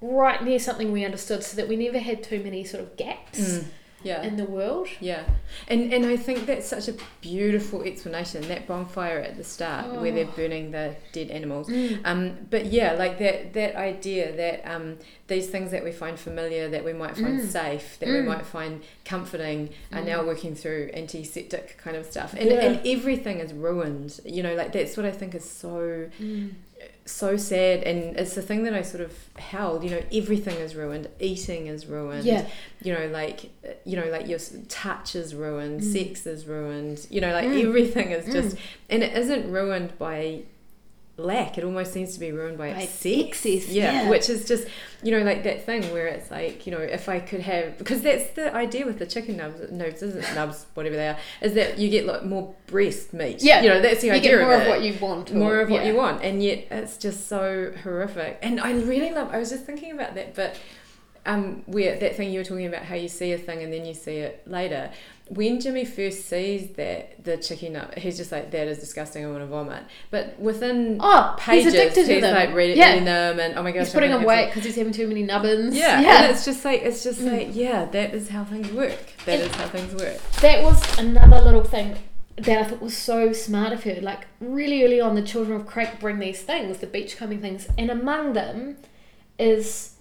right 0.00 0.42
near 0.42 0.58
something 0.58 0.92
we 0.92 1.04
understood 1.04 1.42
so 1.44 1.56
that 1.56 1.68
we 1.68 1.76
never 1.76 1.98
had 1.98 2.22
too 2.22 2.42
many 2.42 2.64
sort 2.64 2.82
of 2.82 2.96
gaps 2.96 3.38
Mm. 3.40 3.64
Yeah. 4.02 4.22
in 4.22 4.36
the 4.38 4.44
world. 4.46 4.88
Yeah, 4.98 5.24
and 5.68 5.92
and 5.92 6.06
I 6.06 6.16
think 6.16 6.46
that's 6.46 6.66
such 6.66 6.88
a 6.88 6.94
beautiful 7.20 7.82
explanation. 7.82 8.40
That 8.48 8.66
bonfire 8.66 9.18
at 9.18 9.36
the 9.36 9.44
start, 9.44 9.92
where 10.00 10.10
they're 10.10 10.24
Oh. 10.24 10.32
burning 10.34 10.70
the 10.70 10.94
dead 11.12 11.30
animals. 11.30 11.68
Mm. 11.68 12.00
Um, 12.06 12.38
but 12.48 12.64
yeah, 12.72 12.94
like 12.94 13.18
that 13.18 13.52
that 13.52 13.76
idea 13.76 14.34
that 14.34 14.64
um, 14.74 14.96
these 15.28 15.48
things 15.50 15.70
that 15.72 15.84
we 15.84 15.92
find 15.92 16.18
familiar, 16.18 16.70
that 16.70 16.82
we 16.82 16.94
might 16.94 17.14
find 17.14 17.40
Mm. 17.40 17.46
safe, 17.46 17.98
that 18.00 18.08
we 18.08 18.20
Mm. 18.20 18.24
might 18.32 18.46
find 18.46 18.80
comforting, 19.04 19.68
are 19.92 20.00
Mm. 20.00 20.06
now 20.06 20.24
working 20.24 20.54
through 20.54 20.88
antiseptic 20.94 21.76
kind 21.76 21.94
of 21.98 22.06
stuff, 22.06 22.32
and 22.32 22.48
Yeah. 22.48 22.64
and 22.64 22.80
everything 22.86 23.38
is 23.40 23.52
ruined. 23.52 24.18
You 24.24 24.42
know, 24.44 24.54
like 24.54 24.72
that's 24.72 24.96
what 24.96 25.04
I 25.04 25.10
think 25.10 25.34
is 25.34 25.44
so 25.44 26.08
Mm. 26.18 26.52
So 27.10 27.36
sad, 27.36 27.82
and 27.82 28.16
it's 28.16 28.34
the 28.34 28.42
thing 28.42 28.62
that 28.64 28.74
I 28.74 28.82
sort 28.82 29.02
of 29.02 29.12
held. 29.36 29.84
You 29.84 29.90
know, 29.90 30.02
everything 30.12 30.56
is 30.56 30.74
ruined. 30.74 31.08
Eating 31.20 31.66
is 31.66 31.86
ruined 31.86 32.24
Yeah. 32.24 32.46
you 32.82 32.92
know 32.94 33.06
like 33.08 33.50
you 33.84 33.96
know 33.96 34.08
like 34.10 34.26
your 34.28 34.38
touch 34.68 35.14
is 35.14 35.34
ruined 35.34 35.80
Mm. 35.82 35.92
sex 35.92 36.26
is 36.26 36.46
ruined 36.46 37.06
you 37.10 37.20
know 37.20 37.32
like 37.32 37.46
Mm. 37.48 37.64
everything 37.66 38.10
is 38.12 38.24
just 38.32 38.56
Mm. 38.56 38.60
and 38.90 39.02
it 39.02 39.16
isn't 39.16 39.50
ruined 39.50 39.98
by 39.98 40.42
lack 41.24 41.58
it 41.58 41.64
almost 41.64 41.92
seems 41.92 42.14
to 42.14 42.20
be 42.20 42.32
ruined 42.32 42.56
by, 42.58 42.72
By 42.72 42.86
sex 42.86 43.44
excess, 43.46 43.68
yeah, 43.68 44.02
yeah. 44.04 44.08
which 44.10 44.28
is 44.30 44.46
just 44.46 44.66
you 45.02 45.10
know 45.12 45.22
like 45.22 45.42
that 45.44 45.64
thing 45.66 45.82
where 45.92 46.06
it's 46.06 46.30
like 46.30 46.66
you 46.66 46.72
know 46.72 46.78
if 46.78 47.08
i 47.08 47.18
could 47.20 47.40
have 47.40 47.78
because 47.78 48.02
that's 48.02 48.30
the 48.32 48.54
idea 48.54 48.84
with 48.86 48.98
the 48.98 49.06
chicken 49.06 49.36
nubs 49.38 49.70
nubs 49.72 50.02
isn't 50.02 50.34
nubs 50.34 50.66
whatever 50.74 50.96
they 50.96 51.08
are 51.08 51.18
is 51.40 51.54
that 51.54 51.78
you 51.78 51.88
get 51.88 52.04
like 52.06 52.24
more 52.24 52.54
breast 52.66 53.12
meat 53.12 53.42
Yeah. 53.42 53.62
you 53.62 53.68
know 53.68 53.80
that's 53.80 54.00
the 54.02 54.08
You 54.08 54.12
idea 54.14 54.30
get 54.38 54.40
more 54.42 54.54
of, 54.54 54.62
of 54.62 54.68
what 54.68 54.82
you 54.82 54.94
want. 55.00 55.30
or- 55.30 55.34
more 55.34 55.60
of 55.60 55.70
what 55.70 55.82
yeah. 55.84 55.90
you 55.90 55.96
want 55.96 56.22
and 56.22 56.42
yet 56.42 56.66
it's 56.70 56.96
just 56.96 57.28
so 57.28 57.72
horrific 57.82 58.38
and 58.42 58.60
i 58.60 58.72
really 58.72 59.10
love 59.12 59.28
i 59.32 59.38
was 59.38 59.50
just 59.50 59.64
thinking 59.64 59.92
about 59.92 60.14
that 60.16 60.34
but 60.34 60.56
um 61.26 61.62
where 61.66 61.98
that 61.98 62.16
thing 62.16 62.30
you 62.30 62.38
were 62.40 62.44
talking 62.44 62.66
about 62.66 62.82
how 62.82 62.94
you 62.94 63.08
see 63.08 63.32
a 63.32 63.38
thing 63.38 63.62
and 63.62 63.72
then 63.72 63.84
you 63.84 63.92
see 63.94 64.16
it 64.16 64.42
later 64.46 64.90
when 65.32 65.60
jimmy 65.60 65.84
first 65.84 66.26
sees 66.26 66.70
that 66.72 67.22
the 67.24 67.36
chicken 67.36 67.72
nut 67.74 67.96
he's 67.98 68.16
just 68.16 68.32
like 68.32 68.50
that 68.50 68.66
is 68.66 68.78
disgusting 68.78 69.24
i 69.24 69.28
want 69.28 69.40
to 69.40 69.46
vomit 69.46 69.82
but 70.10 70.36
within 70.40 70.98
Oh, 71.00 71.34
pages 71.38 71.72
he's 71.72 71.74
addicted 71.74 72.06
to 72.06 72.20
them. 72.20 72.34
like 72.34 72.52
reading, 72.52 72.76
yeah. 72.76 72.98
them 73.04 73.38
and 73.38 73.56
oh 73.56 73.62
my 73.62 73.70
gosh 73.70 73.86
He's 73.86 73.94
putting 73.94 74.12
on 74.12 74.24
weight 74.24 74.46
because 74.46 74.64
he's 74.64 74.74
having 74.74 74.92
too 74.92 75.06
many 75.06 75.22
nubbins. 75.22 75.74
yeah, 75.76 76.00
yeah. 76.00 76.22
and 76.24 76.32
it's 76.32 76.44
just 76.44 76.64
like 76.64 76.82
it's 76.82 77.04
just 77.04 77.20
Mm. 77.20 77.32
like 77.38 77.48
yeah 77.54 77.84
that 77.86 78.12
is 78.12 78.28
how 78.28 78.44
things 78.44 78.70
work 78.72 78.98
That 79.24 79.38
is 79.38 79.46
And- 79.46 79.54
how 79.56 79.68
things 79.68 79.94
work 79.94 80.18
that 80.40 80.62
was 80.64 80.98
another 80.98 81.40
little 81.40 81.64
thing 81.64 81.96
that 82.36 82.58
I 82.58 82.64
thought 82.64 82.80
was 82.80 82.96
so 82.96 83.32
smart 83.34 83.72
of 83.74 83.84
her. 83.84 84.00
Like 84.00 84.26
really 84.40 84.82
early 84.82 84.98
on, 84.98 85.14
the 85.14 85.20
children 85.20 85.60
of 85.60 85.66
Crake 85.66 86.00
bring 86.00 86.20
these 86.20 86.40
things, 86.40 86.78
the 86.78 86.86
beachcombing 86.86 87.40
things, 87.42 87.68
and 87.76 87.90
among 87.90 88.32
them 88.32 88.78
is 89.38 89.96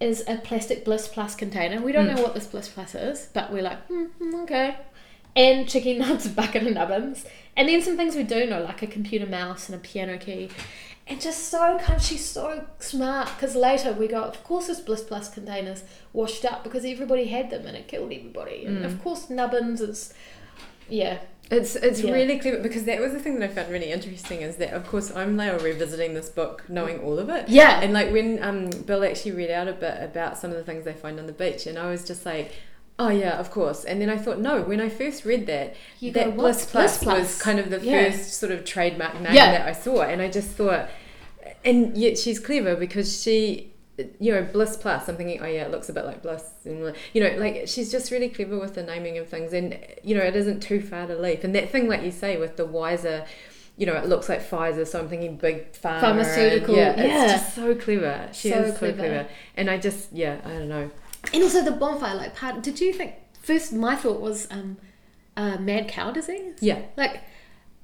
is 0.00 0.22
a 0.28 0.36
plastic 0.36 0.84
BlyssPluss 0.84 1.36
container. 1.36 1.80
We 1.82 1.92
don't 1.92 2.06
Mm. 2.08 2.16
know 2.16 2.22
what 2.22 2.34
this 2.34 2.46
BlyssPluss 2.46 2.94
is, 3.10 3.28
but 3.32 3.52
we're 3.52 3.62
like, 3.62 3.84
hmm, 3.86 4.04
hmm, 4.04 4.34
okay. 4.42 4.76
And 5.34 5.68
chicken 5.68 5.98
nuts, 6.02 6.28
bucket 6.28 6.66
of 6.66 6.72
nubbins, 6.72 7.24
and 7.56 7.68
then 7.68 7.82
some 7.82 7.96
things 7.96 8.14
we 8.16 8.22
do 8.22 8.46
know, 8.46 8.62
like 8.62 8.82
a 8.82 8.86
computer 8.86 9.26
mouse 9.26 9.68
and 9.68 9.76
a 9.76 9.78
piano 9.78 10.16
key. 10.18 10.50
And 11.06 11.20
just 11.20 11.48
so 11.48 11.78
kind 11.78 11.96
of, 11.98 12.02
she's 12.04 12.24
so 12.24 12.64
smart 12.80 13.28
because 13.34 13.56
later 13.56 13.92
we 13.92 14.08
go, 14.08 14.22
of 14.22 14.44
course, 14.44 14.66
this 14.66 14.80
BlyssPluss 14.80 15.32
containers 15.32 15.82
washed 16.12 16.44
up 16.44 16.62
because 16.64 16.84
everybody 16.84 17.26
had 17.26 17.48
them 17.50 17.66
and 17.66 17.76
it 17.76 17.88
killed 17.88 18.12
everybody. 18.12 18.66
And 18.66 18.78
Mm. 18.82 18.84
of 18.84 19.02
course, 19.02 19.30
nubbins 19.30 19.80
is, 19.80 20.12
yeah, 20.88 21.18
It's 21.50 21.76
it's 21.76 22.00
Yeah. 22.02 22.12
really 22.12 22.38
clever 22.38 22.58
because 22.62 22.84
that 22.84 23.00
was 23.00 23.12
the 23.12 23.18
thing 23.18 23.38
that 23.38 23.50
I 23.50 23.52
found 23.54 23.70
really 23.72 23.90
interesting 23.90 24.42
is 24.42 24.56
that 24.56 24.74
of 24.74 24.86
course 24.86 25.10
I'm 25.14 25.34
now 25.36 25.56
revisiting 25.58 26.12
this 26.14 26.28
book 26.28 26.64
knowing 26.68 27.00
all 27.00 27.18
of 27.18 27.28
it. 27.30 27.48
yeah, 27.48 27.80
And 27.80 27.92
like 27.94 28.12
when 28.12 28.42
um 28.42 28.68
Bill 28.86 29.02
actually 29.04 29.32
read 29.32 29.50
out 29.50 29.66
a 29.66 29.72
bit 29.72 30.02
about 30.02 30.36
some 30.36 30.50
of 30.50 30.56
the 30.58 30.64
things 30.64 30.84
they 30.84 30.92
find 30.92 31.18
on 31.18 31.26
the 31.26 31.32
beach 31.32 31.66
and 31.66 31.78
I 31.78 31.88
was 31.90 32.04
just 32.04 32.26
like 32.26 32.52
Oh 33.00 33.10
yeah, 33.10 33.38
of 33.38 33.52
course. 33.52 33.84
And 33.84 34.00
then 34.02 34.10
I 34.10 34.16
thought, 34.18 34.40
no. 34.40 34.60
When 34.60 34.80
I 34.80 34.88
first 34.88 35.24
read 35.24 35.46
that, 35.46 35.76
You 36.00 36.10
that 36.14 36.32
"What's 36.34 36.66
BlyssPluss, 36.66 37.04
Bliss 37.04 37.06
was 37.06 37.40
kind 37.40 37.60
of 37.60 37.70
the 37.70 37.78
Yeah. 37.80 38.10
first 38.10 38.34
sort 38.34 38.50
of 38.50 38.64
trademark 38.64 39.14
name 39.20 39.32
Yeah. 39.34 39.52
that 39.52 39.68
I 39.68 39.72
saw, 39.72 40.02
and 40.02 40.20
I 40.20 40.28
just 40.28 40.48
thought, 40.48 40.88
and 41.64 41.96
yet 41.96 42.18
she's 42.18 42.40
clever 42.40 42.74
because 42.74 43.22
she, 43.22 43.70
you 44.20 44.32
know, 44.32 44.42
BlyssPluss. 44.44 45.08
I'm 45.08 45.16
thinking, 45.16 45.40
oh 45.42 45.46
yeah, 45.46 45.64
it 45.64 45.70
looks 45.70 45.88
a 45.88 45.92
bit 45.92 46.04
like 46.04 46.22
Bliss, 46.22 46.44
and 46.64 46.94
you 47.12 47.22
know, 47.22 47.36
like 47.38 47.64
she's 47.66 47.90
just 47.90 48.10
really 48.10 48.28
clever 48.28 48.58
with 48.58 48.74
the 48.74 48.82
naming 48.82 49.18
of 49.18 49.28
things, 49.28 49.52
and 49.52 49.78
you 50.02 50.14
know, 50.16 50.22
it 50.22 50.36
isn't 50.36 50.60
too 50.60 50.80
far 50.80 51.06
to 51.06 51.16
leap. 51.16 51.44
And 51.44 51.54
that 51.54 51.70
thing, 51.70 51.88
like 51.88 52.02
you 52.02 52.10
say, 52.12 52.36
with 52.36 52.56
the 52.56 52.66
wiser. 52.66 53.24
You 53.76 53.86
know, 53.86 53.94
it 53.94 54.06
looks 54.06 54.28
like 54.28 54.40
Pfizer, 54.44 54.84
so 54.84 54.98
I'm 54.98 55.08
thinking 55.08 55.36
big 55.36 55.70
pharma. 55.72 56.00
Pharmaceutical, 56.00 56.74
yeah, 56.74 57.00
yeah. 57.00 57.22
it's 57.26 57.32
just 57.34 57.54
so 57.54 57.76
clever. 57.76 58.28
She 58.32 58.50
So 58.50 58.62
is 58.62 58.72
so 58.72 58.78
clever. 58.80 58.96
clever. 58.98 59.28
And 59.56 59.70
I 59.70 59.78
just, 59.78 60.12
yeah, 60.12 60.40
I 60.44 60.48
don't 60.48 60.68
know. 60.68 60.90
and 61.32 61.42
also 61.44 61.62
the 61.62 61.70
bonfire 61.70 62.16
like 62.16 62.34
part. 62.34 62.60
Did 62.62 62.80
you 62.80 62.92
think 62.92 63.14
first? 63.40 63.72
My 63.72 63.94
thought 63.94 64.20
was 64.20 64.48
um, 64.50 64.78
uh, 65.36 65.58
mad 65.58 65.86
cow 65.86 66.10
disease. 66.10 66.56
Yeah, 66.60 66.80
Like, 66.96 67.20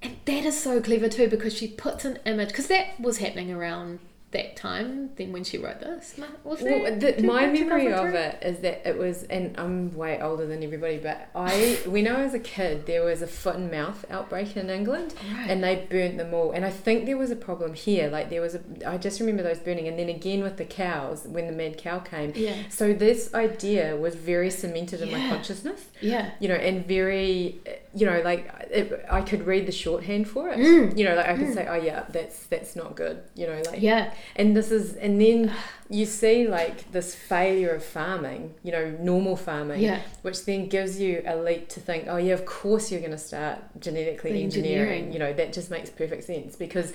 and 0.03 0.17
that 0.25 0.45
is 0.45 0.61
so 0.61 0.81
clever 0.81 1.09
too 1.09 1.29
because 1.29 1.55
she 1.55 1.69
puts 1.69 2.05
an 2.05 2.19
image 2.27 2.49
because 2.49 2.67
that 2.67 2.99
was 2.99 3.19
happening 3.19 3.53
around 3.53 4.01
that 4.35 4.55
time. 4.57 5.11
Then 5.17 5.33
when 5.33 5.43
she 5.45 5.57
wrote 5.59 5.81
this, 5.81 6.15
was 6.45 6.61
Well, 6.61 6.97
the, 6.99 7.23
my 7.23 7.47
memory 7.47 7.87
of 7.87 8.01
2003? 8.13 8.19
it 8.21 8.39
is 8.43 8.59
that 8.61 8.87
it 8.89 8.99
was, 8.99 9.23
and 9.25 9.57
I'm 9.59 9.95
way 9.97 10.21
older 10.21 10.47
than 10.47 10.63
everybody, 10.63 10.99
but 10.99 11.29
I, 11.35 11.79
when 11.87 12.07
I 12.07 12.23
was 12.23 12.35
a 12.35 12.39
kid, 12.39 12.85
there 12.87 13.03
was 13.05 13.23
a 13.23 13.27
foot 13.27 13.57
and 13.57 13.71
mouth 13.71 14.05
outbreak 14.11 14.57
in 14.57 14.69
England, 14.71 15.15
Right. 15.33 15.49
and 15.51 15.65
they 15.65 15.87
burnt 15.89 16.19
them 16.19 16.35
all. 16.35 16.53
And 16.53 16.65
I 16.65 16.71
think 16.71 17.07
there 17.07 17.17
was 17.17 17.31
a 17.31 17.37
problem 17.37 17.73
here, 17.75 18.09
like 18.11 18.29
there 18.31 18.41
was 18.43 18.55
a, 18.55 18.61
I 18.87 18.99
just 18.99 19.19
remember 19.21 19.43
those 19.43 19.59
burning, 19.59 19.89
and 19.89 19.99
then 19.99 20.09
again 20.11 20.43
with 20.43 20.59
the 20.59 20.65
cows 20.67 21.25
when 21.27 21.47
the 21.47 21.53
mad 21.53 21.79
cow 21.79 21.99
came. 22.01 22.33
yeah, 22.37 22.57
So 22.69 22.93
this 22.93 23.33
idea 23.35 23.97
was 23.97 24.15
very 24.15 24.51
cemented 24.51 25.01
in 25.01 25.11
my 25.11 25.29
consciousness, 25.31 25.87
yeah, 26.01 26.33
you 26.41 26.49
know, 26.49 26.55
and 26.57 26.87
very, 26.87 27.61
you 27.95 28.07
know, 28.07 28.21
like 28.23 28.51
it, 28.71 29.05
I 29.11 29.21
could 29.23 29.47
read 29.47 29.67
the 29.67 29.73
shorthand 29.73 30.29
for 30.29 30.49
it. 30.49 30.59
Mm. 30.59 30.99
You 30.99 31.05
know, 31.05 31.15
like 31.15 31.27
I 31.29 31.37
could 31.37 31.47
Mm. 31.49 31.55
say, 31.55 31.67
oh 31.69 31.75
yeah, 31.77 32.05
that's 32.09 32.47
that's 32.47 32.75
not 32.75 32.97
good. 32.97 33.23
You 33.35 33.47
know, 33.47 33.63
like 33.71 33.81
yeah, 33.81 34.13
and 34.37 34.57
this 34.57 34.71
is 34.71 34.95
and 34.95 35.21
then 35.21 35.53
you 35.89 36.07
see 36.07 36.49
like 36.49 36.91
this 36.93 37.15
failure 37.15 37.71
of 37.71 37.85
farming 37.85 38.55
you 38.63 38.73
know 38.73 38.91
normal 39.01 39.37
farming 39.37 39.81
yeah. 39.83 40.01
which 40.23 40.47
then 40.47 40.67
gives 40.67 40.99
you 40.99 41.23
a 41.27 41.37
leap 41.37 41.69
to 41.69 41.79
think 41.79 42.07
oh 42.09 42.17
yeah 42.17 42.33
of 42.33 42.47
course 42.47 42.91
you're 42.91 43.01
going 43.03 43.13
to 43.13 43.19
start 43.19 43.59
genetically 43.79 44.33
The 44.33 44.43
engineering. 44.43 44.81
engineering. 45.05 45.13
you 45.13 45.19
know 45.19 45.33
that 45.35 45.53
just 45.53 45.71
makes 45.71 45.91
perfect 45.91 46.25
sense 46.25 46.57
because 46.57 46.95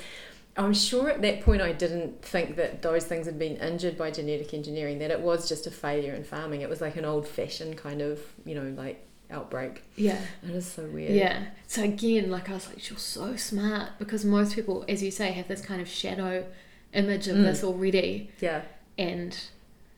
i'm 0.57 0.73
sure 0.73 1.07
at 1.11 1.21
that 1.21 1.41
point 1.41 1.61
i 1.61 1.71
didn't 1.71 2.19
think 2.23 2.55
that 2.55 2.81
those 2.81 3.05
things 3.05 3.27
had 3.27 3.37
been 3.37 3.57
injured 3.57 3.95
by 3.95 4.09
genetic 4.09 4.55
engineering 4.55 4.97
that 4.99 5.11
it 5.11 5.21
was 5.21 5.47
just 5.47 5.67
a 5.67 5.71
failure 5.71 6.15
in 6.15 6.23
farming 6.23 6.61
it 6.61 6.67
was 6.69 6.81
like 6.81 6.95
an 6.95 7.05
old 7.05 7.27
fashioned 7.27 7.77
kind 7.77 8.01
of 8.01 8.19
you 8.43 8.55
know 8.55 8.73
like 8.75 9.05
outbreak 9.31 9.83
Yeah. 9.95 10.19
That 10.43 10.55
is 10.55 10.65
so 10.65 10.83
weird 10.83 11.11
Yeah. 11.11 11.45
So 11.67 11.83
again, 11.83 12.29
like 12.31 12.49
I 12.49 12.53
was 12.53 12.67
like, 12.67 12.89
you're 12.89 12.97
so 12.99 13.35
smart 13.35 13.89
because 13.99 14.25
most 14.25 14.55
people, 14.55 14.85
as 14.89 15.03
you 15.03 15.11
say, 15.11 15.31
have 15.31 15.47
this 15.47 15.61
kind 15.61 15.81
of 15.81 15.87
shadow 15.87 16.45
image 16.93 17.27
of 17.27 17.37
Mm. 17.37 17.43
this 17.43 17.63
already, 17.63 18.31
yeah 18.39 18.61
and 18.97 19.37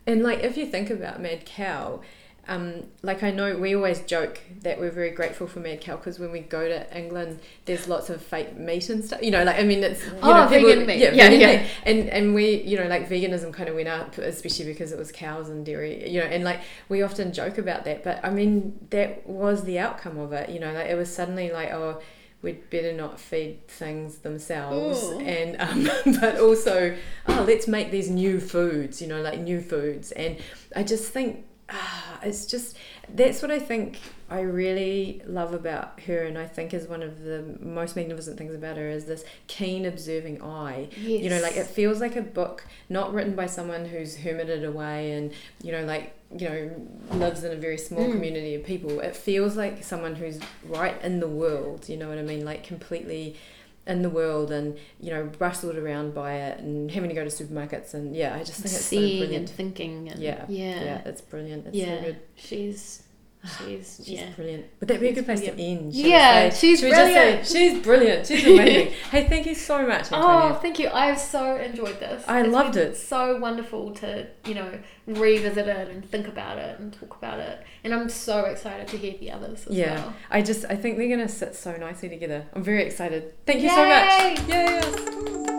And 0.08 0.24
like 0.24 0.40
if 0.40 0.58
you 0.58 0.66
think 0.66 0.90
about 0.90 1.22
Mad 1.22 1.46
Cow, 1.46 2.02
um, 2.48 2.84
like 3.04 3.24
I 3.24 3.32
know 3.32 3.56
we 3.58 3.76
always 3.76 4.02
joke 4.02 4.40
that 4.64 4.80
we're 4.80 4.92
very 4.92 5.12
grateful 5.12 5.48
for 5.48 5.60
Mad 5.60 5.80
Cow 5.82 5.96
because 5.96 6.20
when 6.20 6.32
we 6.32 6.40
go 6.40 6.68
to 6.68 6.98
England, 6.98 7.40
there's 7.66 7.88
lots 7.88 8.10
of 8.10 8.22
fake 8.22 8.58
meat 8.58 8.90
and 8.90 9.06
stuff. 9.06 9.22
You 9.22 9.32
know, 9.32 9.44
like 9.44 9.58
I 9.60 9.64
mean, 9.64 9.84
it's 9.84 10.06
you 10.06 10.14
Oh, 10.22 10.34
know, 10.34 10.48
vegan 10.48 10.86
meat. 10.86 10.98
Yeah, 11.00 11.12
Yeah, 11.12 11.30
vegan 11.30 11.40
yeah. 11.40 11.62
meat. 11.62 11.70
And 11.86 12.10
and 12.10 12.34
we, 12.34 12.62
you 12.64 12.78
know, 12.78 12.88
like 12.88 13.08
veganism 13.08 13.54
kind 13.54 13.70
of 13.70 13.76
went 13.76 13.88
up, 13.88 14.18
especially 14.18 14.66
because 14.66 14.92
it 14.92 14.98
was 14.98 15.12
cows 15.12 15.50
and 15.50 15.66
dairy. 15.66 16.10
You 16.10 16.22
know, 16.22 16.28
and 16.28 16.44
like 16.44 16.62
we 16.90 17.04
often 17.04 17.32
joke 17.32 17.58
about 17.58 17.86
that, 17.86 18.04
but 18.04 18.20
I 18.24 18.32
mean 18.32 18.88
that 18.90 19.28
was 19.28 19.64
the 19.64 19.80
outcome 19.80 20.18
of 20.18 20.34
it. 20.34 20.50
You 20.50 20.60
know, 20.60 20.74
like 20.74 20.88
it 20.88 20.96
was 20.96 21.14
suddenly 21.14 21.52
like 21.52 21.72
oh. 21.72 22.02
We'd 22.44 22.72
better 22.72 22.92
not 22.92 23.20
feed 23.20 23.68
things 23.68 24.18
themselves, 24.18 25.04
Ooh. 25.04 25.20
and 25.20 25.62
um, 25.62 25.88
but 26.20 26.40
also, 26.40 26.98
oh, 27.28 27.46
let's 27.48 27.68
make 27.68 27.92
these 27.92 28.10
new 28.10 28.40
foods. 28.40 29.00
You 29.00 29.08
know, 29.10 29.22
like 29.22 29.40
new 29.42 29.62
foods, 29.62 30.12
and 30.14 30.38
I 30.76 30.82
just 30.82 31.14
think, 31.14 31.46
it's 32.24 32.46
just 32.46 32.78
that's 33.14 33.42
what 33.42 33.52
I 33.52 33.60
think 33.60 34.00
I 34.30 34.42
really 34.42 35.22
love 35.26 35.54
about 35.54 36.00
her, 36.02 36.24
and 36.24 36.38
I 36.38 36.46
think 36.46 36.74
is 36.74 36.88
one 36.88 37.04
of 37.04 37.24
the 37.24 37.58
most 37.60 37.96
magnificent 37.96 38.38
things 38.38 38.54
about 38.56 38.78
her 38.78 38.90
is 38.90 39.06
this 39.06 39.24
keen 39.48 39.86
observing 39.86 40.42
eye. 40.42 40.88
Yes. 40.98 41.24
You 41.24 41.30
know, 41.30 41.42
like 41.42 41.58
it 41.58 41.68
feels 41.68 42.00
like 42.00 42.16
a 42.16 42.22
book 42.22 42.66
not 42.90 43.14
written 43.14 43.36
by 43.36 43.46
someone 43.48 43.86
who's 43.86 44.18
hermited 44.18 44.64
away 44.64 45.12
and 45.14 45.34
you 45.62 45.72
know, 45.72 45.84
like 45.84 46.14
you 46.38 46.48
know, 46.48 46.88
lives 47.12 47.44
in 47.44 47.52
a 47.52 47.58
very 47.58 47.78
small 47.78 48.08
Mm. 48.08 48.12
community 48.14 48.56
of 48.56 48.64
people. 48.64 49.02
It 49.02 49.16
feels 49.16 49.58
like 49.58 49.84
someone 49.84 50.16
who's 50.16 50.40
right 50.66 50.96
in 51.04 51.20
the 51.20 51.28
world. 51.28 51.90
You 51.90 51.98
know 51.98 52.08
what 52.08 52.18
I 52.18 52.22
mean? 52.22 52.46
Like 52.46 52.64
completely 52.64 53.36
in 53.88 54.04
the 54.04 54.10
world 54.10 54.52
and 54.52 54.78
you 55.00 55.10
know 55.10 55.30
rustled 55.40 55.76
around 55.76 56.14
by 56.14 56.36
it 56.36 56.60
and 56.60 56.92
having 56.92 57.10
to 57.10 57.16
go 57.16 57.24
to 57.24 57.30
supermarkets 57.32 57.94
and 57.96 58.16
yeah 58.16 58.36
I 58.36 58.40
just 58.44 58.62
think 58.62 58.66
it's 58.76 58.86
so 58.86 58.90
seeing 58.90 59.34
and 59.36 59.50
thinking 59.50 60.10
and 60.10 60.22
yeah. 60.22 60.46
yeah. 60.48 60.84
Yeah 60.84 61.02
it's 61.06 61.22
brilliant. 61.22 61.66
It's 61.68 61.76
Yeah. 61.76 62.00
so 62.00 62.06
good. 62.06 62.18
She's 62.36 63.04
she's 63.58 63.98
She's 64.06 64.10
yeah 64.10 64.30
brilliant. 64.36 64.66
Would 64.80 64.90
that 64.90 65.00
be 65.00 65.08
a 65.08 65.10
She's 65.10 65.16
good 65.16 65.26
place 65.26 65.42
to 65.42 65.52
brilliant. 65.52 65.82
end? 65.84 65.94
Yeah, 65.94 66.50
she's 66.52 66.80
Should 66.80 66.90
we 66.90 66.96
say, 66.96 67.14
brilliant. 67.14 67.48
she's 67.48 67.80
brilliant. 67.84 68.28
She's 68.28 68.46
amazing. 68.48 68.94
hey, 69.12 69.28
thank 69.28 69.46
you 69.48 69.56
so 69.56 69.86
much, 69.88 70.08
Oh, 70.12 70.54
thank 70.62 70.78
you. 70.80 70.90
I've 70.90 71.20
so 71.20 71.56
enjoyed 71.58 72.00
this. 72.00 72.24
I 72.28 72.42
It's 72.42 72.50
loved 72.50 72.76
been 72.76 72.92
it. 72.92 72.96
So 72.98 73.38
wonderful 73.40 73.92
to, 73.96 74.28
you 74.46 74.54
know, 74.54 74.80
revisit 75.08 75.68
it 75.68 75.88
and 75.90 76.06
think 76.10 76.28
about 76.28 76.58
it 76.60 76.80
and 76.80 76.94
talk 76.94 77.16
about 77.18 77.40
it. 77.40 77.64
And 77.84 77.94
I'm 77.94 78.10
so 78.10 78.46
excited 78.46 78.88
to 78.90 78.98
hear 78.98 79.16
the 79.20 79.32
others 79.32 79.66
as 79.68 79.76
Yeah. 79.76 79.96
well. 79.96 80.14
I 80.30 80.42
just, 80.44 80.66
I 80.70 80.76
think 80.76 80.98
they're 80.98 81.08
going 81.08 81.28
to 81.28 81.28
sit 81.34 81.56
so 81.56 81.76
nicely 81.78 82.10
together. 82.10 82.46
I'm 82.54 82.64
very 82.64 82.84
excited. 82.84 83.34
Thank 83.48 83.62
you 83.64 83.70
so 83.70 83.88
much. 83.88 84.20
Yay! 84.22 84.36
Yes. 84.48 85.58